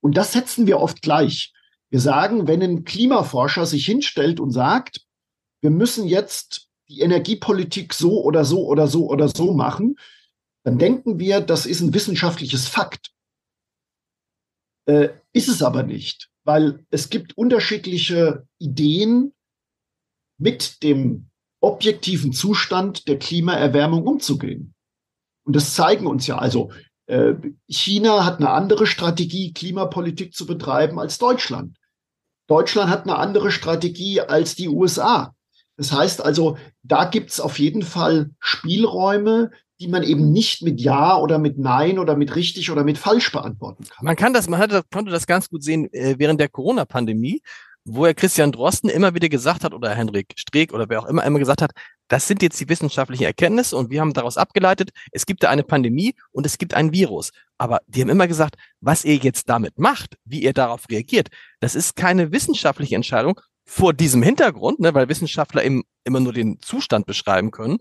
Und 0.00 0.16
das 0.16 0.32
setzen 0.32 0.66
wir 0.66 0.80
oft 0.80 1.00
gleich. 1.00 1.52
Wir 1.94 2.00
sagen, 2.00 2.48
wenn 2.48 2.60
ein 2.60 2.82
Klimaforscher 2.82 3.66
sich 3.66 3.86
hinstellt 3.86 4.40
und 4.40 4.50
sagt, 4.50 5.06
wir 5.60 5.70
müssen 5.70 6.08
jetzt 6.08 6.68
die 6.88 7.02
Energiepolitik 7.02 7.94
so 7.94 8.20
oder 8.24 8.44
so 8.44 8.66
oder 8.66 8.88
so 8.88 9.08
oder 9.08 9.28
so 9.28 9.54
machen, 9.54 9.94
dann 10.64 10.76
denken 10.76 11.20
wir, 11.20 11.40
das 11.40 11.66
ist 11.66 11.80
ein 11.82 11.94
wissenschaftliches 11.94 12.66
Fakt. 12.66 13.12
Äh, 14.86 15.10
ist 15.32 15.46
es 15.46 15.62
aber 15.62 15.84
nicht, 15.84 16.30
weil 16.42 16.84
es 16.90 17.10
gibt 17.10 17.38
unterschiedliche 17.38 18.44
Ideen, 18.58 19.32
mit 20.36 20.82
dem 20.82 21.30
objektiven 21.60 22.32
Zustand 22.32 23.06
der 23.06 23.20
Klimaerwärmung 23.20 24.04
umzugehen. 24.04 24.74
Und 25.46 25.54
das 25.54 25.74
zeigen 25.74 26.08
uns 26.08 26.26
ja 26.26 26.38
also. 26.38 26.72
Äh, 27.06 27.34
China 27.68 28.24
hat 28.24 28.38
eine 28.38 28.50
andere 28.50 28.88
Strategie, 28.88 29.52
Klimapolitik 29.52 30.34
zu 30.34 30.44
betreiben 30.44 30.98
als 30.98 31.18
Deutschland. 31.18 31.78
Deutschland 32.46 32.90
hat 32.90 33.04
eine 33.04 33.16
andere 33.16 33.50
Strategie 33.50 34.20
als 34.20 34.54
die 34.54 34.68
USA. 34.68 35.34
Das 35.76 35.92
heißt 35.92 36.24
also, 36.24 36.56
da 36.82 37.04
gibt 37.04 37.30
es 37.30 37.40
auf 37.40 37.58
jeden 37.58 37.82
Fall 37.82 38.30
Spielräume, 38.38 39.50
die 39.80 39.88
man 39.88 40.04
eben 40.04 40.30
nicht 40.30 40.62
mit 40.62 40.80
Ja 40.80 41.18
oder 41.18 41.38
mit 41.38 41.58
Nein 41.58 41.98
oder 41.98 42.16
mit 42.16 42.36
richtig 42.36 42.70
oder 42.70 42.84
mit 42.84 42.96
falsch 42.96 43.32
beantworten 43.32 43.84
kann. 43.84 44.04
Man 44.04 44.16
kann 44.16 44.32
das, 44.32 44.48
man 44.48 44.60
hat, 44.60 44.70
konnte 44.92 45.10
das 45.10 45.26
ganz 45.26 45.48
gut 45.48 45.64
sehen 45.64 45.92
äh, 45.92 46.14
während 46.18 46.40
der 46.40 46.48
Corona-Pandemie, 46.48 47.42
wo 47.84 48.06
er 48.06 48.14
Christian 48.14 48.52
Drosten 48.52 48.88
immer 48.88 49.14
wieder 49.14 49.28
gesagt 49.28 49.64
hat 49.64 49.74
oder 49.74 49.94
Henrik 49.94 50.34
Streeck 50.36 50.72
oder 50.72 50.88
wer 50.88 51.00
auch 51.00 51.06
immer 51.06 51.24
immer 51.24 51.38
gesagt 51.38 51.62
hat, 51.62 51.72
das 52.08 52.26
sind 52.26 52.42
jetzt 52.42 52.60
die 52.60 52.68
wissenschaftlichen 52.68 53.24
Erkenntnisse 53.24 53.76
und 53.76 53.90
wir 53.90 54.00
haben 54.00 54.12
daraus 54.12 54.36
abgeleitet, 54.36 54.90
es 55.12 55.26
gibt 55.26 55.42
da 55.42 55.50
eine 55.50 55.62
Pandemie 55.62 56.14
und 56.32 56.46
es 56.46 56.58
gibt 56.58 56.74
ein 56.74 56.92
Virus. 56.92 57.30
Aber 57.58 57.80
die 57.86 58.02
haben 58.02 58.10
immer 58.10 58.26
gesagt, 58.26 58.56
was 58.80 59.04
ihr 59.04 59.16
jetzt 59.16 59.48
damit 59.48 59.78
macht, 59.78 60.16
wie 60.24 60.42
ihr 60.42 60.52
darauf 60.52 60.84
reagiert, 60.90 61.28
das 61.60 61.74
ist 61.74 61.96
keine 61.96 62.32
wissenschaftliche 62.32 62.94
Entscheidung 62.94 63.40
vor 63.64 63.94
diesem 63.94 64.22
Hintergrund, 64.22 64.80
ne, 64.80 64.92
weil 64.94 65.08
Wissenschaftler 65.08 65.64
eben 65.64 65.84
immer 66.04 66.20
nur 66.20 66.32
den 66.32 66.60
Zustand 66.60 67.06
beschreiben 67.06 67.50
können 67.50 67.78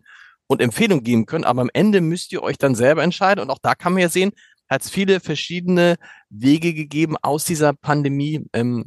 und 0.47 0.61
Empfehlungen 0.61 1.03
geben 1.03 1.25
können. 1.25 1.43
Aber 1.43 1.61
am 1.61 1.69
Ende 1.73 2.01
müsst 2.01 2.31
ihr 2.31 2.41
euch 2.41 2.57
dann 2.57 2.75
selber 2.75 3.03
entscheiden. 3.03 3.41
Und 3.41 3.49
auch 3.49 3.59
da 3.61 3.75
kann 3.75 3.93
man 3.93 4.01
ja 4.01 4.09
sehen, 4.09 4.31
hat 4.69 4.83
es 4.83 4.89
viele 4.89 5.19
verschiedene 5.19 5.97
Wege 6.29 6.73
gegeben, 6.73 7.17
aus 7.21 7.43
dieser 7.45 7.73
Pandemie 7.73 8.45
ähm, 8.53 8.85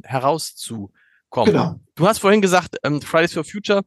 herauszukommen. 1.45 1.75
Genau. 1.75 1.91
Du 1.95 2.07
hast 2.07 2.19
vorhin 2.19 2.41
gesagt, 2.41 2.77
ähm, 2.83 3.01
Fridays 3.01 3.33
for 3.33 3.43
Future, 3.43 3.83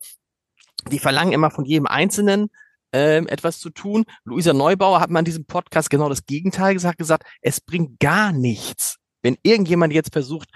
die 0.91 0.99
verlangen 0.99 1.33
immer 1.33 1.51
von 1.51 1.65
jedem 1.65 1.87
Einzelnen 1.87 2.51
ähm, 2.93 3.29
etwas 3.29 3.59
zu 3.59 3.71
tun. 3.71 4.05
Luisa 4.25 4.53
Neubauer 4.53 5.01
hat 5.01 5.11
mal 5.11 5.21
in 5.21 5.25
diesem 5.25 5.45
Podcast 5.45 5.91
genau 5.91 6.09
das 6.09 6.27
Gegenteil 6.27 6.75
gesagt, 6.75 6.99
gesagt, 6.99 7.25
es 7.41 7.61
bringt 7.61 8.01
gar 8.01 8.33
nichts. 8.33 8.97
Wenn 9.23 9.37
irgendjemand 9.43 9.93
jetzt 9.93 10.13
versucht, 10.13 10.49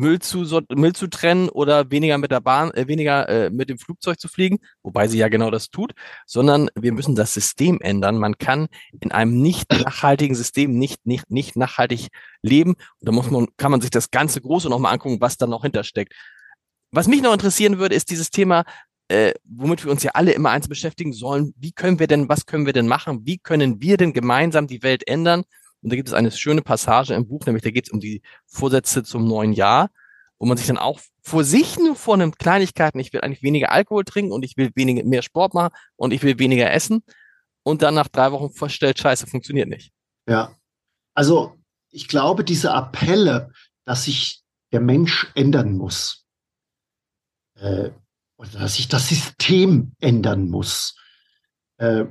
Müll 0.00 0.18
zu, 0.18 0.62
Müll 0.74 0.94
zu 0.94 1.08
trennen 1.08 1.48
oder 1.48 1.90
weniger 1.90 2.18
mit 2.18 2.30
der 2.30 2.40
Bahn, 2.40 2.72
äh, 2.72 2.88
weniger 2.88 3.28
äh, 3.28 3.50
mit 3.50 3.68
dem 3.68 3.78
Flugzeug 3.78 4.18
zu 4.18 4.28
fliegen, 4.28 4.58
wobei 4.82 5.06
sie 5.06 5.18
ja 5.18 5.28
genau 5.28 5.50
das 5.50 5.68
tut, 5.68 5.92
sondern 6.26 6.70
wir 6.74 6.92
müssen 6.92 7.14
das 7.14 7.34
System 7.34 7.80
ändern. 7.80 8.18
Man 8.18 8.38
kann 8.38 8.68
in 9.00 9.12
einem 9.12 9.40
nicht 9.40 9.70
nachhaltigen 9.70 10.34
System 10.34 10.78
nicht, 10.78 11.06
nicht, 11.06 11.30
nicht 11.30 11.54
nachhaltig 11.54 12.08
leben. 12.42 12.72
Und 12.72 13.08
da 13.08 13.12
muss 13.12 13.30
man, 13.30 13.48
kann 13.56 13.70
man 13.70 13.80
sich 13.80 13.90
das 13.90 14.10
ganze 14.10 14.40
Große 14.40 14.68
nochmal 14.68 14.94
angucken, 14.94 15.20
was 15.20 15.36
da 15.36 15.46
noch 15.46 15.62
hintersteckt. 15.62 16.14
Was 16.90 17.06
mich 17.06 17.22
noch 17.22 17.32
interessieren 17.32 17.78
würde, 17.78 17.94
ist 17.94 18.10
dieses 18.10 18.30
Thema, 18.30 18.64
äh, 19.08 19.34
womit 19.44 19.84
wir 19.84 19.92
uns 19.92 20.02
ja 20.02 20.12
alle 20.14 20.32
immer 20.32 20.50
eins 20.50 20.66
beschäftigen 20.66 21.12
sollen. 21.12 21.52
Wie 21.58 21.72
können 21.72 21.98
wir 21.98 22.06
denn, 22.06 22.28
was 22.28 22.46
können 22.46 22.66
wir 22.66 22.72
denn 22.72 22.88
machen? 22.88 23.20
Wie 23.24 23.38
können 23.38 23.82
wir 23.82 23.96
denn 23.96 24.12
gemeinsam 24.12 24.66
die 24.66 24.82
Welt 24.82 25.06
ändern? 25.06 25.44
Und 25.82 25.90
da 25.90 25.96
gibt 25.96 26.08
es 26.08 26.14
eine 26.14 26.30
schöne 26.30 26.62
Passage 26.62 27.14
im 27.14 27.26
Buch, 27.26 27.46
nämlich 27.46 27.62
da 27.62 27.70
geht 27.70 27.86
es 27.86 27.92
um 27.92 28.00
die 28.00 28.22
Vorsätze 28.46 29.02
zum 29.02 29.26
neuen 29.26 29.52
Jahr, 29.52 29.90
wo 30.38 30.46
man 30.46 30.56
sich 30.56 30.66
dann 30.66 30.78
auch 30.78 31.00
vor 31.22 31.44
sich 31.44 31.78
nur 31.78 31.96
vornimmt, 31.96 32.38
Kleinigkeiten, 32.38 32.98
ich 32.98 33.12
will 33.12 33.20
eigentlich 33.20 33.42
weniger 33.42 33.72
Alkohol 33.72 34.04
trinken 34.04 34.32
und 34.32 34.44
ich 34.44 34.56
will 34.56 34.70
weniger, 34.74 35.04
mehr 35.04 35.22
Sport 35.22 35.54
machen 35.54 35.74
und 35.96 36.12
ich 36.12 36.22
will 36.22 36.38
weniger 36.38 36.70
essen 36.70 37.02
und 37.62 37.82
dann 37.82 37.94
nach 37.94 38.08
drei 38.08 38.32
Wochen 38.32 38.50
feststellt, 38.50 38.98
scheiße, 38.98 39.26
funktioniert 39.26 39.68
nicht. 39.68 39.92
Ja, 40.26 40.56
also 41.14 41.58
ich 41.90 42.08
glaube, 42.08 42.44
diese 42.44 42.72
Appelle, 42.72 43.52
dass 43.84 44.04
sich 44.04 44.42
der 44.72 44.80
Mensch 44.80 45.30
ändern 45.34 45.76
muss, 45.76 46.24
äh, 47.56 47.90
oder 48.36 48.50
dass 48.52 48.76
sich 48.76 48.88
das 48.88 49.08
System 49.08 49.92
ändern 50.00 50.48
muss, 50.48 50.96
äh, 51.76 52.06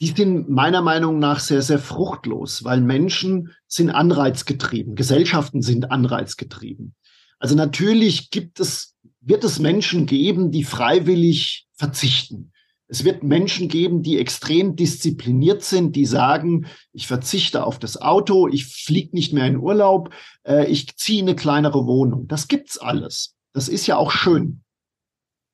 die 0.00 0.08
sind 0.08 0.48
meiner 0.48 0.82
Meinung 0.82 1.18
nach 1.18 1.40
sehr, 1.40 1.62
sehr 1.62 1.78
fruchtlos, 1.78 2.64
weil 2.64 2.80
Menschen 2.80 3.50
sind 3.66 3.90
anreizgetrieben, 3.90 4.94
Gesellschaften 4.94 5.62
sind 5.62 5.90
anreizgetrieben. 5.90 6.94
Also 7.38 7.54
natürlich 7.54 8.30
gibt 8.30 8.60
es, 8.60 8.96
wird 9.20 9.44
es 9.44 9.58
Menschen 9.58 10.06
geben, 10.06 10.50
die 10.50 10.64
freiwillig 10.64 11.66
verzichten. 11.74 12.52
Es 12.90 13.04
wird 13.04 13.22
Menschen 13.22 13.68
geben, 13.68 14.02
die 14.02 14.18
extrem 14.18 14.74
diszipliniert 14.74 15.62
sind, 15.62 15.94
die 15.94 16.06
sagen, 16.06 16.66
ich 16.92 17.06
verzichte 17.06 17.64
auf 17.64 17.78
das 17.78 18.00
Auto, 18.00 18.48
ich 18.48 18.66
fliege 18.66 19.14
nicht 19.14 19.34
mehr 19.34 19.46
in 19.46 19.58
Urlaub, 19.58 20.14
äh, 20.44 20.66
ich 20.70 20.96
ziehe 20.96 21.22
eine 21.22 21.36
kleinere 21.36 21.86
Wohnung. 21.86 22.28
Das 22.28 22.48
gibt's 22.48 22.78
alles. 22.78 23.36
Das 23.52 23.68
ist 23.68 23.86
ja 23.86 23.98
auch 23.98 24.10
schön, 24.10 24.62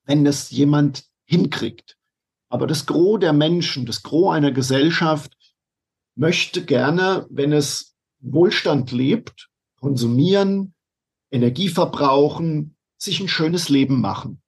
wenn 0.04 0.24
das 0.24 0.50
jemand 0.50 1.04
hinkriegt. 1.24 1.96
Aber 2.54 2.68
das 2.68 2.86
Gros 2.86 3.18
der 3.18 3.32
Menschen, 3.32 3.84
das 3.84 4.04
Gros 4.04 4.32
einer 4.32 4.52
Gesellschaft 4.52 5.36
möchte 6.14 6.64
gerne, 6.64 7.26
wenn 7.28 7.52
es 7.52 7.96
Wohlstand 8.20 8.92
lebt, 8.92 9.48
konsumieren, 9.80 10.72
Energie 11.32 11.68
verbrauchen, 11.68 12.76
sich 12.96 13.18
ein 13.18 13.26
schönes 13.26 13.70
Leben 13.70 14.00
machen. 14.00 14.40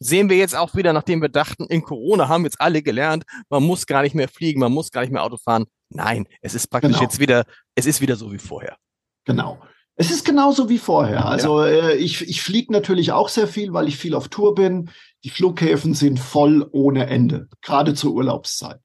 Sehen 0.00 0.28
wir 0.28 0.38
jetzt 0.38 0.56
auch 0.56 0.74
wieder, 0.74 0.92
nachdem 0.92 1.22
wir 1.22 1.28
dachten, 1.28 1.66
in 1.68 1.82
Corona 1.82 2.26
haben 2.26 2.42
jetzt 2.42 2.60
alle 2.60 2.82
gelernt, 2.82 3.22
man 3.48 3.62
muss 3.62 3.86
gar 3.86 4.02
nicht 4.02 4.16
mehr 4.16 4.26
fliegen, 4.26 4.58
man 4.58 4.72
muss 4.72 4.90
gar 4.90 5.02
nicht 5.02 5.12
mehr 5.12 5.22
Auto 5.22 5.36
fahren. 5.36 5.66
Nein, 5.88 6.26
es 6.40 6.56
ist 6.56 6.66
praktisch 6.66 6.94
genau. 6.94 7.02
jetzt 7.04 7.20
wieder, 7.20 7.44
es 7.76 7.86
ist 7.86 8.00
wieder 8.00 8.16
so 8.16 8.32
wie 8.32 8.38
vorher. 8.38 8.76
Genau. 9.24 9.62
Es 9.94 10.10
ist 10.10 10.24
genauso 10.24 10.68
wie 10.68 10.78
vorher. 10.78 11.26
Also 11.26 11.64
ja. 11.64 11.90
äh, 11.90 11.94
ich, 11.94 12.28
ich 12.28 12.42
fliege 12.42 12.72
natürlich 12.72 13.12
auch 13.12 13.28
sehr 13.28 13.46
viel, 13.46 13.72
weil 13.72 13.86
ich 13.86 13.98
viel 13.98 14.16
auf 14.16 14.26
Tour 14.26 14.56
bin. 14.56 14.90
Die 15.24 15.30
Flughäfen 15.30 15.94
sind 15.94 16.18
voll 16.18 16.68
ohne 16.72 17.06
Ende, 17.06 17.48
gerade 17.60 17.94
zur 17.94 18.12
Urlaubszeit. 18.12 18.80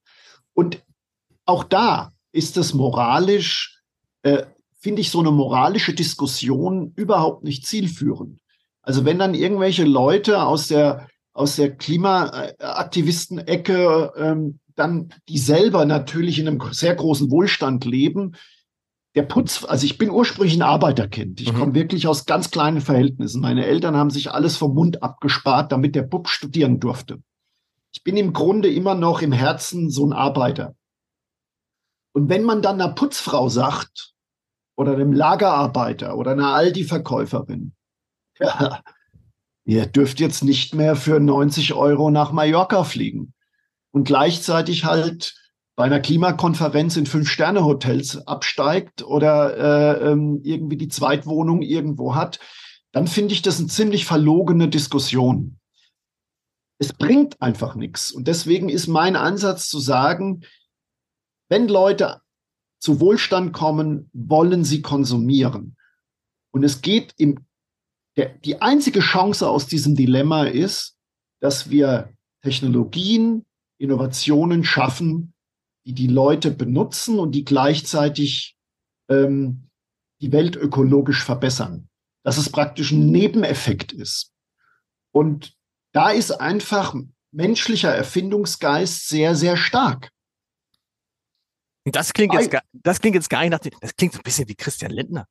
Und 0.53 0.83
auch 1.45 1.63
da 1.63 2.11
ist 2.31 2.57
es 2.57 2.73
moralisch, 2.73 3.81
äh, 4.21 4.43
finde 4.79 5.01
ich 5.01 5.09
so 5.09 5.19
eine 5.19 5.31
moralische 5.31 5.93
Diskussion 5.93 6.93
überhaupt 6.95 7.43
nicht 7.43 7.65
zielführend. 7.65 8.39
Also 8.81 9.03
wenn 9.05 9.19
dann 9.19 9.33
irgendwelche 9.33 9.83
Leute 9.83 10.43
aus 10.43 10.67
der 10.67 11.07
aus 11.33 11.55
der 11.55 11.75
Klimaaktivisten-Ecke 11.75 14.13
ähm, 14.17 14.59
dann 14.75 15.09
die 15.29 15.37
selber 15.37 15.85
natürlich 15.85 16.39
in 16.39 16.47
einem 16.47 16.59
sehr 16.71 16.95
großen 16.95 17.29
Wohlstand 17.29 17.85
leben, 17.85 18.35
der 19.17 19.23
Putz, 19.23 19.65
also 19.65 19.83
ich 19.83 19.97
bin 19.97 20.11
ursprünglich 20.11 20.55
ein 20.55 20.61
Arbeiterkind. 20.61 21.41
Ich 21.41 21.51
mhm. 21.51 21.57
komme 21.57 21.73
wirklich 21.73 22.07
aus 22.07 22.25
ganz 22.27 22.51
kleinen 22.51 22.81
Verhältnissen. 22.81 23.41
Meine 23.41 23.65
Eltern 23.65 23.97
haben 23.97 24.11
sich 24.11 24.31
alles 24.31 24.57
vom 24.57 24.75
Mund 24.75 25.01
abgespart, 25.01 25.71
damit 25.71 25.95
der 25.95 26.03
Bub 26.03 26.29
studieren 26.29 26.79
durfte. 26.79 27.23
Ich 27.91 28.03
bin 28.03 28.15
im 28.15 28.31
Grunde 28.31 28.71
immer 28.71 28.93
noch 28.93 29.23
im 29.23 29.31
Herzen 29.31 29.89
so 29.89 30.05
ein 30.05 30.13
Arbeiter. 30.13 30.75
Und 32.13 32.29
wenn 32.29 32.43
man 32.43 32.61
dann 32.61 32.79
einer 32.79 32.93
Putzfrau 32.93 33.49
sagt, 33.49 34.13
oder 34.75 34.93
einem 34.93 35.13
Lagerarbeiter 35.13 36.15
oder 36.15 36.31
einer 36.31 36.53
Aldi-Verkäuferin, 36.53 37.73
ja, 38.39 38.81
ihr 39.65 39.87
dürft 39.87 40.19
jetzt 40.19 40.43
nicht 40.43 40.75
mehr 40.75 40.95
für 40.95 41.19
90 41.19 41.73
Euro 41.73 42.11
nach 42.11 42.31
Mallorca 42.31 42.83
fliegen. 42.83 43.33
Und 43.89 44.03
gleichzeitig 44.03 44.85
halt 44.85 45.35
bei 45.77 45.83
einer 45.83 45.99
Klimakonferenz 45.99 46.97
in 46.97 47.05
Fünf-Sterne-Hotels 47.05 48.27
absteigt 48.27 49.03
oder 49.03 49.99
äh, 49.99 50.11
ähm, 50.11 50.41
irgendwie 50.43 50.75
die 50.75 50.87
Zweitwohnung 50.87 51.61
irgendwo 51.61 52.15
hat, 52.15 52.39
dann 52.91 53.05
finde 53.05 53.35
ich 53.35 53.43
das 53.43 53.59
eine 53.59 53.67
ziemlich 53.67 54.05
verlogene 54.05 54.69
Diskussion. 54.69 55.59
Es 56.79 56.93
bringt 56.93 57.39
einfach 57.43 57.75
nichts. 57.75 58.11
Und 58.11 58.27
deswegen 58.27 58.69
ist 58.69 58.87
mein 58.87 59.15
Ansatz 59.15 59.69
zu 59.69 59.79
sagen, 59.79 60.41
wenn 61.47 61.67
Leute 61.67 62.21
zu 62.79 62.99
Wohlstand 62.99 63.53
kommen, 63.53 64.09
wollen 64.13 64.63
sie 64.63 64.81
konsumieren. 64.81 65.77
Und 66.51 66.63
es 66.63 66.81
geht 66.81 67.13
im, 67.17 67.45
der, 68.15 68.29
die 68.29 68.63
einzige 68.63 68.99
Chance 68.99 69.47
aus 69.47 69.67
diesem 69.67 69.93
Dilemma 69.93 70.45
ist, 70.45 70.97
dass 71.39 71.69
wir 71.69 72.13
Technologien, 72.41 73.45
Innovationen 73.77 74.63
schaffen, 74.63 75.35
die 75.87 75.93
die 75.93 76.07
Leute 76.07 76.51
benutzen 76.51 77.17
und 77.17 77.31
die 77.31 77.45
gleichzeitig 77.45 78.57
ähm, 79.09 79.69
die 80.19 80.33
Welt 80.33 80.57
ökologisch 80.57 81.23
verbessern. 81.23 81.87
Dass 82.23 82.37
es 82.37 82.51
praktisch 82.51 82.91
ein 82.91 83.09
Nebeneffekt 83.09 83.93
ist. 83.93 84.33
Und 85.13 85.55
da 85.93 86.09
ist 86.09 86.31
einfach 86.31 86.93
menschlicher 87.31 87.95
Erfindungsgeist 87.95 89.07
sehr, 89.07 89.33
sehr 89.33 89.55
stark. 89.55 90.09
Das 91.85 92.11
klingt 92.11 92.33
jetzt, 92.33 92.53
das 92.73 92.99
klingt 92.99 93.15
jetzt 93.15 93.29
gar 93.29 93.39
nicht 93.41 93.51
nach, 93.51 93.59
das 93.79 93.95
klingt 93.95 94.13
so 94.13 94.19
ein 94.19 94.23
bisschen 94.23 94.49
wie 94.49 94.55
Christian 94.55 94.91
Lindner. 94.91 95.25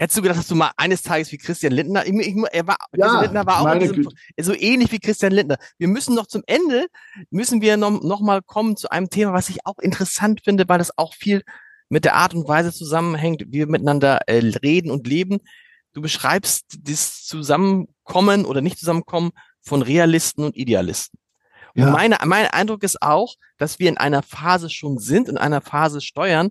Hättest 0.00 0.16
du 0.16 0.22
gedacht, 0.22 0.38
dass 0.38 0.46
du 0.46 0.54
mal 0.54 0.70
eines 0.76 1.02
Tages 1.02 1.32
wie 1.32 1.38
Christian 1.38 1.72
Lindner, 1.72 2.06
ich, 2.06 2.14
ich, 2.14 2.36
er 2.52 2.68
war, 2.68 2.76
ja, 2.94 3.04
Christian 3.04 3.22
Lindner 3.24 3.46
war 3.46 3.60
auch 3.62 3.78
diesem, 3.78 4.08
so 4.40 4.54
ähnlich 4.54 4.92
wie 4.92 5.00
Christian 5.00 5.32
Lindner. 5.32 5.58
Wir 5.76 5.88
müssen 5.88 6.14
noch 6.14 6.28
zum 6.28 6.42
Ende, 6.46 6.86
müssen 7.30 7.60
wir 7.60 7.76
noch, 7.76 8.00
noch 8.02 8.20
mal 8.20 8.40
kommen 8.40 8.76
zu 8.76 8.90
einem 8.90 9.10
Thema, 9.10 9.32
was 9.32 9.48
ich 9.48 9.66
auch 9.66 9.78
interessant 9.78 10.42
finde, 10.44 10.68
weil 10.68 10.78
das 10.78 10.96
auch 10.96 11.14
viel 11.14 11.42
mit 11.88 12.04
der 12.04 12.14
Art 12.14 12.32
und 12.32 12.46
Weise 12.46 12.72
zusammenhängt, 12.72 13.42
wie 13.48 13.58
wir 13.58 13.66
miteinander 13.66 14.20
äh, 14.28 14.38
reden 14.62 14.92
und 14.92 15.08
leben. 15.08 15.38
Du 15.94 16.00
beschreibst 16.00 16.78
das 16.80 17.24
Zusammenkommen 17.24 18.44
oder 18.44 18.60
nicht 18.60 18.78
Zusammenkommen 18.78 19.32
von 19.62 19.82
Realisten 19.82 20.44
und 20.44 20.56
Idealisten. 20.56 21.18
Ja. 21.74 21.86
Und 21.86 21.92
meine, 21.92 22.18
mein 22.24 22.46
Eindruck 22.46 22.84
ist 22.84 23.02
auch, 23.02 23.34
dass 23.56 23.80
wir 23.80 23.88
in 23.88 23.98
einer 23.98 24.22
Phase 24.22 24.70
schon 24.70 24.98
sind, 24.98 25.28
in 25.28 25.38
einer 25.38 25.60
Phase 25.60 26.00
steuern, 26.00 26.50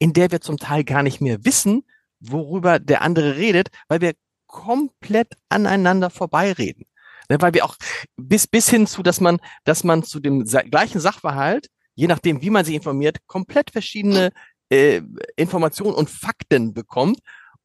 in 0.00 0.14
der 0.14 0.32
wir 0.32 0.40
zum 0.40 0.56
Teil 0.56 0.82
gar 0.82 1.04
nicht 1.04 1.20
mehr 1.20 1.44
wissen, 1.44 1.84
worüber 2.20 2.78
der 2.78 3.02
andere 3.02 3.36
redet, 3.36 3.68
weil 3.88 4.00
wir 4.00 4.14
komplett 4.46 5.34
aneinander 5.48 6.10
vorbeireden. 6.10 6.84
Ne, 7.28 7.40
weil 7.40 7.52
wir 7.52 7.64
auch 7.64 7.76
bis, 8.16 8.46
bis 8.46 8.70
hin 8.70 8.86
zu, 8.86 9.02
dass 9.02 9.20
man, 9.20 9.38
dass 9.64 9.84
man 9.84 10.02
zu 10.02 10.18
dem 10.18 10.44
gleichen 10.44 11.00
Sachverhalt, 11.00 11.68
je 11.94 12.06
nachdem, 12.06 12.40
wie 12.40 12.50
man 12.50 12.64
sich 12.64 12.74
informiert, 12.74 13.18
komplett 13.26 13.70
verschiedene 13.70 14.32
äh, 14.70 15.02
Informationen 15.36 15.94
und 15.94 16.08
Fakten 16.08 16.72
bekommt. 16.72 17.18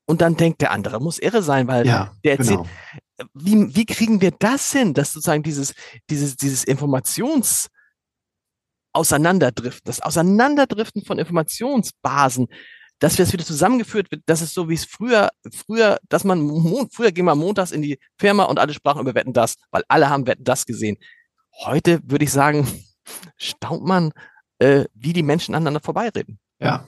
Und 0.06 0.20
dann 0.20 0.36
denkt 0.36 0.62
der 0.62 0.72
andere, 0.72 1.00
muss 1.00 1.18
irre 1.18 1.42
sein, 1.42 1.68
weil 1.70 1.88
ja, 1.88 2.12
der 2.26 2.38
erzählt, 2.38 2.60
genau. 3.18 3.30
wie, 3.34 3.74
wie 3.74 3.86
kriegen 3.86 4.20
wir 4.20 4.32
das 4.32 4.70
hin, 4.74 4.94
dass 4.94 5.14
sozusagen 5.14 5.44
dieses, 5.44 5.74
dieses, 6.10 6.36
dieses 6.36 6.66
Informations, 6.66 7.70
Auseinanderdriften, 8.92 9.86
das 9.86 10.02
Auseinanderdriften 10.02 11.04
von 11.04 11.20
Informationsbasen 11.20 12.48
dass 13.04 13.18
wir 13.18 13.24
es 13.24 13.34
wieder 13.34 13.44
zusammengeführt 13.44 14.12
wird, 14.12 14.24
dass 14.28 14.40
es 14.40 14.54
so 14.54 14.70
wie 14.70 14.76
es 14.76 14.86
früher, 14.86 15.30
früher, 15.52 16.00
dass 16.08 16.24
man, 16.24 16.90
früher 16.90 17.12
ging 17.12 17.26
man 17.26 17.38
montags 17.38 17.74
in 17.74 17.82
die 17.82 18.00
Firma 18.18 18.44
und 18.44 18.60
alle 18.60 18.74
sprachen 18.74 19.02
über 19.02 19.14
Wetten 19.14 19.34
das, 19.34 19.56
weil 19.72 19.84
alle 19.90 20.10
haben 20.10 20.26
Wetten 20.26 20.46
das 20.46 20.66
gesehen. 20.66 20.96
Heute 21.66 22.00
würde 22.06 22.24
ich 22.24 22.32
sagen, 22.32 22.66
staunt 23.38 23.84
man, 23.84 24.14
äh, 24.60 24.86
wie 24.94 25.12
die 25.12 25.22
Menschen 25.22 25.54
aneinander 25.54 25.82
vorbeireden. 25.82 26.40
Ja. 26.62 26.88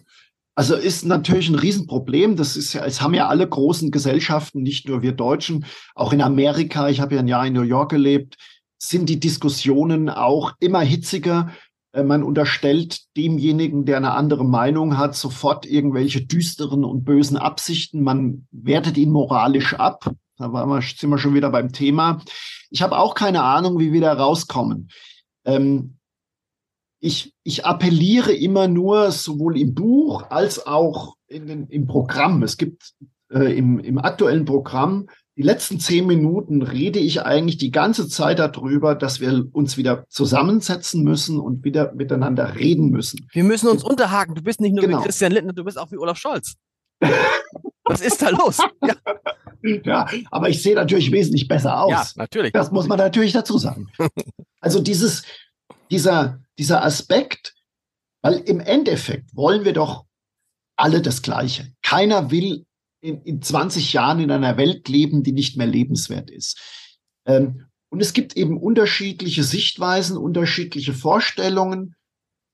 Also 0.58 0.76
ist 0.76 1.04
natürlich 1.04 1.50
ein 1.50 1.56
Riesenproblem. 1.56 2.38
Das 2.38 2.56
ist 2.56 2.72
ja, 2.72 2.86
es 2.86 3.02
haben 3.02 3.14
ja 3.14 3.28
alle 3.28 3.46
großen 3.46 3.92
Gesellschaften, 3.92 4.64
nicht 4.64 4.88
nur 4.88 5.02
wir 5.02 5.12
Deutschen, 5.12 5.66
auch 5.96 6.14
in 6.14 6.22
Amerika, 6.22 6.88
ich 6.88 7.02
habe 7.02 7.16
ja 7.16 7.20
ein 7.20 7.28
Jahr 7.28 7.46
in 7.46 7.52
New 7.52 7.64
York 7.64 7.92
gelebt, 7.92 8.38
sind 8.78 9.10
die 9.10 9.20
Diskussionen 9.20 10.10
auch 10.10 10.54
immer 10.62 10.80
hitziger. 10.80 11.52
Äh, 11.96 12.04
man 12.04 12.24
unterstellt 12.24 13.16
demjenigen, 13.16 13.86
der 13.86 13.98
eine 13.98 14.12
andere 14.12 14.46
Meinung 14.46 14.98
hat, 14.98 15.16
sofort 15.16 15.66
irgendwelche 15.66 16.26
düsteren 16.26 16.84
und 16.84 17.06
bösen 17.06 17.38
Absichten. 17.38 18.04
Man 18.04 18.48
wertet 18.52 18.98
ihn 18.98 19.12
moralisch 19.12 19.74
ab. 19.74 20.12
Da 20.38 20.52
waren 20.52 20.70
wir, 20.70 20.82
sind 20.82 21.10
wir 21.10 21.18
schon 21.18 21.34
wieder 21.34 21.50
beim 21.50 21.72
Thema. 21.72 22.22
Ich 22.70 22.82
habe 22.82 22.98
auch 22.98 23.16
keine 23.16 23.44
Ahnung, 23.44 23.80
wie 23.80 23.94
wir 23.94 24.02
da 24.02 24.14
rauskommen. 24.14 24.90
Ähm, 25.46 25.98
ich, 27.00 27.34
ich 27.44 27.66
appelliere 27.66 28.34
immer 28.34 28.68
nur 28.68 29.12
sowohl 29.12 29.58
im 29.58 29.74
Buch 29.74 30.30
als 30.30 30.68
auch 30.68 31.16
in 31.28 31.48
den, 31.48 31.68
im 31.68 31.88
Programm. 31.88 32.44
Es 32.44 32.58
gibt 32.58 32.94
äh, 33.32 33.58
im, 33.58 33.80
im 33.80 34.00
aktuellen 34.00 34.44
Programm 34.44 35.08
die 35.38 35.42
letzten 35.42 35.80
zehn 35.80 36.08
Minuten 36.08 36.62
rede 36.62 37.00
ich 37.00 37.24
eigentlich 37.24 37.58
die 37.58 37.72
ganze 37.72 38.08
Zeit 38.08 38.40
darüber, 38.40 38.96
dass 38.96 39.20
wir 39.20 39.48
uns 39.52 39.76
wieder 39.76 40.06
zusammensetzen 40.08 41.04
müssen 41.04 41.40
und 41.40 41.66
wieder 41.66 41.94
miteinander 41.94 42.56
reden 42.56 42.90
müssen. 42.90 43.28
Wir 43.34 43.44
müssen 43.44 43.68
uns 43.68 43.84
unterhaken. 43.84 44.36
Du 44.36 44.42
bist 44.42 44.62
nicht 44.62 44.74
nur 44.74 44.86
genau. 44.86 45.00
wie 45.00 45.04
Christian 45.04 45.34
Lindner, 45.34 45.54
du 45.54 45.66
bist 45.66 45.78
auch 45.78 45.92
wie 45.92 45.98
Olaf 45.98 46.18
Scholz. 46.18 46.56
Was 47.84 48.02
ist 48.02 48.22
da 48.22 48.30
los? 48.30 48.60
Ja. 48.82 48.96
ja, 49.84 50.08
aber 50.32 50.50
ich 50.50 50.64
sehe 50.64 50.76
natürlich 50.76 51.12
wesentlich 51.12 51.48
besser 51.48 51.82
aus. 51.82 51.92
Ja, 51.92 52.06
natürlich. 52.16 52.54
Das 52.54 52.72
muss 52.72 52.88
man 52.88 52.98
natürlich 52.98 53.34
dazu 53.34 53.58
sagen. 53.58 53.88
Also 54.62 54.82
dieses, 54.82 55.22
dieser, 55.92 56.40
dieser 56.58 56.84
Aspekt, 56.84 57.54
weil 58.24 58.38
im 58.48 58.60
Endeffekt 58.60 59.36
wollen 59.36 59.64
wir 59.64 59.74
doch 59.74 60.06
alle 60.76 61.04
das 61.04 61.22
Gleiche. 61.22 61.72
Keiner 61.84 62.32
will 62.32 62.66
in, 63.06 63.22
in 63.22 63.42
20 63.42 63.94
Jahren 63.94 64.20
in 64.20 64.32
einer 64.32 64.58
Welt 64.58 64.88
leben, 64.90 65.24
die 65.24 65.32
nicht 65.32 65.58
mehr 65.58 65.68
lebenswert 65.68 66.30
ist. 66.30 66.60
Ähm, 67.26 67.66
und 67.90 68.02
es 68.02 68.14
gibt 68.14 68.36
eben 68.36 68.58
unterschiedliche 68.58 69.44
Sichtweisen, 69.44 70.18
unterschiedliche 70.18 70.94
Vorstellungen, 70.94 71.96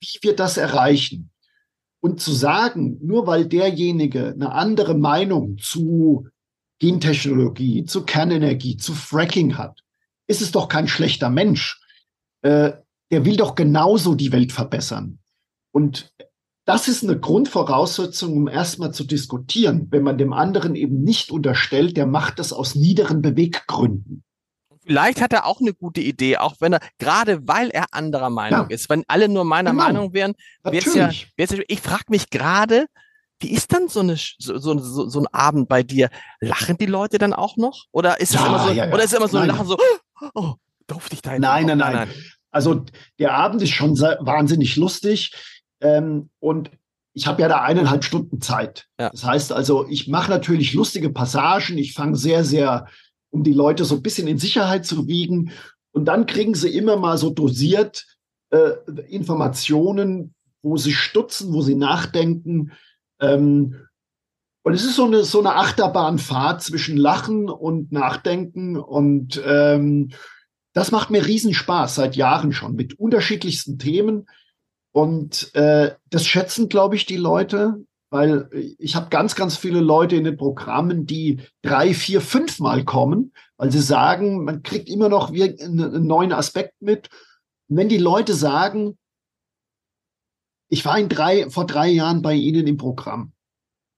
wie 0.01 0.19
wir 0.21 0.35
das 0.35 0.57
erreichen. 0.57 1.31
Und 2.01 2.19
zu 2.19 2.33
sagen, 2.33 2.97
nur 3.01 3.27
weil 3.27 3.45
derjenige 3.45 4.27
eine 4.27 4.51
andere 4.51 4.95
Meinung 4.95 5.57
zu 5.57 6.27
Gentechnologie, 6.79 7.85
zu 7.85 8.03
Kernenergie, 8.03 8.75
zu 8.75 8.93
Fracking 8.93 9.57
hat, 9.57 9.81
ist 10.27 10.41
es 10.41 10.51
doch 10.51 10.67
kein 10.67 10.87
schlechter 10.87 11.29
Mensch. 11.29 11.79
Äh, 12.41 12.73
der 13.11 13.25
will 13.25 13.37
doch 13.37 13.55
genauso 13.55 14.15
die 14.15 14.31
Welt 14.31 14.51
verbessern. 14.51 15.19
Und 15.71 16.10
das 16.71 16.87
ist 16.87 17.03
eine 17.03 17.19
Grundvoraussetzung, 17.19 18.37
um 18.37 18.47
erstmal 18.47 18.93
zu 18.93 19.03
diskutieren, 19.03 19.87
wenn 19.89 20.03
man 20.03 20.17
dem 20.17 20.31
anderen 20.31 20.75
eben 20.75 21.03
nicht 21.03 21.29
unterstellt, 21.29 21.97
der 21.97 22.05
macht 22.05 22.39
das 22.39 22.53
aus 22.53 22.75
niederen 22.75 23.21
Beweggründen. 23.21 24.23
Vielleicht 24.85 25.19
hat 25.19 25.33
er 25.33 25.47
auch 25.47 25.59
eine 25.59 25.73
gute 25.73 25.99
Idee, 25.99 26.37
auch 26.37 26.55
wenn 26.59 26.73
er, 26.73 26.79
gerade 26.97 27.45
weil 27.45 27.71
er 27.71 27.87
anderer 27.91 28.29
Meinung 28.29 28.67
ja. 28.69 28.73
ist. 28.75 28.89
Wenn 28.89 29.03
alle 29.09 29.27
nur 29.27 29.43
meiner 29.43 29.71
genau. 29.71 29.83
Meinung 29.83 30.13
wären, 30.13 30.33
wäre 30.63 30.77
es 30.77 30.95
ja, 30.95 31.11
wär's 31.35 31.51
ja, 31.51 31.59
ich 31.67 31.81
frage 31.81 32.05
mich 32.07 32.29
gerade, 32.29 32.85
wie 33.41 33.51
ist 33.51 33.73
dann 33.73 33.89
so, 33.89 33.99
eine, 33.99 34.15
so, 34.15 34.57
so, 34.57 35.09
so, 35.09 35.19
ein 35.19 35.27
Abend 35.27 35.67
bei 35.67 35.83
dir? 35.83 36.09
Lachen 36.39 36.77
die 36.77 36.85
Leute 36.85 37.17
dann 37.17 37.33
auch 37.33 37.57
noch? 37.57 37.87
Oder 37.91 38.21
ist 38.21 38.29
es 38.29 38.35
ja, 38.35 38.47
immer 38.47 38.59
so, 38.65 38.71
ja, 38.71 38.87
oder 38.87 39.03
ist 39.03 39.11
es 39.11 39.17
immer 39.17 39.27
so 39.27 39.39
ein 39.39 39.47
Lachen 39.47 39.67
so, 39.67 39.77
oh, 40.35 40.53
durfte 40.87 41.15
ich 41.15 41.21
da 41.21 41.37
Nein, 41.37 41.65
nein, 41.65 41.77
nein, 41.77 41.93
nein. 41.93 42.09
Also 42.49 42.85
der 43.19 43.33
Abend 43.33 43.61
ist 43.61 43.71
schon 43.71 43.99
wahnsinnig 43.99 44.77
lustig. 44.77 45.33
Ähm, 45.81 46.29
und 46.39 46.71
ich 47.13 47.27
habe 47.27 47.41
ja 47.41 47.47
da 47.47 47.61
eineinhalb 47.61 48.03
Stunden 48.03 48.41
Zeit. 48.41 48.87
Ja. 48.99 49.09
Das 49.09 49.25
heißt 49.25 49.51
also, 49.51 49.87
ich 49.87 50.07
mache 50.07 50.31
natürlich 50.31 50.73
lustige 50.73 51.09
Passagen. 51.09 51.77
Ich 51.77 51.93
fange 51.93 52.15
sehr, 52.15 52.43
sehr, 52.43 52.87
um 53.31 53.43
die 53.43 53.53
Leute 53.53 53.83
so 53.83 53.95
ein 53.95 54.01
bisschen 54.01 54.27
in 54.27 54.37
Sicherheit 54.37 54.85
zu 54.85 55.07
wiegen. 55.07 55.51
Und 55.91 56.05
dann 56.05 56.25
kriegen 56.25 56.55
sie 56.55 56.69
immer 56.69 56.95
mal 56.95 57.17
so 57.17 57.29
dosiert 57.29 58.05
äh, 58.51 58.71
Informationen, 59.09 60.33
wo 60.61 60.77
sie 60.77 60.93
stutzen, 60.93 61.53
wo 61.53 61.61
sie 61.61 61.75
nachdenken. 61.75 62.71
Ähm, 63.19 63.75
und 64.63 64.73
es 64.73 64.85
ist 64.85 64.95
so 64.95 65.05
eine, 65.05 65.23
so 65.23 65.39
eine 65.39 65.55
Achterbahnfahrt 65.55 66.61
zwischen 66.61 66.95
Lachen 66.95 67.49
und 67.49 67.91
Nachdenken. 67.91 68.77
Und 68.77 69.41
ähm, 69.45 70.11
das 70.73 70.91
macht 70.91 71.09
mir 71.09 71.25
Riesenspaß 71.25 71.95
seit 71.95 72.15
Jahren 72.15 72.53
schon 72.53 72.75
mit 72.75 72.97
unterschiedlichsten 72.99 73.79
Themen. 73.79 74.27
Und 74.91 75.53
äh, 75.55 75.95
das 76.09 76.25
schätzen, 76.25 76.69
glaube 76.69 76.95
ich, 76.95 77.05
die 77.05 77.17
Leute, 77.17 77.85
weil 78.09 78.49
ich 78.77 78.95
habe 78.95 79.09
ganz, 79.09 79.35
ganz 79.35 79.55
viele 79.55 79.79
Leute 79.79 80.17
in 80.17 80.25
den 80.25 80.35
Programmen, 80.35 81.05
die 81.05 81.39
drei, 81.61 81.93
vier, 81.93 82.19
fünfmal 82.19 82.83
kommen, 82.83 83.33
weil 83.57 83.71
sie 83.71 83.81
sagen, 83.81 84.43
man 84.43 84.63
kriegt 84.63 84.89
immer 84.89 85.07
noch 85.07 85.29
einen 85.29 86.05
neuen 86.05 86.33
Aspekt 86.33 86.81
mit. 86.81 87.09
Und 87.69 87.77
wenn 87.77 87.87
die 87.87 87.97
Leute 87.97 88.33
sagen, 88.33 88.97
ich 90.69 90.85
war 90.85 90.99
in 90.99 91.09
drei, 91.09 91.49
vor 91.49 91.65
drei 91.65 91.89
Jahren 91.89 92.21
bei 92.21 92.33
Ihnen 92.33 92.67
im 92.67 92.77
Programm 92.77 93.31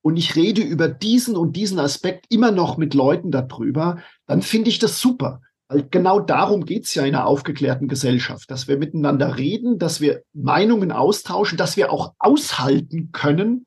und 0.04 0.18
ich 0.18 0.36
rede 0.36 0.62
über 0.62 0.90
diesen 0.90 1.36
und 1.36 1.56
diesen 1.56 1.80
Aspekt 1.80 2.26
immer 2.30 2.52
noch 2.52 2.78
mit 2.78 2.94
Leuten 2.94 3.32
darüber, 3.32 4.00
dann 4.28 4.44
finde 4.44 4.70
ich 4.70 4.78
das 4.78 5.00
super. 5.00 5.42
Weil 5.74 5.88
genau 5.90 6.20
darum 6.20 6.66
geht's 6.66 6.94
ja 6.94 7.04
in 7.04 7.16
einer 7.16 7.26
aufgeklärten 7.26 7.88
Gesellschaft, 7.88 8.52
dass 8.52 8.68
wir 8.68 8.78
miteinander 8.78 9.38
reden, 9.38 9.80
dass 9.80 10.02
wir 10.02 10.22
Meinungen 10.32 10.92
austauschen, 10.92 11.58
dass 11.58 11.78
wir 11.78 11.92
auch 11.92 12.14
aushalten 12.20 13.12
können, 13.12 13.66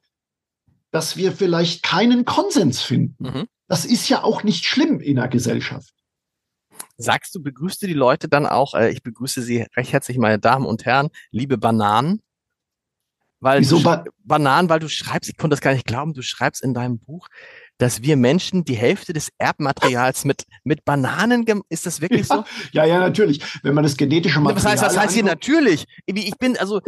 dass 0.92 1.16
wir 1.16 1.32
vielleicht 1.32 1.82
keinen 1.82 2.24
Konsens 2.24 2.80
finden. 2.80 3.24
Mhm. 3.24 3.46
Das 3.66 3.84
ist 3.84 4.08
ja 4.08 4.22
auch 4.22 4.44
nicht 4.44 4.66
schlimm 4.66 5.00
in 5.00 5.18
einer 5.18 5.26
Gesellschaft. 5.26 5.92
Sagst 6.96 7.34
du, 7.34 7.42
begrüßt 7.42 7.82
du 7.82 7.88
die 7.88 7.94
Leute 7.94 8.28
dann 8.28 8.46
auch, 8.46 8.74
äh, 8.74 8.90
ich 8.90 9.02
begrüße 9.02 9.42
Sie 9.42 9.66
recht 9.76 9.92
herzlich, 9.92 10.16
meine 10.16 10.38
Damen 10.38 10.64
und 10.64 10.84
Herren, 10.84 11.08
liebe 11.32 11.58
Bananen? 11.58 12.22
Weil 13.40 13.60
Wieso 13.60 13.80
ba 13.80 14.04
Bananen, 14.18 14.68
weil 14.68 14.80
du 14.80 14.88
schreibst, 14.88 15.28
ich 15.28 15.36
konnte 15.36 15.54
das 15.54 15.60
gar 15.60 15.72
nicht 15.72 15.86
glauben, 15.86 16.14
du 16.14 16.22
schreibst 16.22 16.62
in 16.62 16.72
deinem 16.72 16.98
Buch, 17.00 17.28
dass 17.78 18.02
wir 18.02 18.16
Menschen 18.16 18.64
die 18.64 18.74
Hälfte 18.74 19.12
des 19.12 19.30
Erbmaterials 19.38 20.24
mit, 20.24 20.44
mit 20.64 20.84
Bananen, 20.84 21.44
ist 21.68 21.86
das 21.86 22.00
wirklich 22.00 22.26
so? 22.26 22.44
Ja, 22.72 22.84
ja, 22.84 22.98
natürlich. 22.98 23.42
Wenn 23.62 23.74
man 23.74 23.84
das 23.84 23.96
genetische 23.96 24.40
Material. 24.40 24.64
Was 24.64 24.70
heißt, 24.70 24.82
das 24.82 24.98
heißt 24.98 25.14
hier 25.14 25.24
natürlich? 25.24 25.86
Ich 26.06 26.36
bin, 26.38 26.56
also, 26.56 26.80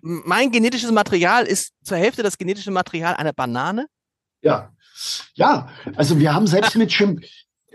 mein 0.00 0.50
genetisches 0.50 0.92
Material 0.92 1.44
ist 1.44 1.72
zur 1.82 1.96
Hälfte 1.96 2.22
das 2.22 2.38
genetische 2.38 2.70
Material 2.70 3.14
einer 3.14 3.32
Banane? 3.32 3.86
Ja. 4.42 4.72
Ja, 5.34 5.68
also 5.94 6.18
wir 6.18 6.34
haben 6.34 6.46
selbst 6.46 6.74
mit 6.74 6.92
Schimp 6.92 7.24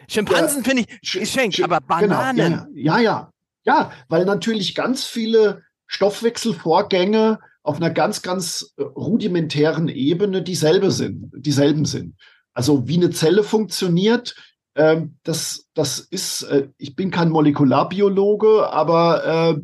Schimpansen 0.09 0.59
ja, 0.59 0.63
finde 0.69 0.83
ich 1.01 1.11
geschenkt, 1.11 1.61
aber 1.63 1.79
Bananen. 1.79 2.35
Genau, 2.35 2.65
ja, 2.73 2.99
ja, 2.99 3.01
ja, 3.01 3.31
ja, 3.63 3.91
weil 4.09 4.25
natürlich 4.25 4.75
ganz 4.75 5.05
viele 5.05 5.63
Stoffwechselvorgänge 5.87 7.39
auf 7.61 7.77
einer 7.77 7.89
ganz, 7.89 8.21
ganz 8.21 8.73
rudimentären 8.77 9.87
Ebene 9.87 10.41
dieselbe 10.41 10.91
sind, 10.91 11.31
dieselben 11.33 11.85
sind. 11.85 12.15
Also 12.53 12.87
wie 12.87 12.97
eine 12.97 13.09
Zelle 13.11 13.43
funktioniert, 13.43 14.35
ähm, 14.75 15.17
das, 15.23 15.67
das 15.73 15.99
ist, 15.99 16.43
äh, 16.43 16.69
ich 16.77 16.95
bin 16.95 17.11
kein 17.11 17.29
Molekularbiologe, 17.29 18.71
aber 18.71 19.25
äh, 19.25 19.61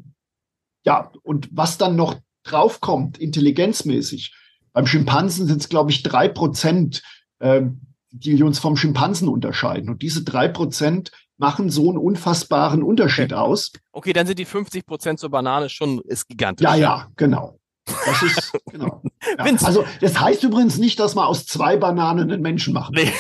ja, 0.86 1.12
und 1.24 1.50
was 1.52 1.78
dann 1.78 1.96
noch 1.96 2.16
draufkommt, 2.44 3.18
intelligenzmäßig. 3.18 4.36
Beim 4.74 4.86
Schimpansen 4.86 5.48
sind 5.48 5.62
es, 5.62 5.70
glaube 5.70 5.92
ich, 5.92 6.04
drei 6.04 6.28
Prozent, 6.28 7.04
äh, 7.40 7.64
die 8.12 8.42
uns 8.44 8.60
vom 8.60 8.76
Schimpansen 8.76 9.28
unterscheiden. 9.28 9.90
Und 9.90 10.02
diese 10.02 10.24
drei 10.24 10.48
Prozent 10.48 11.12
machen 11.38 11.70
so 11.70 11.90
einen 11.90 11.98
unfassbaren 11.98 12.84
Unterschied 12.84 13.34
okay. 13.34 13.42
aus. 13.42 13.72
Okay, 13.92 14.14
dann 14.14 14.28
sind 14.28 14.40
die 14.40 14.46
50 14.46 14.86
Prozent 14.86 15.20
zur 15.20 15.30
Banane 15.30 15.70
schon 15.70 16.02
ist 16.02 16.28
gigantisch. 16.28 16.66
Ja, 16.66 16.76
ja, 16.76 17.08
genau. 17.16 17.59
Das 18.06 18.24
ist, 18.24 18.52
genau. 18.72 19.02
Ja. 19.38 19.46
Also, 19.64 19.86
das 20.02 20.20
heißt 20.20 20.44
übrigens 20.44 20.78
nicht, 20.78 21.00
dass 21.00 21.16
man 21.16 21.26
aus 21.26 21.46
zwei 21.46 21.78
Bananen 21.78 22.32
einen 22.32 22.42
Menschen 22.42 22.74
macht. 22.74 22.94
Nee. 22.94 23.12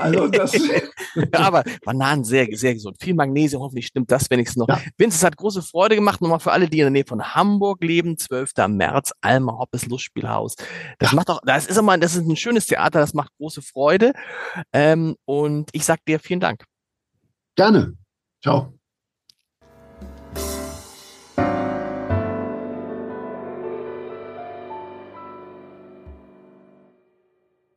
Also, 0.00 0.28
das. 0.28 0.52
ja, 1.14 1.40
aber 1.40 1.64
Bananen 1.84 2.24
sehr, 2.24 2.48
sehr 2.52 2.74
gesund. 2.74 2.96
Viel 3.00 3.14
Magnesium, 3.14 3.62
hoffentlich 3.62 3.86
stimmt 3.86 4.10
das 4.10 4.30
wenigstens 4.30 4.56
noch. 4.56 4.68
Ja. 4.68 4.80
Vince, 4.96 5.16
es 5.16 5.24
hat 5.24 5.36
große 5.36 5.62
Freude 5.62 5.94
gemacht. 5.94 6.20
Nochmal 6.20 6.40
für 6.40 6.52
alle, 6.52 6.68
die 6.68 6.78
in 6.78 6.84
der 6.84 6.90
Nähe 6.90 7.04
von 7.06 7.34
Hamburg 7.34 7.82
leben. 7.82 8.16
12. 8.16 8.52
März, 8.68 9.12
Alma 9.20 9.58
Hoppes 9.58 9.86
Lustspielhaus. 9.86 10.56
Das 10.98 11.12
ja. 11.12 11.16
macht 11.16 11.30
auch, 11.30 11.40
das 11.44 11.66
ist 11.66 11.78
immer, 11.78 11.96
das 11.98 12.14
ist 12.14 12.26
ein 12.26 12.36
schönes 12.36 12.66
Theater, 12.66 13.00
das 13.00 13.14
macht 13.14 13.32
große 13.38 13.62
Freude. 13.62 14.12
Ähm, 14.72 15.16
und 15.24 15.70
ich 15.72 15.84
sag 15.84 16.04
dir 16.04 16.18
vielen 16.18 16.40
Dank. 16.40 16.64
Gerne. 17.56 17.94
Ciao. 18.42 18.74